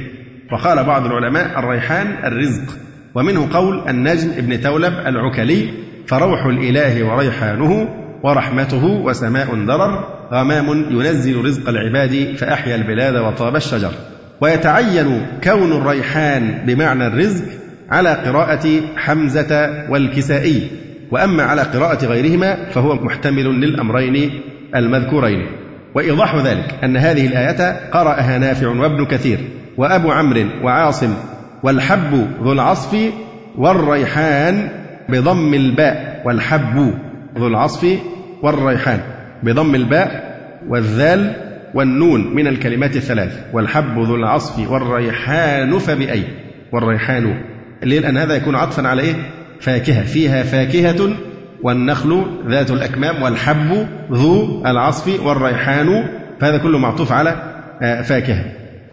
وقال 0.52 0.84
بعض 0.84 1.06
العلماء 1.06 1.58
الريحان 1.58 2.06
الرزق 2.24 2.76
ومنه 3.14 3.48
قول 3.52 3.88
النجم 3.88 4.30
ابن 4.38 4.60
تولب 4.60 4.94
العكلي 5.06 5.70
فروح 6.06 6.46
الإله 6.46 7.04
وريحانه 7.04 7.88
ورحمته 8.22 8.84
وسماء 8.84 9.54
درر 9.66 10.04
غمام 10.32 10.68
ينزل 10.90 11.44
رزق 11.44 11.68
العباد 11.68 12.36
فأحيا 12.36 12.74
البلاد 12.74 13.16
وطاب 13.16 13.56
الشجر. 13.56 13.92
ويتعين 14.40 15.26
كون 15.44 15.72
الريحان 15.72 16.62
بمعنى 16.66 17.06
الرزق 17.06 17.44
على 17.90 18.14
قراءة 18.14 18.80
حمزة 18.96 19.84
والكسائي. 19.90 20.68
وأما 21.10 21.42
على 21.42 21.62
قراءة 21.62 22.06
غيرهما 22.06 22.70
فهو 22.70 22.94
محتمل 22.94 23.44
للأمرين 23.44 24.40
المذكورين. 24.74 25.46
وإيضاح 25.94 26.34
ذلك 26.34 26.74
أن 26.84 26.96
هذه 26.96 27.26
الآية 27.26 27.90
قرأها 27.90 28.38
نافع 28.38 28.68
وابن 28.68 29.04
كثير 29.04 29.38
وأبو 29.76 30.10
عمرو 30.10 30.46
وعاصم 30.62 31.14
والحب 31.62 32.26
ذو 32.42 32.52
العصف 32.52 33.12
والريحان 33.58 34.68
بضم 35.08 35.54
الباء 35.54 36.22
والحب 36.24 36.94
ذو 37.38 37.46
العصف 37.46 37.98
والريحان 38.42 39.00
بضم 39.42 39.74
الباء 39.74 40.30
والذال 40.68 41.32
والنون 41.74 42.34
من 42.34 42.46
الكلمات 42.46 42.96
الثلاث 42.96 43.44
والحب 43.52 43.98
ذو 43.98 44.14
العصف 44.14 44.70
والريحان 44.70 45.78
فبأي؟ 45.78 46.24
والريحان 46.72 47.42
ليه؟ 47.82 48.00
لأن 48.00 48.16
هذا 48.16 48.34
يكون 48.34 48.54
عطفا 48.54 48.88
على 48.88 49.02
إيه؟ 49.02 49.14
فاكهة. 49.60 50.04
فيها 50.04 50.42
فاكهة 50.42 51.16
والنخل 51.62 52.24
ذات 52.48 52.70
الأكمام 52.70 53.22
والحب 53.22 53.86
ذو 54.12 54.62
العصف 54.66 55.20
والريحان 55.20 56.08
فهذا 56.40 56.58
كله 56.58 56.78
معطوف 56.78 57.12
على 57.12 57.36
آه، 57.82 58.02
فاكهة. 58.02 58.44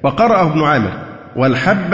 وقرأه 0.03 0.51
ابن 0.51 0.63
عامر 0.63 0.91
والحب 1.35 1.93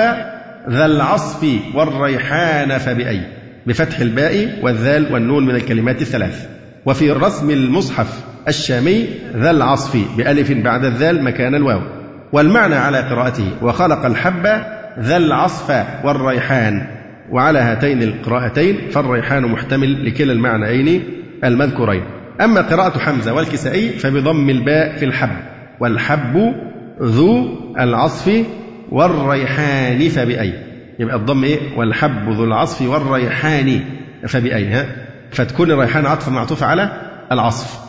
ذا 0.70 0.86
العصف 0.86 1.48
والريحان 1.74 2.78
فبأي؟ 2.78 3.22
بفتح 3.68 4.00
الباء 4.00 4.60
والذال 4.62 5.14
والنون 5.14 5.46
من 5.46 5.56
الكلمات 5.56 6.02
الثلاث. 6.02 6.48
وفي 6.86 7.12
رسم 7.12 7.50
المصحف 7.50 8.24
الشامي 8.48 9.06
ذا 9.36 9.52
العصف 9.52 10.18
بألف 10.18 10.52
بعد 10.52 10.86
الذال 10.86 11.24
مكان 11.24 11.56
الواو. 11.56 11.82
والمعنى 12.34 12.76
على 12.76 13.00
قراءته 13.00 13.46
وخلق 13.62 14.06
الحب 14.06 14.48
ذا 15.00 15.18
العصف 15.18 15.86
والريحان. 16.06 16.88
وعلى 17.32 17.60
هاتين 17.60 18.04
القراءتين 18.04 18.90
فالريحان 18.90 19.44
محتمل 19.44 20.06
لكلا 20.06 20.34
المعنيين 20.34 21.04
المذكورين. 21.44 22.04
أما 22.42 22.62
قراءة 22.62 23.00
حمزة 23.00 23.34
والكسائي 23.34 23.90
فبضم 23.90 24.50
الباء 24.50 24.98
في 24.98 25.06
الحب. 25.06 25.36
والحب 25.80 26.54
ذو 27.02 27.48
العصف 27.80 28.46
والريحان 28.92 30.10
فبأي. 30.10 30.54
يبقى 31.00 31.16
الضم 31.16 31.44
إيه؟ 31.44 31.78
والحب 31.78 32.30
ذو 32.30 32.44
العصف 32.44 32.82
والريحان 32.82 33.80
فبأي 34.28 34.68
ها؟ 34.68 34.86
فتكون 35.32 35.72
الريحان 35.72 36.06
عطفا 36.06 36.32
معطوفة 36.32 36.66
على 36.66 36.90
العصف. 37.32 37.80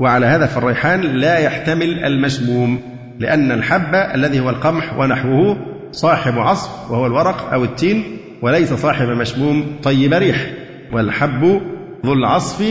وعلى 0.00 0.26
هذا 0.26 0.46
فالريحان 0.46 1.00
لا 1.00 1.38
يحتمل 1.38 2.04
المشموم 2.04 2.80
لأن 3.18 3.52
الحب 3.52 3.94
الذي 3.94 4.40
هو 4.40 4.50
القمح 4.50 4.98
ونحوه 4.98 5.69
صاحب 5.92 6.38
عصف 6.38 6.90
وهو 6.90 7.06
الورق 7.06 7.52
أو 7.52 7.64
التين 7.64 8.18
وليس 8.42 8.72
صاحب 8.72 9.08
مشموم 9.08 9.76
طيب 9.82 10.12
ريح 10.14 10.50
والحب 10.92 11.60
ذو 12.06 12.12
العصف 12.12 12.64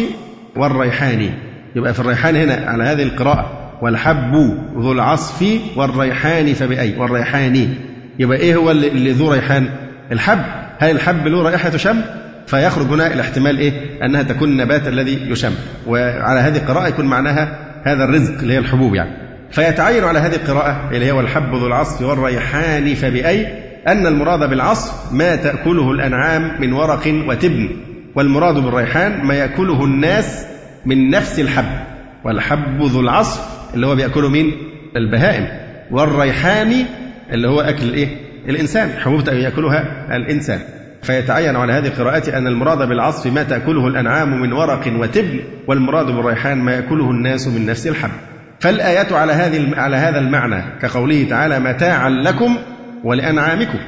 والريحان. 0.56 1.30
يبقى 1.76 1.94
في 1.94 2.00
الريحان 2.00 2.36
هنا 2.36 2.54
على 2.54 2.84
هذه 2.84 3.04
القراءة 3.04 3.72
والحب 3.82 4.34
ذو 4.78 4.92
العصف 4.92 5.46
والريحان 5.76 6.54
فبأي؟ 6.54 6.98
والريحان. 6.98 7.76
يبقى 8.20 8.38
إيه 8.38 8.56
هو 8.56 8.72
اللي 8.72 9.12
ذو 9.12 9.32
ريحان؟ 9.34 9.70
الحب. 10.12 10.40
هل 10.80 10.92
الحب 10.92 11.28
له 11.28 11.42
رائحة 11.44 11.78
شم 11.78 12.02
فيخرج 12.48 12.86
هنا 12.86 13.14
الاحتمال 13.14 13.58
إيه؟ 13.58 13.72
أنها 14.06 14.24
تكون 14.24 14.50
النبات 14.50 14.88
الذي 14.88 15.32
يشم. 15.32 15.54
وعلى 15.88 16.40
هذه 16.40 16.58
القراءة 16.58 16.88
يكون 16.88 17.06
معناها 17.06 17.60
هذا 17.84 18.04
الرزق 18.04 18.40
اللي 18.40 18.54
هي 18.54 18.58
الحبوب 18.58 18.96
يعني. 18.96 19.29
فيتعين 19.52 20.04
على 20.04 20.20
هذه 20.20 20.36
القراءة 20.36 20.90
اللي 20.92 21.06
هي 21.06 21.12
والحب 21.12 21.56
ذو 21.56 21.68
العصف 21.68 22.02
والريحان 22.02 22.96
فبأي 22.96 23.48
أن 23.88 24.08
المراد 24.08 24.50
بالعصف 24.50 25.14
ما 25.14 25.36
تأكله 25.36 25.92
الأنعام 25.92 26.62
من 26.62 26.74
ورق 26.74 27.08
وتبن 27.28 27.70
والمراد 28.16 28.56
بالريحان 28.56 29.26
ما 29.26 29.34
يأكله 29.34 29.86
الناس 29.86 30.46
من 30.86 31.10
نفس 31.10 31.40
الحب 31.40 31.80
والحب 32.24 32.82
ذو 32.82 33.00
العصف 33.00 33.42
اللي 33.74 33.88
هو 33.88 33.96
بيأكله 33.96 34.30
مين؟ 34.30 34.52
البهائم 34.96 35.48
والريحان 35.92 36.86
اللي 37.32 37.48
هو 37.48 37.62
أكل 37.62 37.86
الإيه؟ 37.86 38.08
الإنسان 38.50 38.90
حبوب 39.00 39.28
يأكلها 39.28 40.08
الإنسان 40.16 40.60
فيتعين 41.02 41.56
على 41.56 41.74
هذه 41.74 41.88
القراءة 41.88 42.38
أن 42.38 42.48
المراد 42.48 42.90
بالعصف 42.90 43.34
ما 43.34 43.44
تأكله 43.44 43.88
الأنعام 43.88 44.42
من 44.42 44.54
ورق 44.54 44.94
وتبن 45.00 45.40
والمراد 45.68 46.06
بالريحان 46.06 46.58
ما 46.58 46.76
يأكله 46.76 47.12
الناس 47.12 47.48
من 47.48 47.66
نفس 47.66 47.88
الحب 47.88 48.12
فالآيات 48.60 49.14
على 49.14 49.34
هذه 49.34 49.76
على 49.76 49.96
هذا 49.96 50.20
المعنى 50.20 50.64
كقوله 50.82 51.28
تعالى 51.30 51.60
متاعا 51.60 52.10
لكم 52.10 52.58
ولأنعامكم 53.04 53.80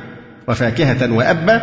وفاكهة 0.48 1.14
وأبا 1.14 1.62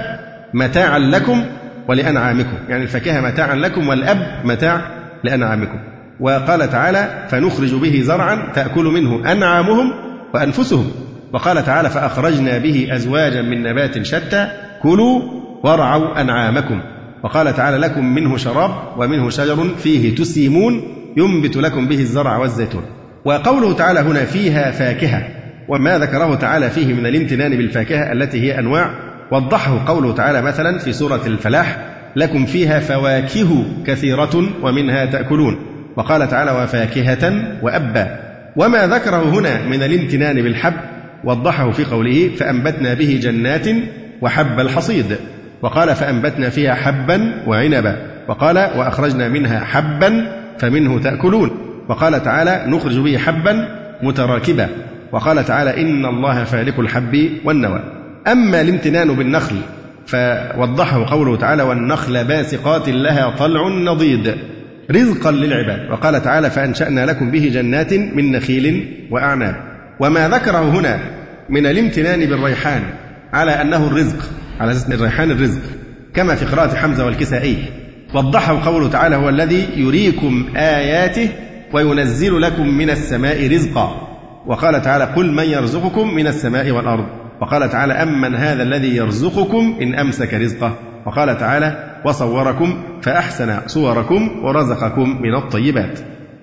متاعا 0.55 0.99
لكم 0.99 1.45
ولأنعامكم. 1.89 2.57
يعني 2.69 2.83
الفاكهة 2.83 3.21
متاعا 3.21 3.55
لكم 3.55 3.89
والأب 3.89 4.41
متاع 4.45 4.81
لأنعامكم. 5.25 5.79
وقال 6.21 6.71
تعالى 6.71 7.27
فنخرج 7.29 7.75
به 7.75 8.01
زرعا 8.03 8.53
تأكل 8.55 8.85
منه 8.85 9.33
أنعامهم 9.33 9.93
وأنفسهم. 10.35 10.91
وقال 11.33 11.65
تعالى 11.65 11.91
فأخرجنا 11.91 12.59
به 12.59 12.89
أزواجا 12.93 13.43
من 13.43 13.63
نبات 13.63 14.03
شتى 14.03 14.49
كلوا 14.83 15.23
وارعوا 15.65 16.21
أنعامكم. 16.21 16.81
وقال 17.23 17.57
تعالى 17.57 17.77
لكم 17.77 18.15
منه 18.15 18.37
شراب 18.37 18.71
ومنه 18.97 19.31
شجر 19.31 19.69
فيه 19.79 20.15
تسيمون 20.15 20.83
ينبت 21.17 21.57
لكم 21.57 21.89
به 21.89 21.99
الزرع 21.99 22.37
والزيتون. 22.37 22.83
وقوله 23.29 23.73
تعالى 23.73 24.01
هنا 24.01 24.25
فيها 24.25 24.71
فاكهة 24.71 25.23
وما 25.69 25.99
ذكره 25.99 26.35
تعالى 26.35 26.71
فيه 26.71 26.95
من 26.95 27.07
الامتنان 27.07 27.57
بالفاكهة 27.57 28.13
التي 28.13 28.41
هي 28.41 28.59
أنواع. 28.59 28.91
وضحه 29.31 29.85
قوله 29.87 30.15
تعالى 30.15 30.43
مثلا 30.43 30.79
في 30.79 30.93
سورة 30.93 31.27
الفلاح 31.27 31.79
لكم 32.17 32.47
فيها 32.47 32.79
فواكه 32.81 33.65
كثيرة 33.87 34.49
ومنها 34.63 35.05
تأكلون 35.05 35.59
وقال 35.97 36.29
تعالى 36.29 36.51
وفاكهة 36.51 37.33
وأبا 37.63 38.19
وما 38.57 38.87
ذكره 38.87 39.23
هنا 39.23 39.63
من 39.67 39.83
الامتنان 39.83 40.43
بالحب 40.43 40.75
وضحه 41.25 41.71
في 41.71 41.85
قوله 41.85 42.31
فأنبتنا 42.37 42.95
به 42.95 43.19
جنات 43.23 43.67
وحب 44.23 44.61
الحصيد 44.61 45.17
وقال 45.63 45.95
فأنبتنا 45.95 46.49
فيها 46.49 46.75
حبا 46.75 47.33
وعنبا 47.47 47.97
وقال 48.29 48.57
وأخرجنا 48.57 49.29
منها 49.29 49.61
حبا 49.61 50.27
فمنه 50.59 51.01
تأكلون 51.01 51.68
وقال 51.89 52.23
تعالى 52.23 52.65
نخرج 52.67 52.99
به 52.99 53.19
حبا 53.19 53.69
متراكبا. 54.03 54.69
وقال 55.13 55.45
تعالى 55.45 55.81
إن 55.83 56.07
الله 56.07 56.45
فالق 56.45 56.81
الحب 56.81 57.31
والنوى. 57.45 57.81
أما 58.27 58.61
الامتنان 58.61 59.15
بالنخل 59.15 59.57
فوضحه 60.07 61.11
قوله 61.11 61.37
تعالى 61.37 61.63
والنخل 61.63 62.25
باسقات 62.25 62.89
لها 62.89 63.31
طلع 63.31 63.69
نضيد 63.69 64.35
رزقا 64.91 65.31
للعباد. 65.31 65.91
وقال 65.91 66.23
تعالى 66.23 66.51
فأنشأنا 66.51 67.07
لكم 67.07 67.31
به 67.31 67.51
جنات 67.55 67.93
من 67.93 68.33
نخيل 68.33 68.95
وأعناب. 69.11 69.57
وما 70.01 70.29
ذكره 70.29 70.71
هنا 70.71 70.99
من 71.49 71.67
الامتنان 71.67 72.21
بالريحان 72.21 72.83
على 73.33 73.51
أنه 73.51 73.87
الرزق 73.87 74.31
على 74.61 74.73
أساس 74.73 74.93
الريحان 74.93 75.31
الرزق 75.31 75.63
كما 76.15 76.35
في 76.35 76.45
قراءة 76.45 76.77
حمزة 76.77 77.05
والكسائي. 77.07 77.57
وضحه 78.15 78.65
قوله 78.65 78.89
تعالى 78.89 79.17
هو 79.17 79.29
الذي 79.29 79.67
يريكم 79.77 80.47
آياته 80.57 81.29
وينزل 81.73 82.41
لكم 82.41 82.69
من 82.69 82.91
السماء 82.91 83.53
رزقا. 83.53 84.09
وقال 84.47 84.83
تعالى 84.83 85.05
قل 85.05 85.33
من 85.33 85.45
يرزقكم 85.45 86.15
من 86.15 86.27
السماء 86.27 86.71
والأرض. 86.71 87.05
وقال 87.41 87.71
تعالى 87.71 87.93
أمن 87.93 88.35
هذا 88.35 88.63
الذي 88.63 88.97
يرزقكم 88.97 89.79
إن 89.83 89.95
أمسك 89.95 90.35
رزقه. 90.35 90.75
وقال 91.07 91.39
تعالى 91.39 92.01
وصوركم 92.05 92.83
فأحسن 93.03 93.61
صوركم 93.67 94.45
ورزقكم 94.45 95.23
من 95.23 95.35
الطيبات. 95.35 95.99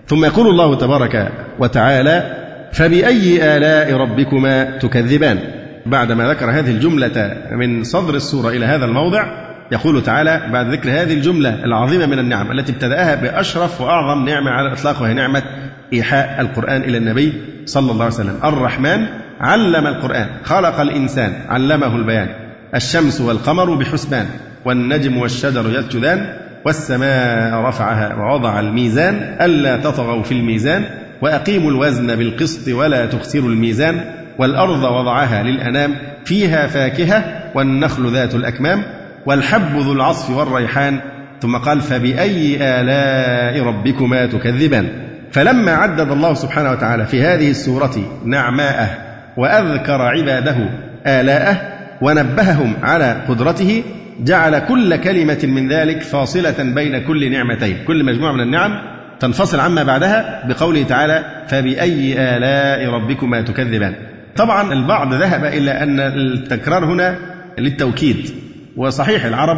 ثم 0.07 0.25
يقول 0.25 0.47
الله 0.47 0.77
تبارك 0.77 1.31
وتعالى 1.59 2.35
فبأي 2.73 3.57
آلاء 3.57 3.93
ربكما 3.93 4.77
تكذبان. 4.77 5.39
بعدما 5.85 6.29
ذكر 6.29 6.51
هذه 6.51 6.71
الجملة 6.71 7.37
من 7.51 7.83
صدر 7.83 8.15
السورة 8.15 8.49
إلى 8.49 8.65
هذا 8.65 8.85
الموضع 8.85 9.44
يقول 9.71 10.03
تعالى 10.03 10.41
بعد 10.53 10.69
ذكر 10.69 10.89
هذه 10.89 11.13
الجملة 11.13 11.63
العظيمة 11.63 12.05
من 12.05 12.19
النعم 12.19 12.51
التي 12.51 12.71
ابتدأها 12.71 13.15
بأشرف 13.15 13.81
وأعظم 13.81 14.25
نعمة 14.25 14.51
على 14.51 14.67
الإطلاق 14.67 15.01
وهي 15.01 15.13
نعمة 15.13 15.43
إيحاء 15.93 16.41
القرآن 16.41 16.81
إلى 16.81 16.97
النبي 16.97 17.33
صلى 17.65 17.91
الله 17.91 18.03
عليه 18.03 18.13
وسلم. 18.13 18.39
الرحمن 18.43 19.05
علم 19.41 19.87
القرآن 19.87 20.27
خلق 20.43 20.79
الإنسان 20.79 21.33
علمه 21.49 21.95
البيان. 21.95 22.29
الشمس 22.75 23.21
والقمر 23.21 23.75
بحسبان 23.75 24.25
والنجم 24.65 25.17
والشجر 25.17 25.79
يسجدان 25.79 26.37
والسماء 26.65 27.61
رفعها 27.61 28.15
ووضع 28.15 28.59
الميزان 28.59 29.37
ألا 29.41 29.77
تطغوا 29.77 30.23
في 30.23 30.31
الميزان 30.31 30.83
وأقيموا 31.21 31.71
الوزن 31.71 32.15
بالقسط 32.15 32.67
ولا 32.67 33.05
تخسروا 33.05 33.49
الميزان 33.49 34.01
والأرض 34.37 34.83
وضعها 34.83 35.43
للأنام 35.43 35.95
فيها 36.25 36.67
فاكهة 36.67 37.23
والنخل 37.55 38.13
ذات 38.13 38.35
الأكمام 38.35 38.83
والحب 39.25 39.77
ذو 39.77 39.93
العصف 39.93 40.29
والريحان. 40.29 40.99
ثم 41.41 41.57
قال 41.57 41.81
فبأي 41.81 42.57
آلاء 42.61 43.63
ربكما 43.63 44.25
تكذبان؟ 44.25 44.87
فلما 45.31 45.71
عدد 45.71 46.11
الله 46.11 46.33
سبحانه 46.33 46.71
وتعالى 46.71 47.05
في 47.05 47.21
هذه 47.21 47.49
السورة 47.49 48.21
نعماءه 48.25 48.89
وأذكر 49.37 50.01
عباده 50.01 50.55
آلاءه 51.07 51.61
ونبههم 52.01 52.73
على 52.83 53.21
قدرته 53.29 53.83
جعل 54.19 54.59
كل 54.59 54.95
كلمة 54.95 55.39
من 55.43 55.71
ذلك 55.71 56.01
فاصلة 56.01 56.63
بين 56.63 57.03
كل 57.07 57.31
نعمتين. 57.31 57.77
كل 57.87 58.05
مجموعة 58.05 58.31
من 58.31 58.41
النعم 58.41 58.71
تنفصل 59.19 59.59
عما 59.59 59.83
بعدها 59.83 60.47
بقوله 60.47 60.83
تعالى 60.83 61.23
فبأي 61.47 62.13
آلاء 62.17 62.89
ربكما 62.89 63.41
تكذبان؟ 63.41 63.95
طبعا 64.35 64.73
البعض 64.73 65.13
ذهب 65.13 65.45
إلى 65.45 65.71
أن 65.71 65.99
التكرار 65.99 66.85
هنا 66.85 67.17
للتوكيد. 67.59 68.29
وصحيح 68.77 69.25
العرب 69.25 69.57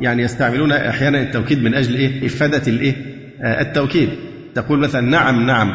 يعني 0.00 0.22
يستعملون 0.22 0.72
أحيانا 0.72 1.22
التوكيد 1.22 1.62
من 1.62 1.74
أجل 1.74 1.94
إيه؟ 1.94 2.26
إفادة 2.26 2.62
الإيه؟ 2.66 2.94
آه، 3.42 3.60
التوكيد. 3.60 4.08
تقول 4.54 4.78
مثلا 4.78 5.00
نعم 5.00 5.46
نعم 5.46 5.68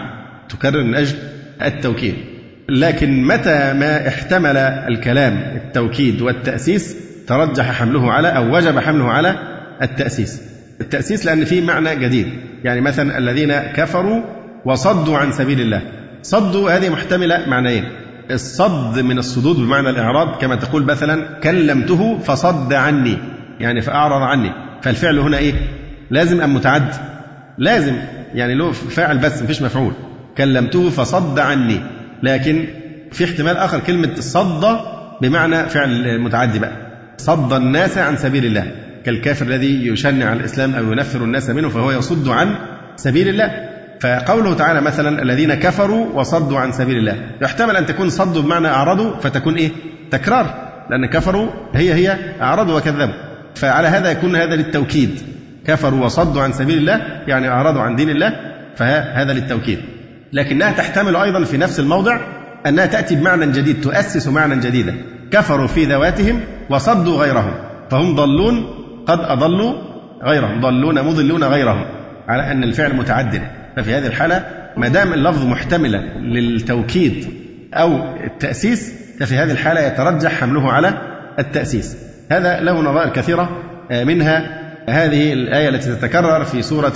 تكرر 0.49 0.83
من 0.83 0.95
أجل 0.95 1.17
التوكيد. 1.61 2.15
لكن 2.69 3.23
متى 3.23 3.73
ما 3.73 4.07
احتمل 4.07 4.57
الكلام 4.57 5.33
التوكيد 5.55 6.21
والتأسيس 6.21 6.95
ترجح 7.27 7.71
حمله 7.71 8.11
على 8.11 8.27
أو 8.27 8.55
وجب 8.55 8.79
حمله 8.79 9.09
على 9.09 9.35
التأسيس. 9.81 10.41
التأسيس 10.81 11.25
لأن 11.25 11.45
فيه 11.45 11.65
معنى 11.65 11.95
جديد. 11.95 12.27
يعني 12.63 12.81
مثلا 12.81 13.17
الذين 13.17 13.53
كفروا 13.53 14.21
وصدوا 14.65 15.17
عن 15.17 15.31
سبيل 15.31 15.61
الله. 15.61 15.81
صدوا 16.21 16.71
هذه 16.71 16.89
محتملة 16.89 17.49
معنيين. 17.49 18.02
الصد 18.31 18.99
من 18.99 19.17
الصدود 19.17 19.55
بمعنى 19.55 19.89
الإعراض 19.89 20.41
كما 20.41 20.55
تقول 20.55 20.83
مثلا 20.83 21.39
كلمته 21.39 22.19
فصد 22.19 22.73
عني. 22.73 23.17
يعني 23.59 23.81
فأعرض 23.81 24.21
عني. 24.21 24.51
فالفعل 24.81 25.19
هنا 25.19 25.37
إيه؟ 25.37 25.53
لازم 26.11 26.41
أم 26.41 26.53
متعد؟ 26.53 26.93
لازم. 27.57 27.95
يعني 28.33 28.55
له 28.55 28.71
فاعل 28.71 29.17
بس 29.17 29.43
مفيش 29.43 29.61
مفعول. 29.61 29.93
كلمته 30.37 30.89
فصد 30.89 31.39
عني. 31.39 31.79
لكن 32.23 32.65
في 33.11 33.23
احتمال 33.25 33.57
آخر 33.57 33.79
كلمة 33.79 34.15
صد 34.15 34.79
بمعنى 35.21 35.69
فعل 35.69 36.19
متعدي 36.19 36.59
بقى. 36.59 36.73
صد 37.17 37.53
الناس 37.53 37.97
عن 37.97 38.17
سبيل 38.17 38.45
الله. 38.45 38.71
كالكافر 39.05 39.45
الذي 39.45 39.87
يشنع 39.87 40.33
الإسلام 40.33 40.75
أو 40.75 40.91
ينفر 40.91 41.23
الناس 41.23 41.49
منه 41.49 41.69
فهو 41.69 41.91
يصد 41.91 42.29
عن 42.29 42.55
سبيل 42.95 43.27
الله. 43.27 43.72
فقوله 44.03 44.53
تعالى 44.53 44.81
مثلا 44.81 45.21
الذين 45.21 45.53
كفروا 45.53 46.07
وصدوا 46.13 46.59
عن 46.59 46.71
سبيل 46.71 46.97
الله. 46.97 47.15
يحتمل 47.41 47.77
أن 47.77 47.85
تكون 47.85 48.09
صدوا 48.09 48.41
بمعنى 48.41 48.67
أعرضوا 48.67 49.15
فتكون 49.15 49.55
إيه؟ 49.55 49.71
تكرار. 50.11 50.45
لأن 50.89 51.05
كفروا 51.05 51.49
هي 51.73 51.93
هي 51.93 52.17
أعرضوا 52.41 52.77
وكذبوا. 52.77 53.13
فعلى 53.55 53.87
هذا 53.87 54.11
يكون 54.11 54.35
هذا 54.35 54.55
للتوكيد. 54.55 55.21
كفروا 55.67 56.05
وصدوا 56.05 56.41
عن 56.41 56.51
سبيل 56.51 56.77
الله 56.77 57.01
يعني 57.27 57.49
أعرضوا 57.49 57.81
عن 57.81 57.95
دين 57.95 58.09
الله 58.09 58.33
فهذا 58.75 59.33
للتوكيد. 59.33 59.79
لكنها 60.33 60.71
تحتمل 60.71 61.15
أيضا 61.15 61.43
في 61.43 61.57
نفس 61.57 61.79
الموضع 61.79 62.19
أنها 62.65 62.85
تأتي 62.85 63.15
بمعنى 63.15 63.45
جديد 63.45 63.81
تؤسس 63.81 64.27
معنى 64.27 64.55
جديدا. 64.55 64.95
كفروا 65.31 65.67
في 65.67 65.85
ذواتهم 65.85 66.39
وصدوا 66.69 67.17
غيرهم. 67.17 67.53
فهم 67.91 68.15
ضلون 68.15 68.65
قد 69.07 69.19
أضلوا 69.19 69.73
غيرهم. 70.23 70.61
ضلون 70.61 71.01
مضلون 71.01 71.43
غيرهم. 71.43 71.85
على 72.27 72.51
أن 72.51 72.63
الفعل 72.63 72.95
متعدد. 72.95 73.62
ففي 73.75 73.95
هذه 73.95 74.07
الحالة 74.07 74.45
ما 74.77 74.87
دام 74.87 75.13
اللفظ 75.13 75.45
محتملا 75.45 75.97
للتوكيد 76.19 77.27
أو 77.73 78.15
التأسيس 78.23 78.93
ففي 79.19 79.37
هذه 79.37 79.51
الحالة 79.51 79.81
يترجح 79.81 80.31
حمله 80.31 80.71
على 80.71 80.93
التأسيس. 81.39 81.97
هذا 82.31 82.59
له 82.59 82.81
نظائر 82.81 83.09
كثيرة 83.09 83.61
آه، 83.91 84.03
منها 84.03 84.59
هذه 84.89 85.33
الآية 85.33 85.69
التي 85.69 85.95
تتكرر 85.95 86.43
في 86.43 86.61
سورة 86.61 86.93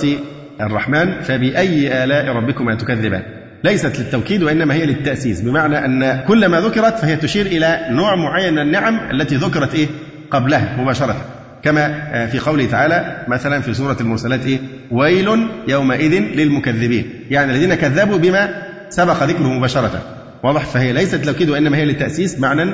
الرحمن 0.60 1.20
فبأي 1.20 2.04
آلاء 2.04 2.28
ربكما 2.28 2.74
تكذبان؟ 2.74 3.22
ليست 3.64 3.98
للتوكيد 3.98 4.42
وإنما 4.42 4.74
هي 4.74 4.86
للتأسيس 4.86 5.40
بمعنى 5.40 5.84
أن 5.84 6.24
كل 6.28 6.46
ما 6.46 6.60
ذكرت 6.60 6.98
فهي 6.98 7.16
تشير 7.16 7.46
إلى 7.46 7.86
نوع 7.90 8.16
معين 8.16 8.52
من 8.52 8.58
النعم 8.58 9.10
التي 9.10 9.36
ذكرت 9.36 9.74
إيه؟ 9.74 9.86
قبلها 10.30 10.76
مباشرة. 10.78 11.16
كما 11.62 12.08
آه، 12.12 12.26
في 12.26 12.38
قوله 12.38 12.66
تعالى 12.66 13.24
مثلا 13.28 13.60
في 13.60 13.74
سورة 13.74 13.96
المرسلات 14.00 14.46
إيه؟ 14.46 14.58
ويل 14.90 15.48
يومئذ 15.68 16.18
للمكذبين. 16.18 17.04
يعني 17.30 17.52
الذين 17.52 17.74
كذبوا 17.74 18.18
بما 18.18 18.62
سبق 18.88 19.22
ذكره 19.22 19.48
مباشرة. 19.48 20.02
واضح؟ 20.42 20.64
فهي 20.64 20.92
ليست 20.92 21.24
توكيد 21.24 21.50
وإنما 21.50 21.76
هي 21.76 21.84
للتأسيس 21.84 22.40
معنى 22.40 22.70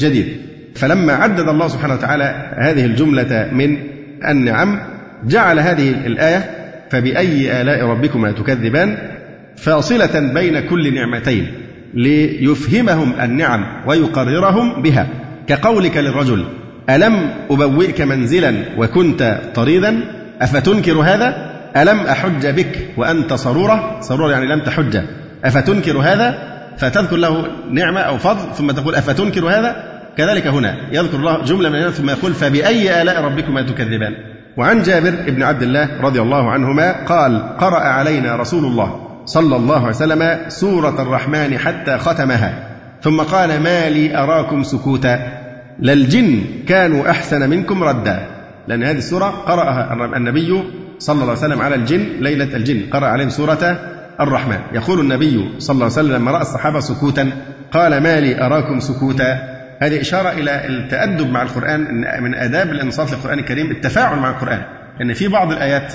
جديد. 0.00 0.36
فلما 0.74 1.12
عدد 1.12 1.48
الله 1.48 1.68
سبحانه 1.68 1.94
وتعالى 1.94 2.52
هذه 2.58 2.84
الجملة 2.84 3.48
من 3.52 3.78
النعم 4.28 4.80
جعل 5.24 5.58
هذه 5.58 5.90
الآية 5.90 6.50
فبأي 6.90 7.60
آلاء 7.60 7.84
ربكما 7.84 8.32
تكذبان؟ 8.32 8.98
فاصلة 9.56 10.32
بين 10.34 10.60
كل 10.60 10.94
نعمتين 10.94 11.46
ليفهمهم 11.94 13.12
النعم 13.20 13.66
ويقررهم 13.86 14.82
بها. 14.82 15.06
كقولك 15.46 15.96
للرجل 15.96 16.44
ألم 16.90 17.30
أبوئك 17.50 18.00
منزلا 18.00 18.54
وكنت 18.78 19.40
طريدا؟ 19.54 20.00
أفتنكر 20.40 20.92
هذا؟ 20.92 21.47
ألم 21.82 22.00
أحج 22.00 22.46
بك 22.46 22.88
وأنت 22.96 23.32
صرورة؟ 23.32 24.00
صرورة 24.00 24.32
يعني 24.32 24.46
لم 24.46 24.60
تحج. 24.60 25.00
أفتنكر 25.44 25.98
هذا؟ 25.98 26.58
فتذكر 26.78 27.16
له 27.16 27.46
نعمة 27.70 28.00
أو 28.00 28.18
فضل 28.18 28.54
ثم 28.54 28.70
تقول 28.70 28.94
أفتنكر 28.94 29.48
هذا؟ 29.48 29.76
كذلك 30.16 30.46
هنا 30.46 30.76
يذكر 30.92 31.16
الله 31.16 31.44
جملة 31.44 31.68
من 31.68 31.90
ثم 31.90 32.10
يقول 32.10 32.34
فبأي 32.34 33.02
آلاء 33.02 33.24
ربكما 33.24 33.62
تكذبان؟ 33.62 34.12
وعن 34.56 34.82
جابر 34.82 35.10
بن 35.28 35.42
عبد 35.42 35.62
الله 35.62 36.00
رضي 36.00 36.20
الله 36.20 36.50
عنهما 36.50 37.04
قال 37.04 37.56
قرأ 37.56 37.80
علينا 37.80 38.36
رسول 38.36 38.64
الله 38.64 39.08
صلى 39.24 39.56
الله 39.56 39.78
عليه 39.78 39.88
وسلم 39.88 40.38
سورة 40.48 41.02
الرحمن 41.02 41.58
حتى 41.58 41.98
ختمها 41.98 42.68
ثم 43.02 43.20
قال 43.20 43.62
ما 43.62 43.88
لي 43.88 44.16
أراكم 44.16 44.62
سكوتا 44.62 45.20
للجن 45.78 46.44
كانوا 46.68 47.10
أحسن 47.10 47.50
منكم 47.50 47.84
ردا. 47.84 48.26
لأن 48.68 48.84
هذه 48.84 48.98
السورة 48.98 49.26
قرأها 49.26 49.92
النبي 50.16 50.62
صلى 50.98 51.14
الله 51.14 51.28
عليه 51.28 51.38
وسلم 51.40 51.60
على 51.62 51.74
الجن 51.74 52.06
ليلة 52.20 52.56
الجن. 52.56 52.90
قرأ 52.92 53.06
عليهم 53.06 53.28
سورة 53.28 53.80
الرحمن. 54.20 54.58
يقول 54.72 55.00
النبي 55.00 55.54
صلى 55.58 55.74
الله 55.74 55.84
عليه 55.84 55.94
وسلم 55.94 56.12
لما 56.12 56.30
رأى 56.30 56.42
الصحابة 56.42 56.80
سكوتا 56.80 57.30
قال 57.72 58.02
ما 58.02 58.20
لي 58.20 58.46
أراكم 58.46 58.80
سكوتا. 58.80 59.58
هذه 59.82 60.00
إشارة 60.00 60.28
إلى 60.28 60.66
التأدب 60.66 61.30
مع 61.30 61.42
القرآن 61.42 61.80
من 62.22 62.34
آداب 62.34 62.70
الإنصات 62.70 63.12
للقرآن 63.12 63.38
الكريم 63.38 63.70
التفاعل 63.70 64.18
مع 64.18 64.30
القرآن. 64.30 64.62
أن 65.02 65.14
في 65.14 65.28
بعض 65.28 65.52
الآيات 65.52 65.94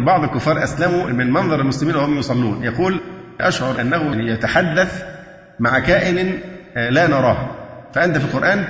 بعض 0.00 0.24
الكفار 0.24 0.64
أسلموا 0.64 1.06
من 1.06 1.30
منظر 1.30 1.60
المسلمين 1.60 1.96
وهم 1.96 2.18
يصلون. 2.18 2.64
يقول 2.64 3.00
أشعر 3.40 3.80
أنه 3.80 4.30
يتحدث 4.32 5.02
مع 5.60 5.78
كائن 5.78 6.38
لا 6.76 7.06
نراه. 7.06 7.50
فأنت 7.94 8.18
في 8.18 8.24
القرآن 8.24 8.64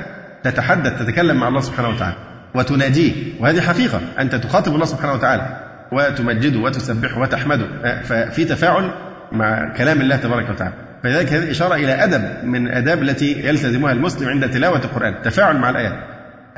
تتحدث 0.44 0.98
تتكلم 0.98 1.36
مع 1.36 1.48
الله 1.48 1.60
سبحانه 1.60 1.88
وتعالى 1.88 2.16
وتناجيه. 2.54 3.12
وهذه 3.40 3.60
حقيقة 3.60 4.00
أنت 4.18 4.34
تخاطب 4.34 4.74
الله 4.74 4.84
سبحانه 4.84 5.12
وتعالى. 5.12 5.69
وتمجده 5.92 6.58
وتسبحه 6.58 7.20
وتحمده. 7.20 7.66
ففي 8.02 8.44
تفاعل 8.44 8.90
مع 9.32 9.74
كلام 9.76 10.00
الله 10.00 10.16
تبارك 10.16 10.50
وتعالى. 10.50 10.74
فلذلك 11.02 11.32
هذه 11.32 11.50
إشارة 11.50 11.74
إلى 11.74 12.04
أدب 12.04 12.44
من 12.44 12.66
الآداب 12.66 13.02
التي 13.02 13.48
يلتزمها 13.48 13.92
المسلم 13.92 14.28
عند 14.28 14.50
تلاوة 14.50 14.78
القرآن. 14.78 15.12
التفاعل 15.12 15.56
مع 15.56 15.70
الآيات. 15.70 15.92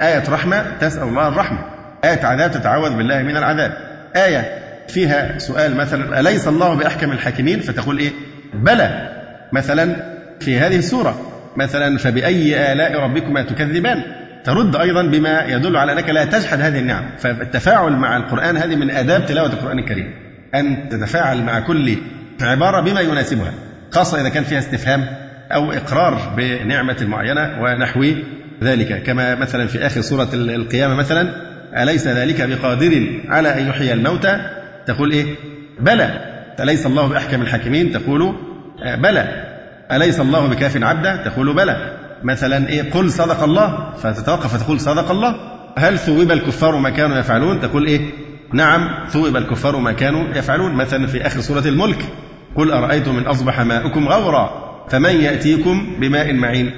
آية 0.00 0.22
رحمة 0.30 0.64
تسأل 0.80 1.02
الله 1.02 1.28
الرحمة. 1.28 1.58
آية 2.04 2.26
عذاب 2.26 2.50
تتعوذ 2.50 2.96
بالله 2.96 3.22
من 3.22 3.36
العذاب. 3.36 3.72
آية 4.16 4.58
فيها 4.88 5.38
سؤال 5.38 5.76
مثلا 5.76 6.20
أليس 6.20 6.48
الله 6.48 6.74
بأحكم 6.74 7.12
الحاكمين؟ 7.12 7.60
فتقول 7.60 7.98
إيه؟ 7.98 8.10
بلى. 8.54 9.08
مثلا 9.52 9.96
في 10.40 10.58
هذه 10.58 10.76
السورة. 10.76 11.20
مثلا 11.56 11.98
فبأي 11.98 12.72
آلاء 12.72 13.00
ربكما 13.00 13.42
تكذبان؟ 13.42 14.02
ترد 14.44 14.76
أيضا 14.76 15.02
بما 15.02 15.44
يدل 15.44 15.76
على 15.76 15.92
أنك 15.92 16.10
لا 16.10 16.24
تجحد 16.24 16.60
هذه 16.60 16.78
النعم. 16.78 17.04
فالتفاعل 17.18 17.92
مع 17.92 18.16
القرآن 18.16 18.56
هذه 18.56 18.76
من 18.76 18.90
آداب 18.90 19.26
تلاوة 19.26 19.52
القرآن 19.52 19.78
الكريم. 19.78 20.14
أن 20.54 20.88
تتفاعل 20.88 21.42
مع 21.42 21.60
كل 21.60 21.96
عبارة 22.42 22.80
بما 22.80 23.00
يناسبها 23.00 23.52
خاصة 23.90 24.20
إذا 24.20 24.28
كان 24.28 24.44
فيها 24.44 24.58
استفهام 24.58 25.06
أو 25.52 25.72
إقرار 25.72 26.34
بنعمة 26.36 26.96
معينة 27.08 27.62
ونحو 27.62 28.04
ذلك. 28.62 29.02
كما 29.02 29.34
مثلا 29.34 29.66
في 29.66 29.86
آخر 29.86 30.00
سورة 30.00 30.28
القيامة 30.34 30.94
مثلا 30.94 31.28
أليس 31.82 32.08
ذلك 32.08 32.48
بقادر 32.48 33.20
على 33.28 33.60
أن 33.60 33.68
يحيي 33.68 33.92
الموتى؟ 33.92 34.40
تقول 34.86 35.12
إيه؟ 35.12 35.24
بلى. 35.80 36.10
أليس 36.60 36.86
الله 36.86 37.06
بأحكم 37.08 37.42
الحاكمين؟ 37.42 37.92
تقول 37.92 38.34
بلى. 38.98 39.44
أليس 39.92 40.20
الله 40.20 40.46
بكاف 40.46 40.82
عبدا 40.82 41.16
تقول 41.16 41.54
بلى. 41.54 42.01
مثلا 42.24 42.68
إيه؟ 42.68 42.90
قل 42.90 43.10
صدق 43.10 43.42
الله. 43.42 43.94
فتتوقف 44.02 44.56
فتقول 44.56 44.80
صدق 44.80 45.10
الله. 45.10 45.34
هل 45.78 45.98
ثوب 45.98 46.32
الكفار 46.32 46.76
ما 46.76 46.90
كانوا 46.90 47.18
يفعلون؟ 47.18 47.60
تقول 47.60 47.86
إيه؟ 47.86 48.00
نعم 48.52 49.06
ثوب 49.08 49.36
الكفار 49.36 49.76
ما 49.76 49.92
كانوا 49.92 50.24
يفعلون. 50.34 50.74
مثلا 50.74 51.06
في 51.06 51.26
آخر 51.26 51.40
سورة 51.40 51.60
الملك. 51.66 52.04
قل 52.56 52.72
أرأيتم 52.72 53.16
من 53.16 53.26
أصبح 53.26 53.60
ماؤكم 53.60 54.08
غورا؟ 54.08 54.50
فمن 54.90 55.20
يأتيكم 55.20 55.96
بماء 56.00 56.32
معين؟ 56.32 56.70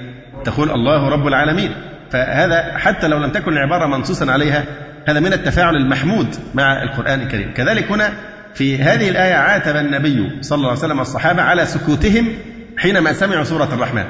تقول 0.44 0.70
الله 0.70 1.08
رب 1.08 1.26
العالمين. 1.26 1.70
فهذا 2.10 2.78
حتى 2.78 3.08
لو 3.08 3.18
لم 3.18 3.30
تكن 3.30 3.52
العبارة 3.52 3.86
منصوصا 3.86 4.32
عليها 4.32 4.64
هذا 5.06 5.20
من 5.20 5.32
التفاعل 5.32 5.76
المحمود 5.76 6.26
مع 6.54 6.82
القرآن 6.82 7.20
الكريم. 7.20 7.52
كذلك 7.54 7.92
هنا 7.92 8.12
في 8.54 8.78
هذه 8.78 9.08
الآية 9.08 9.34
عاتب 9.34 9.76
النبي 9.76 10.38
صلى 10.40 10.56
الله 10.56 10.68
عليه 10.68 10.78
وسلم 10.78 11.00
الصحابة 11.00 11.42
على 11.42 11.66
سكوتهم 11.66 12.28
حينما 12.76 13.12
سمعوا 13.12 13.44
سورة 13.44 13.68
الرحمن. 13.74 14.04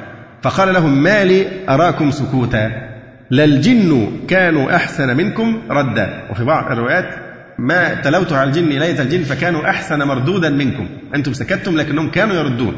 فقال 0.45 0.73
لهم 0.73 1.03
ما 1.03 1.23
لي 1.23 1.47
أراكم 1.69 2.11
سكوتا 2.11 2.71
للجن 3.31 4.11
كانوا 4.27 4.75
أحسن 4.75 5.17
منكم 5.17 5.61
ردا. 5.69 6.23
وفي 6.31 6.43
بعض 6.43 6.71
الروايات 6.71 7.05
ما 7.59 7.93
تلوت 7.93 8.33
على 8.33 8.49
الجن 8.49 8.69
ليلة 8.69 9.01
الجن 9.01 9.23
فكانوا 9.23 9.69
أحسن 9.69 10.03
مردودا 10.03 10.49
منكم. 10.49 10.87
أنتم 11.15 11.33
سكتتم 11.33 11.77
لكنهم 11.77 12.11
كانوا 12.11 12.35
يردون. 12.35 12.75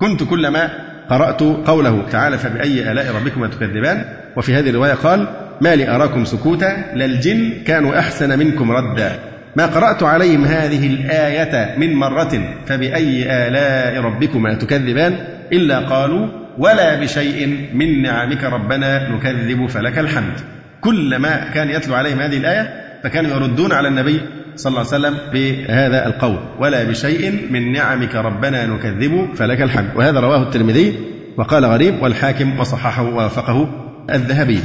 كنت 0.00 0.22
كلما 0.22 0.70
قرأت 1.10 1.42
قوله 1.42 2.02
تعالى 2.10 2.38
فبأي 2.38 2.92
آلاء 2.92 3.16
ربكما 3.16 3.48
تكذبان؟ 3.48 4.04
وفي 4.36 4.54
هذه 4.54 4.70
الرواية 4.70 4.94
قال 4.94 5.28
ما 5.60 5.74
لي 5.74 5.88
أراكم 5.90 6.24
سكوتا 6.24 6.94
للجن 6.94 7.52
كانوا 7.66 7.98
أحسن 7.98 8.38
منكم 8.38 8.72
ردا. 8.72 9.12
ما 9.56 9.66
قرأت 9.66 10.02
عليهم 10.02 10.44
هذه 10.44 10.86
الآية 10.86 11.78
من 11.78 11.94
مرة 11.94 12.54
فبأي 12.66 13.22
آلاء 13.48 14.04
ربكما 14.04 14.54
تكذبان؟ 14.54 15.18
إلا 15.52 15.78
قالوا 15.78 16.47
ولا 16.58 16.94
بشيء 16.94 17.68
من 17.74 18.02
نعمك 18.02 18.44
ربنا 18.44 19.08
نكذب 19.08 19.66
فلك 19.66 19.98
الحمد. 19.98 20.32
كلما 20.80 21.50
كان 21.54 21.70
يتلو 21.70 21.94
عليهم 21.94 22.20
هذه 22.20 22.36
الآية 22.36 22.84
فكانوا 23.04 23.30
يردون 23.30 23.72
على 23.72 23.88
النبي 23.88 24.20
صلى 24.56 24.70
الله 24.70 24.78
عليه 24.78 24.88
وسلم 24.88 25.18
بهذا 25.32 26.06
القول. 26.06 26.38
ولا 26.58 26.84
بشيء 26.84 27.48
من 27.50 27.72
نعمك 27.72 28.14
ربنا 28.14 28.66
نكذب 28.66 29.28
فلك 29.34 29.62
الحمد. 29.62 29.90
وهذا 29.96 30.20
رواه 30.20 30.42
الترمذي 30.42 30.94
وقال 31.36 31.64
غريب 31.64 32.02
والحاكم 32.02 32.60
وصححه 32.60 33.02
ووافقه 33.02 33.68
الذهبي. 34.10 34.60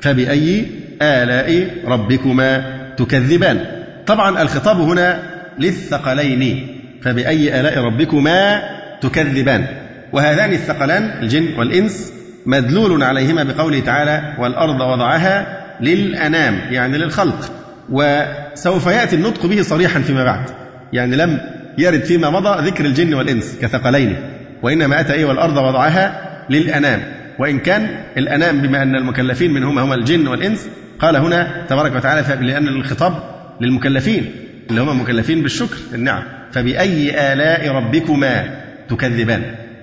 فبأي 0.00 0.66
آلاء 1.02 1.70
ربكما 1.86 2.64
تكذبان؟ 2.96 3.60
طبعا 4.06 4.42
الخطاب 4.42 4.80
هنا 4.80 5.22
للثقلين. 5.58 6.66
فبأي 7.02 7.60
آلاء 7.60 7.78
ربكما 7.78 8.62
تكذبان؟ 9.00 9.66
وهذان 10.12 10.52
الثقلان 10.52 11.22
الجن 11.22 11.58
والإنس 11.58 12.12
مدلول 12.46 13.02
عليهما 13.02 13.42
بقوله 13.42 13.80
تعالى 13.80 14.34
والأرض 14.38 14.80
وضعها 14.80 15.64
للأنام 15.80 16.60
يعني 16.70 16.98
للخلق 16.98 17.52
وسوف 17.90 18.86
يأتي 18.86 19.16
النطق 19.16 19.46
به 19.46 19.62
صريحا 19.62 20.00
فيما 20.00 20.24
بعد 20.24 20.44
يعني 20.92 21.16
لم 21.16 21.40
يرد 21.78 22.04
فيما 22.04 22.30
مضى 22.30 22.68
ذكر 22.68 22.84
الجن 22.84 23.14
والإنس 23.14 23.58
كثقلين 23.62 24.16
وإنما 24.62 25.00
أتى 25.00 25.12
إيه؟ 25.12 25.24
والأرض 25.24 25.56
وضعها 25.56 26.20
للأنام 26.50 27.02
وإن 27.38 27.58
كان 27.58 27.88
الأنام 28.16 28.60
بما 28.60 28.82
أن 28.82 28.96
المكلفين 28.96 29.54
منهما 29.54 29.82
هما 29.82 29.94
الجن 29.94 30.26
والإنس 30.26 30.68
قال 30.98 31.16
هنا 31.16 31.64
تبارك 31.68 31.96
وتعالى 31.96 32.46
لأن 32.46 32.68
الخطاب 32.68 33.14
للمكلفين 33.60 34.30
اللي 34.70 34.80
هم 34.80 35.00
مكلفين 35.00 35.42
بالشكر 35.42 35.76
النعم. 35.94 36.22
فبأي 36.52 37.32
آلاء 37.32 37.70
ربكما 37.70 38.60
تكذبان؟ 38.88 39.42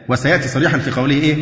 وسيأتي 0.09 0.47
صريحا 0.47 0.77
في 0.77 0.91
قوله 0.91 1.15
إيه؟ 1.15 1.35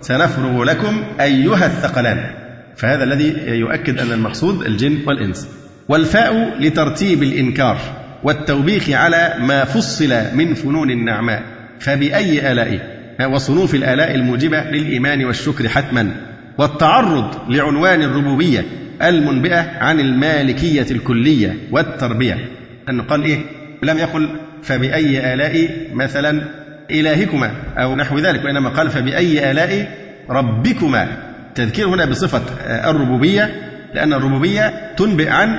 سنفرغ 0.00 0.64
لكم 0.64 1.02
أيها 1.20 1.66
الثقلان. 1.66 2.30
فهذا 2.76 3.04
الذي 3.04 3.34
يؤكد 3.46 3.98
أن 3.98 4.12
المقصود 4.12 4.62
الجن 4.66 4.98
والإنس. 5.06 5.48
والفاء 5.88 6.60
لترتيب 6.60 7.22
الإنكار 7.22 7.78
والتوبيخ 8.22 8.90
على 8.90 9.34
ما 9.40 9.64
فصل 9.64 10.14
من 10.34 10.54
فنون 10.54 10.90
النعماء. 10.90 11.42
فبأي 11.80 12.52
آلاء؟ 12.52 13.02
وصنوف 13.30 13.74
الآلاء 13.74 14.14
الموجبة 14.14 14.60
للإيمان 14.60 15.24
والشكر 15.24 15.68
حتما. 15.68 16.10
والتعرض 16.58 17.52
لعنوان 17.52 18.02
الربوبية 18.02 18.64
المنبئة 19.02 19.78
عن 19.78 20.00
المالكية 20.00 20.86
الكلية 20.90 21.56
والتربية. 21.70 22.38
أنه 22.88 23.02
قال 23.02 23.24
إيه؟ 23.24 23.38
لم 23.82 23.98
يقل 23.98 24.28
فبأي 24.62 25.34
آلاء؟ 25.34 25.70
مثلا 25.92 26.42
إلهكما 26.90 27.52
أو 27.76 27.96
نحو 27.96 28.18
ذلك 28.18 28.44
وإنما 28.44 28.70
قال 28.70 28.90
فبأي 28.90 29.50
آلاء 29.50 29.88
ربكما. 30.30 31.08
تذكير 31.54 31.88
هنا 31.88 32.04
بصفة 32.04 32.42
الربوبية 32.90 33.50
لأن 33.94 34.12
الربوبية 34.12 34.94
تنبئ 34.96 35.28
عن 35.28 35.58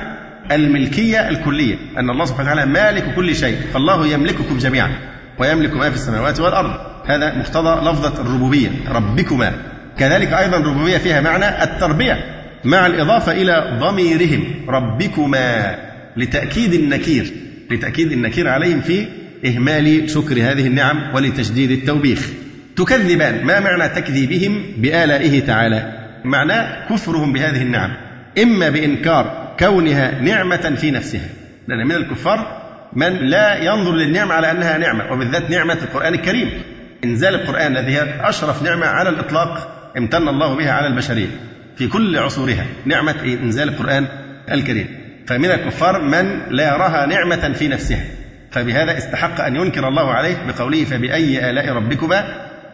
الملكية 0.52 1.28
الكلية 1.28 1.76
أن 1.98 2.10
الله 2.10 2.24
سبحانه 2.24 2.52
وتعالى 2.52 2.70
مالك 2.70 3.14
كل 3.14 3.36
شيء 3.36 3.56
فالله 3.74 4.06
يملككم 4.06 4.58
جميعا 4.58 4.90
ويملك 5.38 5.76
ما 5.76 5.90
في 5.90 5.96
السماوات 5.96 6.40
والأرض. 6.40 6.70
هذا 7.06 7.38
مقتضى 7.38 7.90
لفظة 7.90 8.22
الربوبية 8.22 8.68
ربكما. 8.88 9.52
كذلك 9.98 10.32
أيضا 10.32 10.56
الربوبية 10.56 10.98
فيها 10.98 11.20
معنى 11.20 11.62
التربية 11.62 12.18
مع 12.64 12.86
الإضافة 12.86 13.32
إلى 13.32 13.78
ضميرهم 13.80 14.44
ربكما 14.68 15.76
لتأكيد 16.16 16.74
النكير 16.74 17.32
لتأكيد 17.70 18.12
النكير 18.12 18.48
عليهم 18.48 18.80
في 18.80 19.06
إهمال 19.46 20.10
شكر 20.10 20.34
هذه 20.34 20.66
النعم 20.66 21.14
ولتشديد 21.14 21.70
التوبيخ. 21.70 22.28
تكذبان 22.76 23.44
ما 23.44 23.60
معنى 23.60 23.88
تكذيبهم؟ 23.88 24.62
بآلائه 24.76 25.40
تعالى. 25.40 25.92
معناه 26.24 26.88
كفرهم 26.88 27.32
بهذه 27.32 27.62
النعم. 27.62 27.90
إما 28.42 28.68
بإنكار 28.68 29.54
كونها 29.58 30.20
نعمة 30.20 30.74
في 30.76 30.90
نفسها. 30.90 31.28
لأن 31.68 31.86
من 31.86 31.94
الكفار 31.94 32.64
من 32.92 33.12
لا 33.12 33.64
ينظر 33.64 33.92
للنعمة 33.92 34.34
على 34.34 34.50
أنها 34.50 34.78
نعمة 34.78 35.12
وبالذات 35.12 35.50
نعمة 35.50 35.78
القرآن 35.82 36.14
الكريم. 36.14 36.50
إنزال 37.04 37.34
القرآن 37.34 37.76
الذي 37.76 37.92
هي 37.92 38.28
أشرف 38.28 38.62
نعمة 38.62 38.86
على 38.86 39.08
الإطلاق 39.08 39.80
امتن 39.98 40.28
الله 40.28 40.54
بها 40.54 40.72
على 40.72 40.86
البشرية. 40.86 41.28
في 41.76 41.86
كل 41.86 42.18
عصورها 42.18 42.66
نعمة 42.84 43.14
إنزال 43.42 43.68
القرآن 43.68 44.06
الكريم. 44.50 44.86
فمن 45.26 45.50
الكفار 45.50 46.02
من 46.02 46.40
لا 46.50 46.74
يراها 46.74 47.06
نعمة 47.06 47.52
في 47.52 47.68
نفسها. 47.68 48.04
فبهذا 48.54 48.98
استحق 48.98 49.40
أن 49.40 49.56
ينكر 49.56 49.88
الله 49.88 50.12
عليه 50.12 50.36
بقوله 50.48 50.84
فبأي 50.84 51.50
آلاء 51.50 51.72
ربكما 51.72 52.24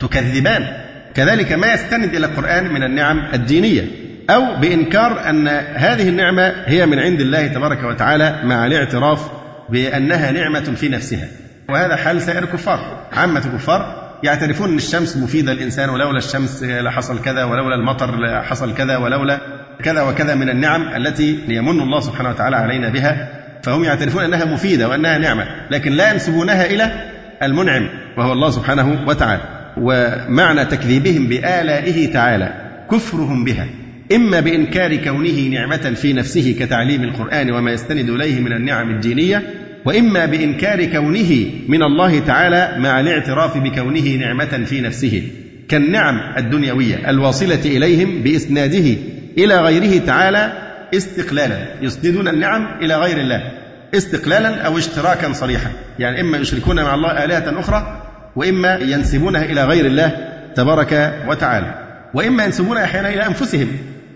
تكذبان. 0.01 0.67
كذلك 1.15 1.53
ما 1.53 1.73
يستند 1.75 2.15
إلى 2.15 2.27
القرآن 2.27 2.73
من 2.75 2.83
النعم 2.83 3.23
الدينية 3.35 3.83
أو 4.31 4.57
بإنكار 4.61 5.31
أن 5.31 5.49
هذه 5.75 6.09
النعمة 6.09 6.55
هي 6.67 6.87
من 6.87 6.99
عند 6.99 7.21
الله 7.21 7.47
تبارك 7.47 7.85
وتعالى 7.85 8.41
مع 8.45 8.67
الاعتراف 8.67 9.31
بأنها 9.69 10.31
نعمة 10.31 10.61
في 10.61 10.89
نفسها. 10.89 11.29
وهذا 11.69 11.97
حال 11.97 12.23
سائر 12.23 12.43
الكفار 12.43 13.07
عامة 13.13 13.43
الكفار 13.47 14.11
يعترفون 14.23 14.71
أن 14.71 14.77
الشمس 14.77 15.17
مفيدة 15.17 15.53
للإنسان 15.53 15.89
ولولا 15.89 16.19
الشمس 16.19 16.63
لحصل 16.63 17.23
كذا 17.23 17.45
ولولا 17.45 17.75
المطر 17.75 18.21
لحصل 18.21 18.75
كذا 18.75 18.97
ولولا 18.97 19.41
كذا 19.83 20.03
وكذا 20.03 20.35
من 20.35 20.49
النعم 20.49 20.83
التي 20.97 21.39
يمن 21.49 21.81
الله 21.81 22.01
سبحانه 22.01 22.29
وتعالى 22.29 22.57
علينا 22.57 22.89
بها. 22.89 23.40
فهم 23.63 23.85
يعترفون 23.85 24.25
أنها 24.25 24.45
مفيدة 24.45 24.89
وأنها 24.89 25.19
نعمة 25.19 25.47
لكن 25.71 25.93
لا 25.93 26.13
ينسبونها 26.13 26.67
إلى 26.67 27.11
المنعم 27.43 27.89
وهو 28.17 28.33
الله 28.33 28.51
سبحانه 28.51 29.05
وتعالى. 29.07 29.61
ومعنى 29.77 30.65
تكذيبهم 30.65 31.27
بآلائه 31.27 32.13
تعالى 32.13 32.55
كفرهم 32.91 33.45
بها 33.45 33.67
إما 34.15 34.41
بإنكار 34.41 34.97
كونه 34.97 35.49
نعمة 35.49 35.95
في 35.97 36.13
نفسه 36.13 36.57
كتعليم 36.61 37.03
القرآن 37.03 37.51
وما 37.51 37.73
يستند 37.73 38.11
إليه 38.11 38.41
من 38.41 38.53
النعم 38.53 38.91
الدينية 38.91 39.43
وإما 39.85 40.27
بإنكار 40.27 40.85
كونه 40.85 41.47
من 41.69 41.83
الله 41.83 42.19
تعالى 42.19 42.75
مع 42.79 43.01
الاعتراف 43.01 43.59
بكونه 43.59 44.17
نعمة 44.17 44.65
في 44.65 44.81
نفسه 44.81 45.23
كالنعم 45.69 46.21
الدنيوية 46.39 47.11
الواصلة 47.11 47.61
إليهم 47.65 48.23
بإسناده 48.23 48.97
إلى 49.39 49.61
غيره 49.61 50.05
تعالى 50.07 50.70
استقلالا 50.95 51.67
يسندون 51.83 52.29
النعم 52.29 52.67
إلى 52.83 52.97
غير 52.97 53.19
الله. 53.19 53.51
استقلالا 53.95 54.63
أو 54.63 54.79
اشتراكا 54.79 55.33
صريحا. 55.33 55.71
يعني 55.99 56.21
إما 56.21 56.39
يشركون 56.39 56.83
مع 56.83 56.95
الله 56.95 57.25
آلهة 57.25 57.61
أخرى 57.61 58.03
وإما 58.37 58.77
ينسبونها 58.77 59.45
إلى 59.45 59.65
غير 59.65 59.87
الله 59.87 60.13
تبارك 60.55 61.15
وتعالى. 61.29 61.75
وإما 62.15 62.45
ينسبونها 62.45 62.85
أحيانا 62.85 63.09
إلى 63.09 63.27
أنفسهم. 63.27 63.69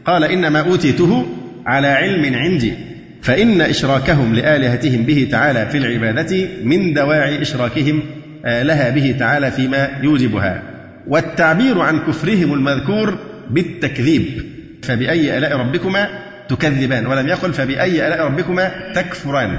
قال 0.05 0.25
إنما 0.25 0.61
أوتيته 0.61 1.27
على 1.67 1.87
علم 1.87 2.35
عندي. 2.35 2.73
فإن 3.23 3.61
إشراكهم 3.61 4.35
لآلهتهم 4.35 5.03
به 5.03 5.29
تعالى 5.31 5.67
في 5.67 5.79
العبادة 5.79 6.49
من 6.65 6.95
دواعي 6.95 7.43
إشراكهم 7.43 8.03
آه، 8.45 8.63
لها 8.63 8.91
به 8.91 9.15
تعالى 9.19 9.51
فيما 9.51 9.89
يوجبها. 10.03 10.63
والتعبير 11.07 11.81
عن 11.81 11.99
كفرهم 11.99 12.55
المذكور 12.55 13.19
بالتكذيب. 13.51 14.43
فبأي 14.83 15.39
آلاء 15.39 15.57
ربكما 15.57 16.24
تكذبان 16.49 17.07
ولم 17.07 17.29
يقل 17.29 17.53
فبأي 17.53 18.07
آلاء 18.07 18.27
ربكما 18.27 18.71
تكفران. 18.95 19.57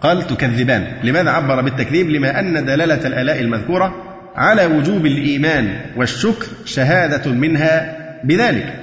قال 0.00 0.26
تكذبان. 0.26 0.86
لماذا 1.04 1.30
عبر 1.30 1.60
بالتكذيب؟ 1.60 2.10
لما 2.10 2.40
أن 2.40 2.64
دلالة 2.64 3.06
الآلاء 3.06 3.40
المذكورة 3.40 3.94
على 4.36 4.66
وجوب 4.66 5.06
الإيمان 5.06 5.80
والشكر 5.96 6.46
شهادة 6.64 7.30
منها 7.30 7.96
بذلك. 8.24 8.74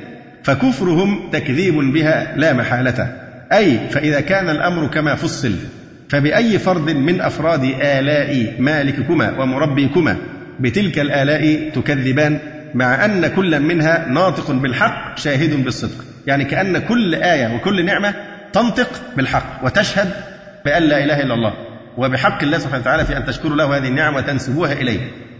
فكفرهم 0.43 1.29
تكذيب 1.31 1.75
بها 1.75 2.33
لا 2.37 2.53
محالة. 2.53 3.17
أي 3.53 3.79
فإذا 3.89 4.21
كان 4.21 4.49
الأمر 4.49 4.87
كما 4.87 5.15
فصل 5.15 5.55
فبأي 6.09 6.59
فرد 6.59 6.89
من 6.89 7.21
أفراد 7.21 7.63
آلاء 7.81 8.53
مالككما 8.59 9.39
ومربيكما 9.39 10.17
بتلك 10.59 10.99
الآلاء 10.99 11.69
تكذبان؟ 11.69 12.39
مع 12.73 13.05
أن 13.05 13.27
كل 13.27 13.59
منها 13.59 14.07
ناطق 14.09 14.51
بالحق 14.51 15.17
شاهد 15.17 15.63
بالصدق. 15.63 16.14
يعني 16.27 16.45
كأن 16.45 16.77
كل 16.77 17.15
آية 17.15 17.55
وكل 17.55 17.85
نعمة 17.85 18.13
تنطق 18.53 18.89
بالحق 19.17 19.63
وتشهد 19.63 20.11
بأن 20.65 20.83
لا 20.83 21.03
إله 21.03 21.21
إلا 21.21 21.33
الله 21.33 21.53
وبحق 21.97 22.43
الله 22.43 22.57
سبحانه 22.57 22.81
وتعالى 22.81 23.05
في 23.05 23.17
أن 23.17 23.25
تشكروا 23.25 23.55
له 23.55 23.77
هذه 23.77 23.87
النعم 23.87 24.15
وتنسبوها 24.15 24.73
إليه. 24.73 24.99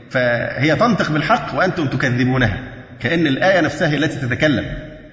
فهي 0.10 0.76
تنطق 0.76 1.12
بالحق 1.12 1.58
وأنتم 1.58 1.88
تكذبونها. 1.88 2.58
كأن 3.00 3.28
الآية 3.28 3.62
نفسها 3.62 3.96
التي 3.96 4.28
تتكلم 4.28 4.66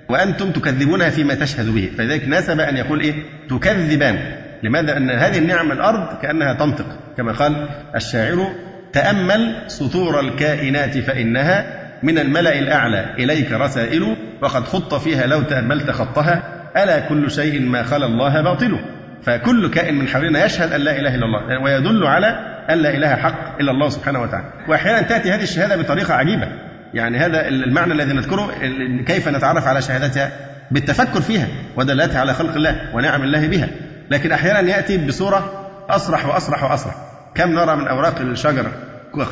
وأنتم 0.09 0.51
تكذبونها 0.51 1.11
فيما 1.11 1.35
تشهد 1.35 1.74
به. 1.74 1.90
فلذلك 1.99 2.28
ناسب 2.28 2.61
أن 2.61 2.77
يقول 2.77 3.01
إيه؟ 3.01 3.15
تكذبان. 3.51 4.36
لماذا؟ 4.62 4.97
أن 4.97 5.11
هذه 5.11 5.39
النعم 5.39 5.73
الأرض 5.73 6.19
كأنها 6.23 6.53
تنطق. 6.53 6.86
كما 7.16 7.32
قال 7.32 7.69
الشاعر 7.94 8.53
تأمل 8.93 9.57
سطور 9.66 10.20
الكائنات 10.20 10.99
فإنها 10.99 11.82
من 12.03 12.19
الملأ 12.19 12.59
الأعلى 12.59 13.15
إليك 13.19 13.53
رسائل 13.53 14.16
وقد 14.43 14.65
خط 14.65 14.95
فيها 14.95 15.27
لو 15.27 15.43
تأملت 15.43 15.91
خطها 15.91 16.43
ألا 16.77 16.99
كل 16.99 17.31
شيء 17.31 17.61
ما 17.61 17.83
خلا 17.83 18.07
الله 18.07 18.43
باطله 18.43 18.81
فكل 19.23 19.70
كائن 19.70 19.95
من 19.95 20.09
حولنا 20.09 20.45
يشهد 20.45 20.73
أن 20.73 20.81
لا 20.81 20.99
إله 20.99 21.15
إلا 21.15 21.24
الله 21.24 21.62
ويدل 21.62 22.07
على 22.07 22.27
أن 22.70 22.79
لا 22.79 22.97
إله 22.97 23.16
حق 23.16 23.59
إلا 23.61 23.70
الله 23.70 23.89
سبحانه 23.89 24.23
وتعالى. 24.23 24.47
وأحيانا 24.69 25.03
تأتي 25.03 25.33
هذه 25.33 25.43
الشهادة 25.43 25.77
بطريقة 25.77 26.15
عجيبة. 26.15 26.49
يعني 26.95 27.19
هذا 27.19 27.49
المعنى 27.49 27.93
الذي 27.93 28.12
نذكره 28.12 28.51
كيف 29.07 29.29
نتعرف 29.29 29.66
على 29.66 29.83
شهادتها 29.83 30.31
بالتفكر 30.70 31.20
فيها 31.20 31.47
ودلالتها 31.77 32.20
على 32.20 32.35
خلق 32.35 32.55
الله 32.55 32.77
ونعم 32.95 33.23
الله 33.23 33.49
بها. 33.49 33.69
لكن 34.11 34.33
أحيانا 34.33 34.61
يأتي 34.61 35.07
بصورة 35.07 35.69
أصرح 35.91 36.27
وأصرح 36.27 36.70
وأصرح. 36.70 36.95
كم 37.35 37.53
نرى 37.53 37.77
من 37.77 37.89
أوراق 37.89 38.20
الشجر 38.20 38.66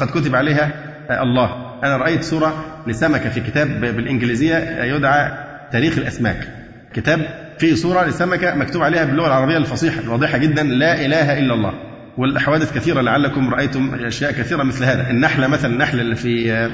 قد 0.01 0.09
كتب 0.09 0.37
عليها 0.37 0.71
الله. 1.11 1.70
أنا 1.85 1.97
رأيت 1.97 2.25
صورة 2.25 2.65
لسمكة 2.87 3.31
في 3.31 3.41
كتاب 3.41 3.81
بالإنجليزية 3.81 4.85
يدعى 4.85 5.33
تاريخ 5.73 5.99
الأسماك. 5.99 6.49
كتاب 6.95 7.21
فيه 7.59 7.75
صورة 7.75 8.05
لسمكة 8.05 8.55
مكتوب 8.55 8.83
عليها 8.83 9.05
باللغة 9.05 9.27
العربية 9.27 9.57
الفصيحة 9.57 10.01
الواضحة 10.01 10.39
جدا 10.39 10.63
لا 10.63 11.07
إله 11.07 11.39
إلا 11.39 11.55
الله. 11.55 11.73
والحوادث 12.19 12.75
كثيرة 12.75 13.01
لعلكم 13.01 13.55
رأيتم 13.55 13.95
أشياء 13.95 14.33
كثيرة 14.33 14.63
مثل 14.63 14.85
هذا. 14.85 15.11
النحلة 15.11 15.47
مثلا 15.47 15.73
النحل 15.73 16.01
اللي 16.01 16.17
في 16.17 16.69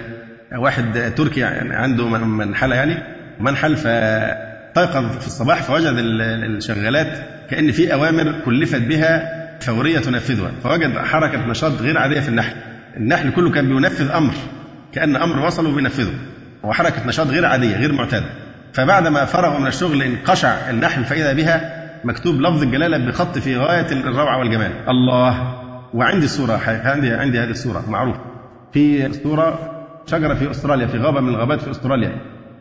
واحد 0.57 1.13
تركي 1.17 1.45
عنده 1.71 2.09
منحلة 2.09 2.77
يعني 2.77 3.03
منحل 3.41 3.77
فاستيقظ 3.77 5.19
في 5.19 5.27
الصباح 5.27 5.63
فوجد 5.63 5.95
الشغالات 5.97 7.19
كأن 7.51 7.73
في 7.73 7.93
أوامر 7.93 8.41
كلفت 8.45 8.83
بها 8.83 9.37
فورية 9.61 9.99
تنفذها. 9.99 10.51
فوجد 10.63 10.99
حركة 10.99 11.47
نشاط 11.47 11.73
غير 11.73 11.99
عادية 11.99 12.21
في 12.21 12.29
النحل. 12.29 12.57
النحل 12.97 13.31
كله 13.31 13.51
كان 13.51 13.69
بينفذ 13.69 14.11
أمر. 14.11 14.35
كأن 14.97 15.17
أمر 15.17 15.47
وصل 15.47 15.67
وبينفذه 15.67 16.15
وحركة 16.63 17.07
نشاط 17.07 17.27
غير 17.27 17.47
عادية 17.47 17.77
غير 17.77 17.93
معتادة. 17.93 18.27
فبعدما 18.73 19.25
فرغوا 19.25 19.61
من 19.61 19.67
الشغل 19.67 20.03
انقشع 20.03 20.71
النحل 20.71 21.05
فإذا 21.05 21.33
بها 21.33 21.87
مكتوب 22.05 22.35
لفظ 22.35 22.63
الجلالة 22.63 23.07
بخط 23.07 23.39
في 23.39 23.57
غاية 23.57 23.93
الروعة 23.93 24.39
والجمال. 24.39 24.71
الله. 24.89 25.55
وعندي 25.95 26.25
الصورة 26.25 26.61
عندي 26.67 27.11
عندي 27.11 27.39
هذه 27.39 27.51
الصورة 27.51 27.91
معروف. 27.91 28.17
في 28.73 29.13
صورة 29.13 29.59
شجرة 30.07 30.35
في 30.35 30.51
أستراليا 30.51 30.87
في 30.87 30.99
غابة 30.99 31.21
من 31.21 31.29
الغابات 31.29 31.61
في 31.61 31.71
أستراليا. 31.71 32.13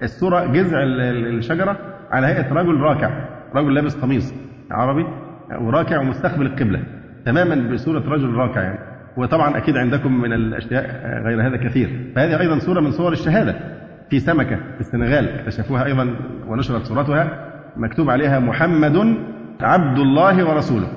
الصورة 0.03 0.45
جذع 0.45 0.77
الشجرة 1.37 1.77
على 2.11 2.27
هيئة 2.27 2.53
رجل 2.53 2.81
راكع 2.81 3.09
رجل 3.55 3.73
لابس 3.73 3.95
قميص 3.95 4.33
عربي 4.71 5.05
وراكع 5.61 5.99
ومستقبل 5.99 6.45
القبلة. 6.45 6.83
تماما 7.25 7.73
بصورة 7.73 8.09
رجل 8.09 8.33
راكع 8.33 8.61
يعني. 8.61 8.94
وطبعا 9.17 9.57
أكيد 9.57 9.77
عندكم 9.77 10.21
من 10.21 10.33
الأشياء 10.33 10.83
غير 11.25 11.47
هذا 11.47 11.57
كثير. 11.57 12.11
فهذه 12.15 12.39
أيضا 12.39 12.59
صورة 12.59 12.81
من 12.81 12.91
صور 12.91 13.11
الشهادة. 13.11 13.55
في 14.09 14.19
سمكة 14.19 14.55
في 14.55 14.79
السنغال. 14.79 15.29
اكتشفوها 15.29 15.85
أيضا 15.85 16.15
ونشرت 16.47 16.85
صورتها. 16.85 17.51
مكتوب 17.77 18.09
عليها 18.09 18.39
محمد 18.39 19.15
عبد 19.61 19.99
الله 19.99 20.45
ورسوله. 20.49 20.87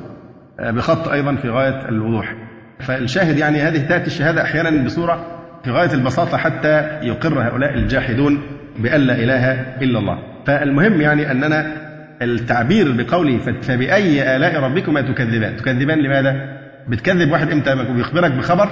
بخط 0.61 1.09
أيضا 1.09 1.35
في 1.35 1.49
غاية 1.49 1.89
الوضوح. 1.89 2.35
فالشاهد 2.81 3.39
يعني 3.39 3.59
هذه 3.59 3.89
تأتي 3.89 4.07
الشهادة 4.07 4.43
أحيانا 4.43 4.85
بصورة 4.85 5.27
في 5.65 5.71
غاية 5.71 5.95
البساطة 5.95 6.37
حتى 6.37 6.99
يقر 7.03 7.43
هؤلاء 7.49 7.75
الجاحدون 7.75 8.41
بأن 8.79 9.01
لا 9.01 9.15
إله 9.15 9.53
إلا 9.83 9.99
الله. 9.99 10.19
فالمهم 10.47 11.01
يعني 11.01 11.31
أننا 11.31 11.67
التعبير 12.23 12.93
بقوله 12.93 13.39
فبأي 13.39 14.37
آلاء 14.37 14.61
ربكما 14.61 15.01
تكذبان. 15.01 15.57
تكذبان 15.57 15.99
لماذا؟ 15.99 16.58
بتكذب 16.89 17.31
واحد 17.31 17.51
إمتى 17.51 17.75
بيخبرك 17.75 18.33
بخبر 18.33 18.69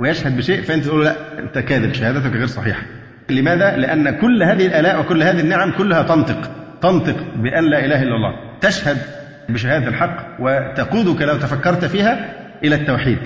ويشهد 0.00 0.36
بشيء 0.36 0.62
فانت 0.62 0.84
تقول 0.84 1.04
لا 1.04 1.14
انت 1.38 1.58
كاذب 1.58 1.92
شهادتك 1.92 2.36
غير 2.36 2.46
صحيحة. 2.46 2.82
لماذا؟ 3.30 3.76
لأن 3.76 4.10
كل 4.10 4.42
هذه 4.42 4.66
الآلاء 4.66 5.00
وكل 5.00 5.22
هذه 5.22 5.40
النعم 5.40 5.72
كلها 5.78 6.02
تنطق 6.02 6.50
تنطق 6.82 7.16
بأن 7.36 7.64
لا 7.70 7.84
إله 7.84 8.02
إلا 8.02 8.14
الله. 8.14 8.34
تشهد 8.60 8.96
بشهادة 9.48 9.88
الحق 9.88 10.36
وتقودك 10.40 11.22
لو 11.22 11.36
تفكرت 11.36 11.84
فيها 11.84 12.34
إلى 12.64 12.74
التوحيد 12.74 13.18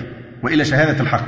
وإلى 0.43 0.65
شهادة 0.65 1.01
الحق. 1.01 1.27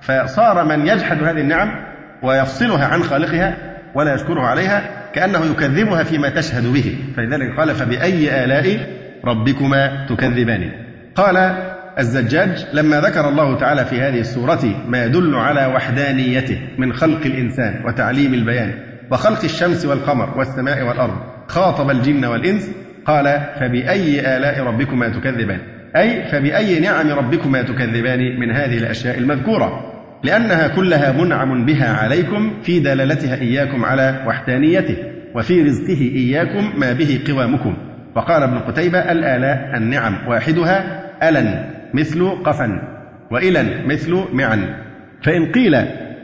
فصار 0.00 0.64
من 0.64 0.86
يجحد 0.86 1.22
هذه 1.22 1.40
النعم 1.40 1.84
ويفصلها 2.22 2.86
عن 2.86 3.02
خالقها 3.02 3.56
ولا 3.94 4.14
يشكره 4.14 4.40
عليها 4.40 4.82
كأنه 5.14 5.44
يكذبها 5.44 6.02
فيما 6.02 6.28
تشهد 6.28 6.72
به. 6.72 6.98
فلذلك 7.16 7.58
قال 7.58 7.74
فبأي 7.74 8.44
آلاء 8.44 8.86
ربكما 9.24 10.06
تكذبان؟ 10.08 10.70
قال 11.14 11.56
الزجاج 11.98 12.66
لما 12.72 13.00
ذكر 13.00 13.28
الله 13.28 13.58
تعالى 13.58 13.84
في 13.84 14.00
هذه 14.00 14.20
السورة 14.20 14.84
ما 14.88 15.04
يدل 15.04 15.34
على 15.34 15.66
وحدانيته 15.66 16.60
من 16.78 16.92
خلق 16.92 17.26
الإنسان 17.26 17.82
وتعليم 17.86 18.34
البيان 18.34 18.72
وخلق 19.10 19.44
الشمس 19.44 19.86
والقمر 19.86 20.38
والسماء 20.38 20.82
والأرض 20.82 21.16
خاطب 21.48 21.90
الجن 21.90 22.24
والإنس 22.24 22.70
قال 23.04 23.40
فبأي 23.60 24.36
آلاء 24.36 24.62
ربكما 24.62 25.08
تكذبان؟ 25.08 25.58
أي 25.96 26.28
فبأي 26.28 26.80
نعم 26.80 27.10
ربكما 27.10 27.62
تكذبان 27.62 28.40
من 28.40 28.50
هذه 28.50 28.78
الأشياء 28.78 29.18
المذكورة؟ 29.18 29.92
لأنها 30.24 30.68
كلها 30.68 31.12
منعم 31.12 31.66
بها 31.66 31.92
عليكم 31.92 32.52
في 32.62 32.80
دلالتها 32.80 33.34
إياكم 33.34 33.84
على 33.84 34.24
وحدانيته 34.26 34.96
وفي 35.34 35.62
رزقه 35.62 36.00
إياكم 36.00 36.80
ما 36.80 36.92
به 36.92 37.20
قوامكم. 37.28 37.76
وقال 38.16 38.42
ابن 38.42 38.58
قتيبة 38.58 38.98
الآلاء 38.98 39.76
النعم 39.76 40.28
واحدها 40.28 41.04
ألن. 41.28 41.77
مثل 41.94 42.28
قفا 42.44 42.82
وإلى 43.30 43.86
مثل 43.86 44.24
معا 44.32 44.76
فإن 45.22 45.52
قيل 45.52 45.76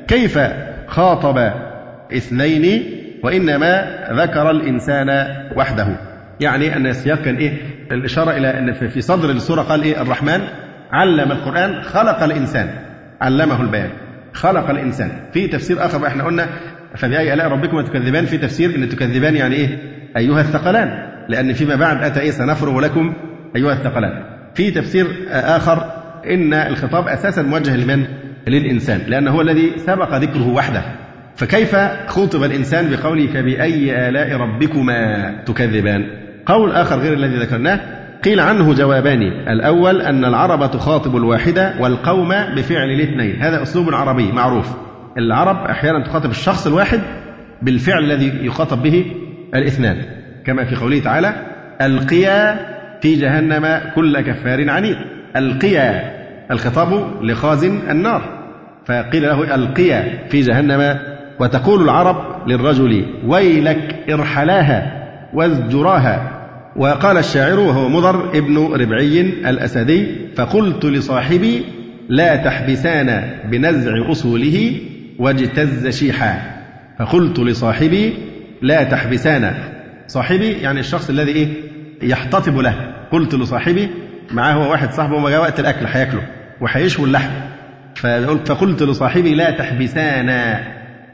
كيف 0.09 0.39
خاطب 0.87 1.53
اثنين 2.17 2.83
وإنما 3.23 3.99
ذكر 4.13 4.51
الإنسان 4.51 5.09
وحده. 5.57 5.87
يعني 6.41 6.77
أن 6.77 6.87
السياق 6.87 7.23
كان 7.23 7.37
إيه؟ 7.37 7.53
الإشارة 7.93 8.31
إلى 8.31 8.59
أن 8.59 8.73
في 8.73 9.01
صدر 9.01 9.31
السورة 9.31 9.63
قال 9.63 9.83
إيه؟ 9.83 10.03
الرحمن 10.03 10.41
علم 10.93 11.33
القرآن 11.33 11.83
خلق 11.83 12.23
الإنسان 12.23 12.71
علمه 13.21 13.61
البيان 13.63 13.91
خلق 14.33 14.71
الإنسان. 14.71 15.11
في 15.33 15.49
تفسير 15.49 15.85
آخر 15.85 16.07
إحنا 16.07 16.25
قلنا 16.25 16.47
فبأي 16.97 17.35
آلاء 17.35 17.49
ربكم 17.49 17.81
تكذبان؟ 17.81 18.25
في 18.25 18.39
تفسير 18.39 18.75
أن 18.77 18.89
تكذبان 18.89 19.37
يعني 19.37 19.55
إيه؟ 19.55 19.79
أيها 20.17 20.41
الثقلان. 20.41 20.89
لأن 21.29 21.53
فيما 21.53 21.77
بعد 21.77 22.05
أتى 22.05 22.21
إيه؟ 22.21 22.31
سنفرغ 22.31 22.81
لكم 22.81 23.15
أيها 23.57 23.73
الثقلان. 23.73 24.34
في 24.55 24.71
تفسير 24.71 25.07
آخر 25.31 25.93
إن 26.31 26.55
الخطاب 26.55 27.09
أساسا 27.09 27.43
موجه 27.43 27.77
لمن؟ 27.77 28.05
للإنسان 28.49 29.01
لأنه 29.09 29.31
هو 29.31 29.41
الذي 29.41 29.73
سبق 29.77 30.15
ذكره 30.15 30.49
وحده. 30.49 30.83
فكيف 31.37 31.77
خوطب 32.07 32.43
الإنسان 32.45 32.91
بقوله 32.91 33.27
فبأي 33.27 34.09
آلاء 34.09 34.37
ربكما 34.37 35.31
تكذبان؟ 35.47 36.05
قول 36.47 36.73
آخر 36.73 36.99
غير 36.99 37.13
الذي 37.13 37.37
ذكرناه 37.37 37.81
قيل 38.25 38.41
عنه 38.41 38.75
جوابان. 38.75 39.23
الأول 39.49 40.01
أن 40.01 40.25
العرب 40.25 40.71
تخاطب 40.71 41.17
الواحدة 41.17 41.75
والقوم 41.81 42.29
بفعل 42.29 42.91
الاثنين. 42.91 43.43
هذا 43.43 43.63
أسلوب 43.63 43.95
عربي 43.95 44.33
معروف. 44.33 44.77
العرب 45.19 45.57
أحيانا 45.71 46.05
تخاطب 46.05 46.31
الشخص 46.31 46.67
الواحد 46.67 47.01
بالفعل 47.63 48.05
الذي 48.05 48.47
يخاطب 48.47 48.83
به 48.83 49.05
الاثنان. 49.55 49.97
كما 50.47 50.65
في 50.65 50.77
قوله 50.77 51.01
تعالى 51.01 51.35
ألقيا 51.81 52.74
في 53.05 53.15
جهنم 53.15 53.81
كل 53.95 54.21
كفار 54.21 54.71
عنيد. 54.71 54.97
ألقيا 55.37 56.13
الخطاب 56.51 57.23
لخازن 57.23 57.79
النار. 57.91 58.23
فقيل 58.87 59.23
له 59.23 59.55
ألقيا 59.55 60.29
في 60.29 60.41
جهنم 60.41 60.99
وتقول 61.41 61.83
العرب 61.83 62.49
للرجل 62.49 63.07
ويلك 63.27 63.97
ارحلاها 64.11 65.07
وازجراها. 65.35 66.47
وقال 66.77 67.19
الشاعر 67.19 67.61
وهو 67.61 67.89
مضر 67.89 68.29
ابن 68.39 68.59
ربعي 68.59 69.21
الأسدي 69.21 70.07
فقلت 70.37 70.85
لصاحبي 70.85 71.63
لا 72.09 72.37
تحبسان 72.37 73.31
بنزع 73.51 74.11
أصوله 74.11 74.77
واجتز 75.19 75.89
شيحا. 75.99 76.41
فقلت 76.99 77.39
لصاحبي 77.39 78.15
لا 78.63 78.83
تحبسان. 78.83 79.55
صاحبي 80.07 80.53
يعني 80.53 80.81
الشخص 80.81 81.11
الذي 81.11 81.33
إيه؟ 81.33 81.64
يحتطب 82.03 82.59
له. 82.59 82.95
قلت 83.13 83.35
لصاحبي 83.35 83.91
معاه 84.31 84.53
هو 84.53 84.71
واحد 84.71 84.93
صاحبه 84.93 85.19
ما 85.19 85.31
جاء 85.31 85.41
وقت 85.41 85.61
الأكل 85.61 85.87
هياكله. 85.87 86.23
وهيشوي 86.61 87.07
اللحم 87.07 87.31
فقلت 87.97 88.83
لصاحبي 88.83 89.35
لا 89.35 89.51
تحبسانا. 89.51 90.61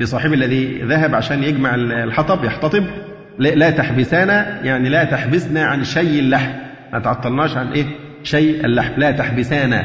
لصاحبي 0.01 0.35
الذي 0.35 0.83
ذهب 0.83 1.15
عشان 1.15 1.45
يجمع 1.45 1.75
الحطب 1.75 2.45
يحتطب. 2.45 2.85
لا 3.39 3.71
تحبسانا. 3.71 4.61
يعني 4.63 4.89
لا 4.89 5.05
تحبسنا 5.05 5.65
عن 5.65 5.85
شيء 5.85 6.19
اللحم. 6.19 6.53
ما 6.93 6.99
تعطلناش 6.99 7.57
عن 7.57 7.73
إيه؟ 7.73 7.85
شيء 8.23 8.65
اللحم. 8.65 8.93
لا 9.01 9.11
تحبسانا. 9.11 9.83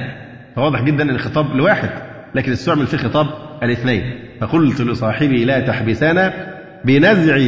فواضح 0.55 0.81
جدا 0.81 1.03
ان 1.03 1.09
الخطاب 1.09 1.55
لواحد 1.55 1.89
لكن 2.35 2.51
استعمل 2.51 2.87
فيه 2.87 2.97
خطاب 2.97 3.27
الاثنين. 3.63 4.19
فقلت 4.41 4.81
لصاحبي 4.81 5.45
لا 5.45 5.59
تحبسانا 5.59 6.33
بنزع 6.85 7.39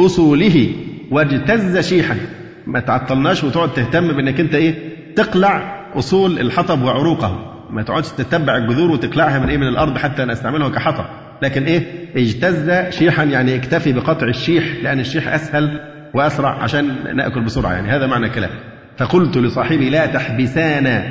أصوله 0.00 0.70
واجتز 1.10 1.88
شيحا. 1.88 2.16
ما 2.66 2.80
تعطلناش 2.80 3.44
وتقعد 3.44 3.72
تهتم 3.72 4.08
بإنك 4.12 4.40
أنت 4.40 4.54
إيه؟ 4.54 4.74
تقلع 5.16 5.84
أصول 5.94 6.40
الحطب 6.40 6.82
وعروقه 6.82 7.50
ما 7.70 7.82
تقعدش 7.82 8.08
تتبع 8.08 8.56
الجذور 8.56 8.90
وتقلعها 8.90 9.38
من 9.38 9.48
إيه؟ 9.48 9.56
من 9.56 9.68
الأرض 9.68 9.98
حتى 9.98 10.24
نستعملها 10.24 10.68
كحطب. 10.68 11.04
لكن 11.42 11.64
إيه؟ 11.64 11.82
اجتز 12.16 12.94
شيحا 12.98 13.24
يعني 13.24 13.56
اكتفي 13.56 13.92
بقطع 13.92 14.26
الشيح 14.26 14.64
لأن 14.82 15.00
الشيح 15.00 15.28
أسهل 15.28 15.80
وأسرع 16.14 16.62
عشان 16.62 17.16
نأكل 17.16 17.44
بسرعة. 17.44 17.72
يعني 17.72 17.88
هذا 17.88 18.06
معنى 18.06 18.26
الكلام. 18.26 18.50
فقلت 18.98 19.36
لصاحبي 19.36 19.90
لا 19.90 20.06
تحبسانا 20.06 21.04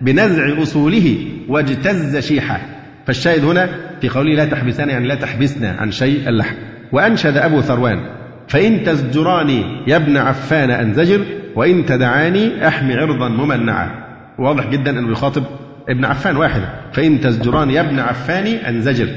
بنزع 0.00 0.62
أصوله 0.62 1.26
واجتز 1.48 2.16
شيحه. 2.16 2.60
فالشاهد 3.06 3.44
هنا 3.44 3.68
في 4.00 4.08
قوله 4.08 4.34
لا 4.34 4.44
تحبسانا 4.44 4.92
يعني 4.92 5.08
لا 5.08 5.14
تحبسنا 5.14 5.76
عن 5.78 5.90
شيء 5.90 6.28
اللحم. 6.28 6.54
وأنشد 6.92 7.36
أبو 7.36 7.60
ثروان 7.60 8.18
فإن 8.48 8.84
تزجراني 8.84 9.62
يا 9.86 9.96
ابن 9.96 10.16
عفان 10.16 10.70
أنزجر 10.70 11.20
وإن 11.56 11.86
تدعاني 11.86 12.68
أحمي 12.68 12.94
عرضا 12.94 13.28
ممنعا. 13.28 13.90
واضح 14.38 14.70
جدا 14.70 14.90
أنه 14.90 15.12
يخاطب 15.12 15.42
ابن 15.88 16.04
عفان 16.04 16.36
واحدة 16.36 16.68
فإن 16.92 17.20
تزجراني 17.20 17.74
يا 17.74 17.80
ابن 17.80 17.98
عفان 17.98 18.46
أنزجر 18.46 19.08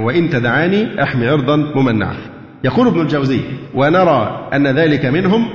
وإن 0.00 0.30
تدعاني 0.30 1.02
أحمي 1.02 1.28
عرضا 1.28 1.56
ممنعا. 1.56 2.16
يقول 2.64 2.86
ابن 2.86 3.00
الجوزي 3.00 3.40
ونرى 3.74 4.48
أن 4.54 4.66
ذلك 4.66 5.06
منهم 5.06 5.48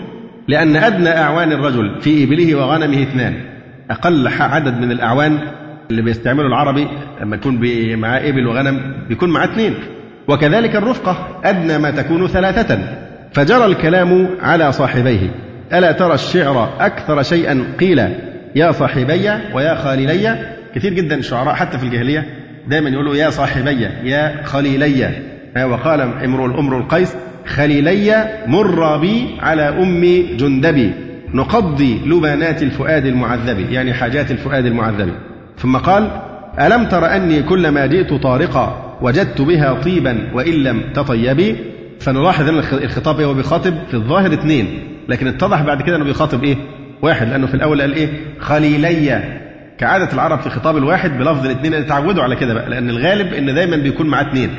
لأن 0.48 0.76
أدنى 0.76 1.10
أعوان 1.10 1.52
الرجل 1.52 2.02
في 2.02 2.24
إبله 2.24 2.56
وغنمه 2.56 3.02
اثنان. 3.02 3.34
أقل 3.92 4.28
عدد 4.28 4.82
من 4.82 4.92
الأعوان 4.92 5.40
اللي 5.92 6.02
بيستعمله 6.02 6.48
العربي 6.48 6.88
لما 7.22 7.36
يكون 7.36 7.60
معاه 7.96 8.30
إبل 8.30 8.48
وغنم 8.48 8.94
بيكون 9.10 9.30
معاه 9.30 9.46
اثنين. 9.46 9.74
وكذلك 10.28 10.76
الرفقة 10.76 11.40
أدنى 11.44 11.78
ما 11.78 11.92
تكون 11.92 12.28
ثلاثة. 12.28 13.07
فجرى 13.38 13.66
الكلام 13.66 14.28
على 14.42 14.72
صاحبيه 14.72 15.30
ألا 15.74 15.92
ترى 15.92 16.14
الشعر 16.14 16.74
أكثر 16.80 17.24
شيئا 17.24 17.64
قيل 17.80 18.00
يا 18.56 18.72
صاحبي 18.72 19.30
ويا 19.54 19.76
خاللي 19.76 20.38
كثير 20.76 20.94
جدا 20.94 21.16
الشعراء 21.16 21.54
حتى 21.54 21.78
في 21.78 21.84
الجاهلية 21.84 22.26
دائما 22.68 22.90
يقولوا 22.90 23.16
يا 23.16 23.30
صاحبي 23.30 23.88
يا 24.04 24.44
خليلي 24.44 25.10
وقال 25.58 26.02
امرؤ 26.02 26.46
الأمر 26.46 26.78
القيس 26.78 27.16
خليلي 27.46 28.26
مر 28.48 28.98
بي 28.98 29.28
على 29.40 29.62
أم 29.62 30.02
جندبي 30.38 30.94
نقضي 31.34 32.02
لبنات 32.06 32.64
الفؤاد 32.64 33.06
المعذب 33.06 33.72
يعني 33.72 33.94
حاجات 33.94 34.32
الفؤاد 34.32 34.66
المعذب. 34.66 35.10
ثم 35.58 35.78
قال 35.78 36.12
ألم 36.60 36.86
تر 36.86 37.16
أني 37.16 37.44
كلما 37.44 37.86
جئت 37.86 38.14
طارقا 38.14 38.98
وجدت 39.02 39.42
بها 39.42 39.74
طيبا 39.74 40.18
وإن 40.34 40.54
لم 40.54 40.82
تطيبي؟ 40.94 41.77
فنلاحظ 42.00 42.50
أن 42.50 42.58
الخطاب 42.74 43.22
هو 43.22 43.34
بيخاطب 43.34 43.74
في 43.88 43.94
الظاهر 43.94 44.34
اثنين 44.34 44.80
لكن 45.10 45.28
اتضح 45.28 45.62
بعد 45.62 45.82
كده 45.82 45.96
أنه 45.96 46.04
بيخاطب 46.06 46.44
إيه؟ 46.44 46.58
واحد 47.02 47.28
لأنه 47.30 47.48
في 47.48 47.54
الأول 47.54 47.82
قال 47.82 47.94
إيه؟ 47.94 48.10
خليلي. 48.40 49.24
كعادة 49.78 50.14
العرب 50.14 50.40
في 50.40 50.50
خطاب 50.50 50.78
الواحد 50.78 51.18
بلفظ 51.18 51.46
الاثنين 51.46 51.74
اتعودوا 51.74 52.24
على 52.24 52.36
كده 52.36 52.54
بقى 52.54 52.70
لأن 52.70 52.90
الغالب 52.90 53.34
إن 53.34 53.56
دايما 53.56 53.78
بيكون 53.78 54.08
معاه 54.08 54.24
اثنين. 54.30 54.50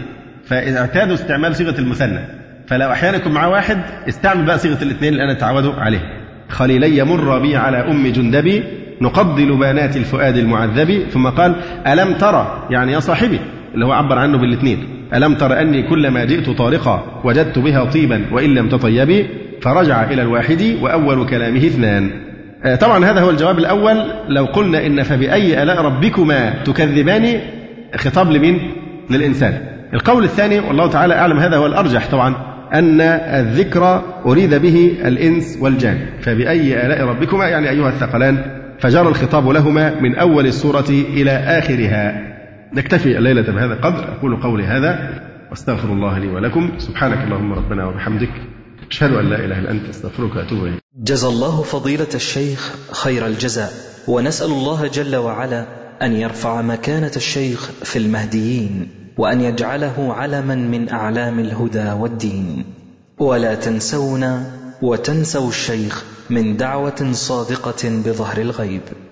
فاعتادوا 0.45 1.15
استعمال 1.15 1.57
صيغة 1.57 1.79
المثنى. 1.81 2.21
فلو 2.67 2.93
أحيانا 2.93 3.17
يكون 3.17 3.33
معاه 3.33 3.49
واحد 3.49 3.79
استعمل 4.09 4.45
بقى 4.45 4.59
صيغة 4.59 4.83
الاثنين 4.83 5.13
اللي 5.13 5.25
أنا 5.25 5.33
اتعودوا 5.33 5.75
عليه 5.75 6.01
خليلي 6.49 7.05
مر 7.05 7.39
بي 7.39 7.57
على 7.57 7.77
أم 7.91 8.07
جندبي 8.07 8.63
نقضي 9.01 9.45
لبانات 9.45 9.97
الفؤاد 9.97 10.37
المعذب 10.37 11.03
ثم 11.11 11.27
قال 11.29 11.55
ألم 11.87 12.13
ترى؟ 12.15 12.67
يعني 12.71 12.93
يا 12.93 13.01
صاحبي 13.01 13.39
اللي 13.75 13.87
هو 13.87 13.93
عبر 13.93 14.19
عنه 14.19 14.39
بالاثنين. 14.39 14.98
ألم 15.15 15.35
تر 15.35 15.61
أني 15.61 15.83
كلما 15.83 16.25
جئت 16.25 16.51
طارقا 16.51 17.21
وجدت 17.25 17.59
بها 17.59 17.85
طيبا 17.85 18.25
وإن 18.33 18.55
لم 18.55 18.69
تطيبي 18.69 19.27
فرجع 19.61 20.11
إلى 20.11 20.23
الواحد 20.23 20.77
وأول 20.83 21.27
كلامه 21.27 21.67
اثنان. 21.67 22.11
آه، 22.65 22.75
طبعا 22.75 23.05
هذا 23.05 23.21
هو 23.21 23.31
الجواب 23.31 23.59
الأول. 23.59 23.97
لو 24.29 24.45
قلنا 24.45 24.87
إن 24.87 25.03
فبأي 25.03 25.63
آلاء 25.63 25.83
ربكما 25.83 26.63
تكذبان 26.65 27.41
خطاب 27.97 28.31
لمين؟ 28.31 28.73
للإنسان. 29.11 29.61
القول 29.95 30.25
الثاني 30.25 30.59
والله 30.61 30.87
تعالى 30.87 31.15
أعلم 31.15 31.39
هذا 31.39 31.57
هو 31.57 31.67
الأرجح 31.67 32.11
طبعا 32.11 32.35
أن 32.75 33.01
الذكر 33.01 34.03
أريد 34.27 34.55
به 34.55 34.93
الإنس 35.05 35.59
والجان. 35.61 35.99
فبأي 36.21 36.87
آلاء 36.87 37.05
ربكما 37.05 37.49
يعني 37.49 37.71
أيها 37.71 37.89
الثقلان 37.89 38.39
فجرى 38.79 39.09
الخطاب 39.09 39.49
لهما 39.49 40.01
من 40.01 40.17
أول 40.17 40.47
السورة 40.47 40.91
إلى 40.91 41.31
آخرها. 41.31 42.38
نكتفي 42.75 43.19
الليلة 43.19 43.43
بهذا 43.43 43.75
القدر. 43.75 44.13
أقول 44.19 44.43
قولي 44.43 44.65
هذا 44.65 45.21
واستغفر 45.51 45.93
الله 45.93 46.19
لي 46.19 46.29
ولكم. 46.29 46.79
سبحانك 46.79 47.19
اللهم 47.19 47.53
ربنا 47.53 47.87
وبحمدك. 47.87 48.31
أشهد 48.91 49.13
أن 49.13 49.31
لا 49.31 49.45
إله 49.45 49.59
إلا 49.59 49.71
أنت. 49.71 49.89
أستغفرك 49.89 50.37
وأتوب 50.37 50.65
إليك. 50.65 50.81
جزى 50.97 51.27
الله 51.27 51.63
فضيلة 51.63 52.09
الشيخ 52.15 52.75
خير 52.93 53.27
الجزاء. 53.27 53.73
ونسأل 54.09 54.51
الله 54.51 54.87
جل 54.87 55.17
وعلا 55.17 55.67
أن 56.03 56.13
يرفع 56.13 56.63
مكانة 56.63 57.13
الشيخ 57.17 57.71
في 57.85 57.99
المهديين 57.99 58.89
وأن 59.19 59.41
يجعله 59.41 60.15
علما 60.15 60.55
من 60.55 60.89
أعلام 60.89 61.39
الهدى 61.39 61.91
والدين. 61.91 62.65
ولا 63.19 63.55
تنسونا 63.55 64.43
وتنسوا 64.83 65.49
الشيخ 65.49 66.05
من 66.31 66.57
دعوة 66.57 67.13
صادقة 67.13 67.89
بظهر 68.07 68.39
الغيب. 68.39 68.81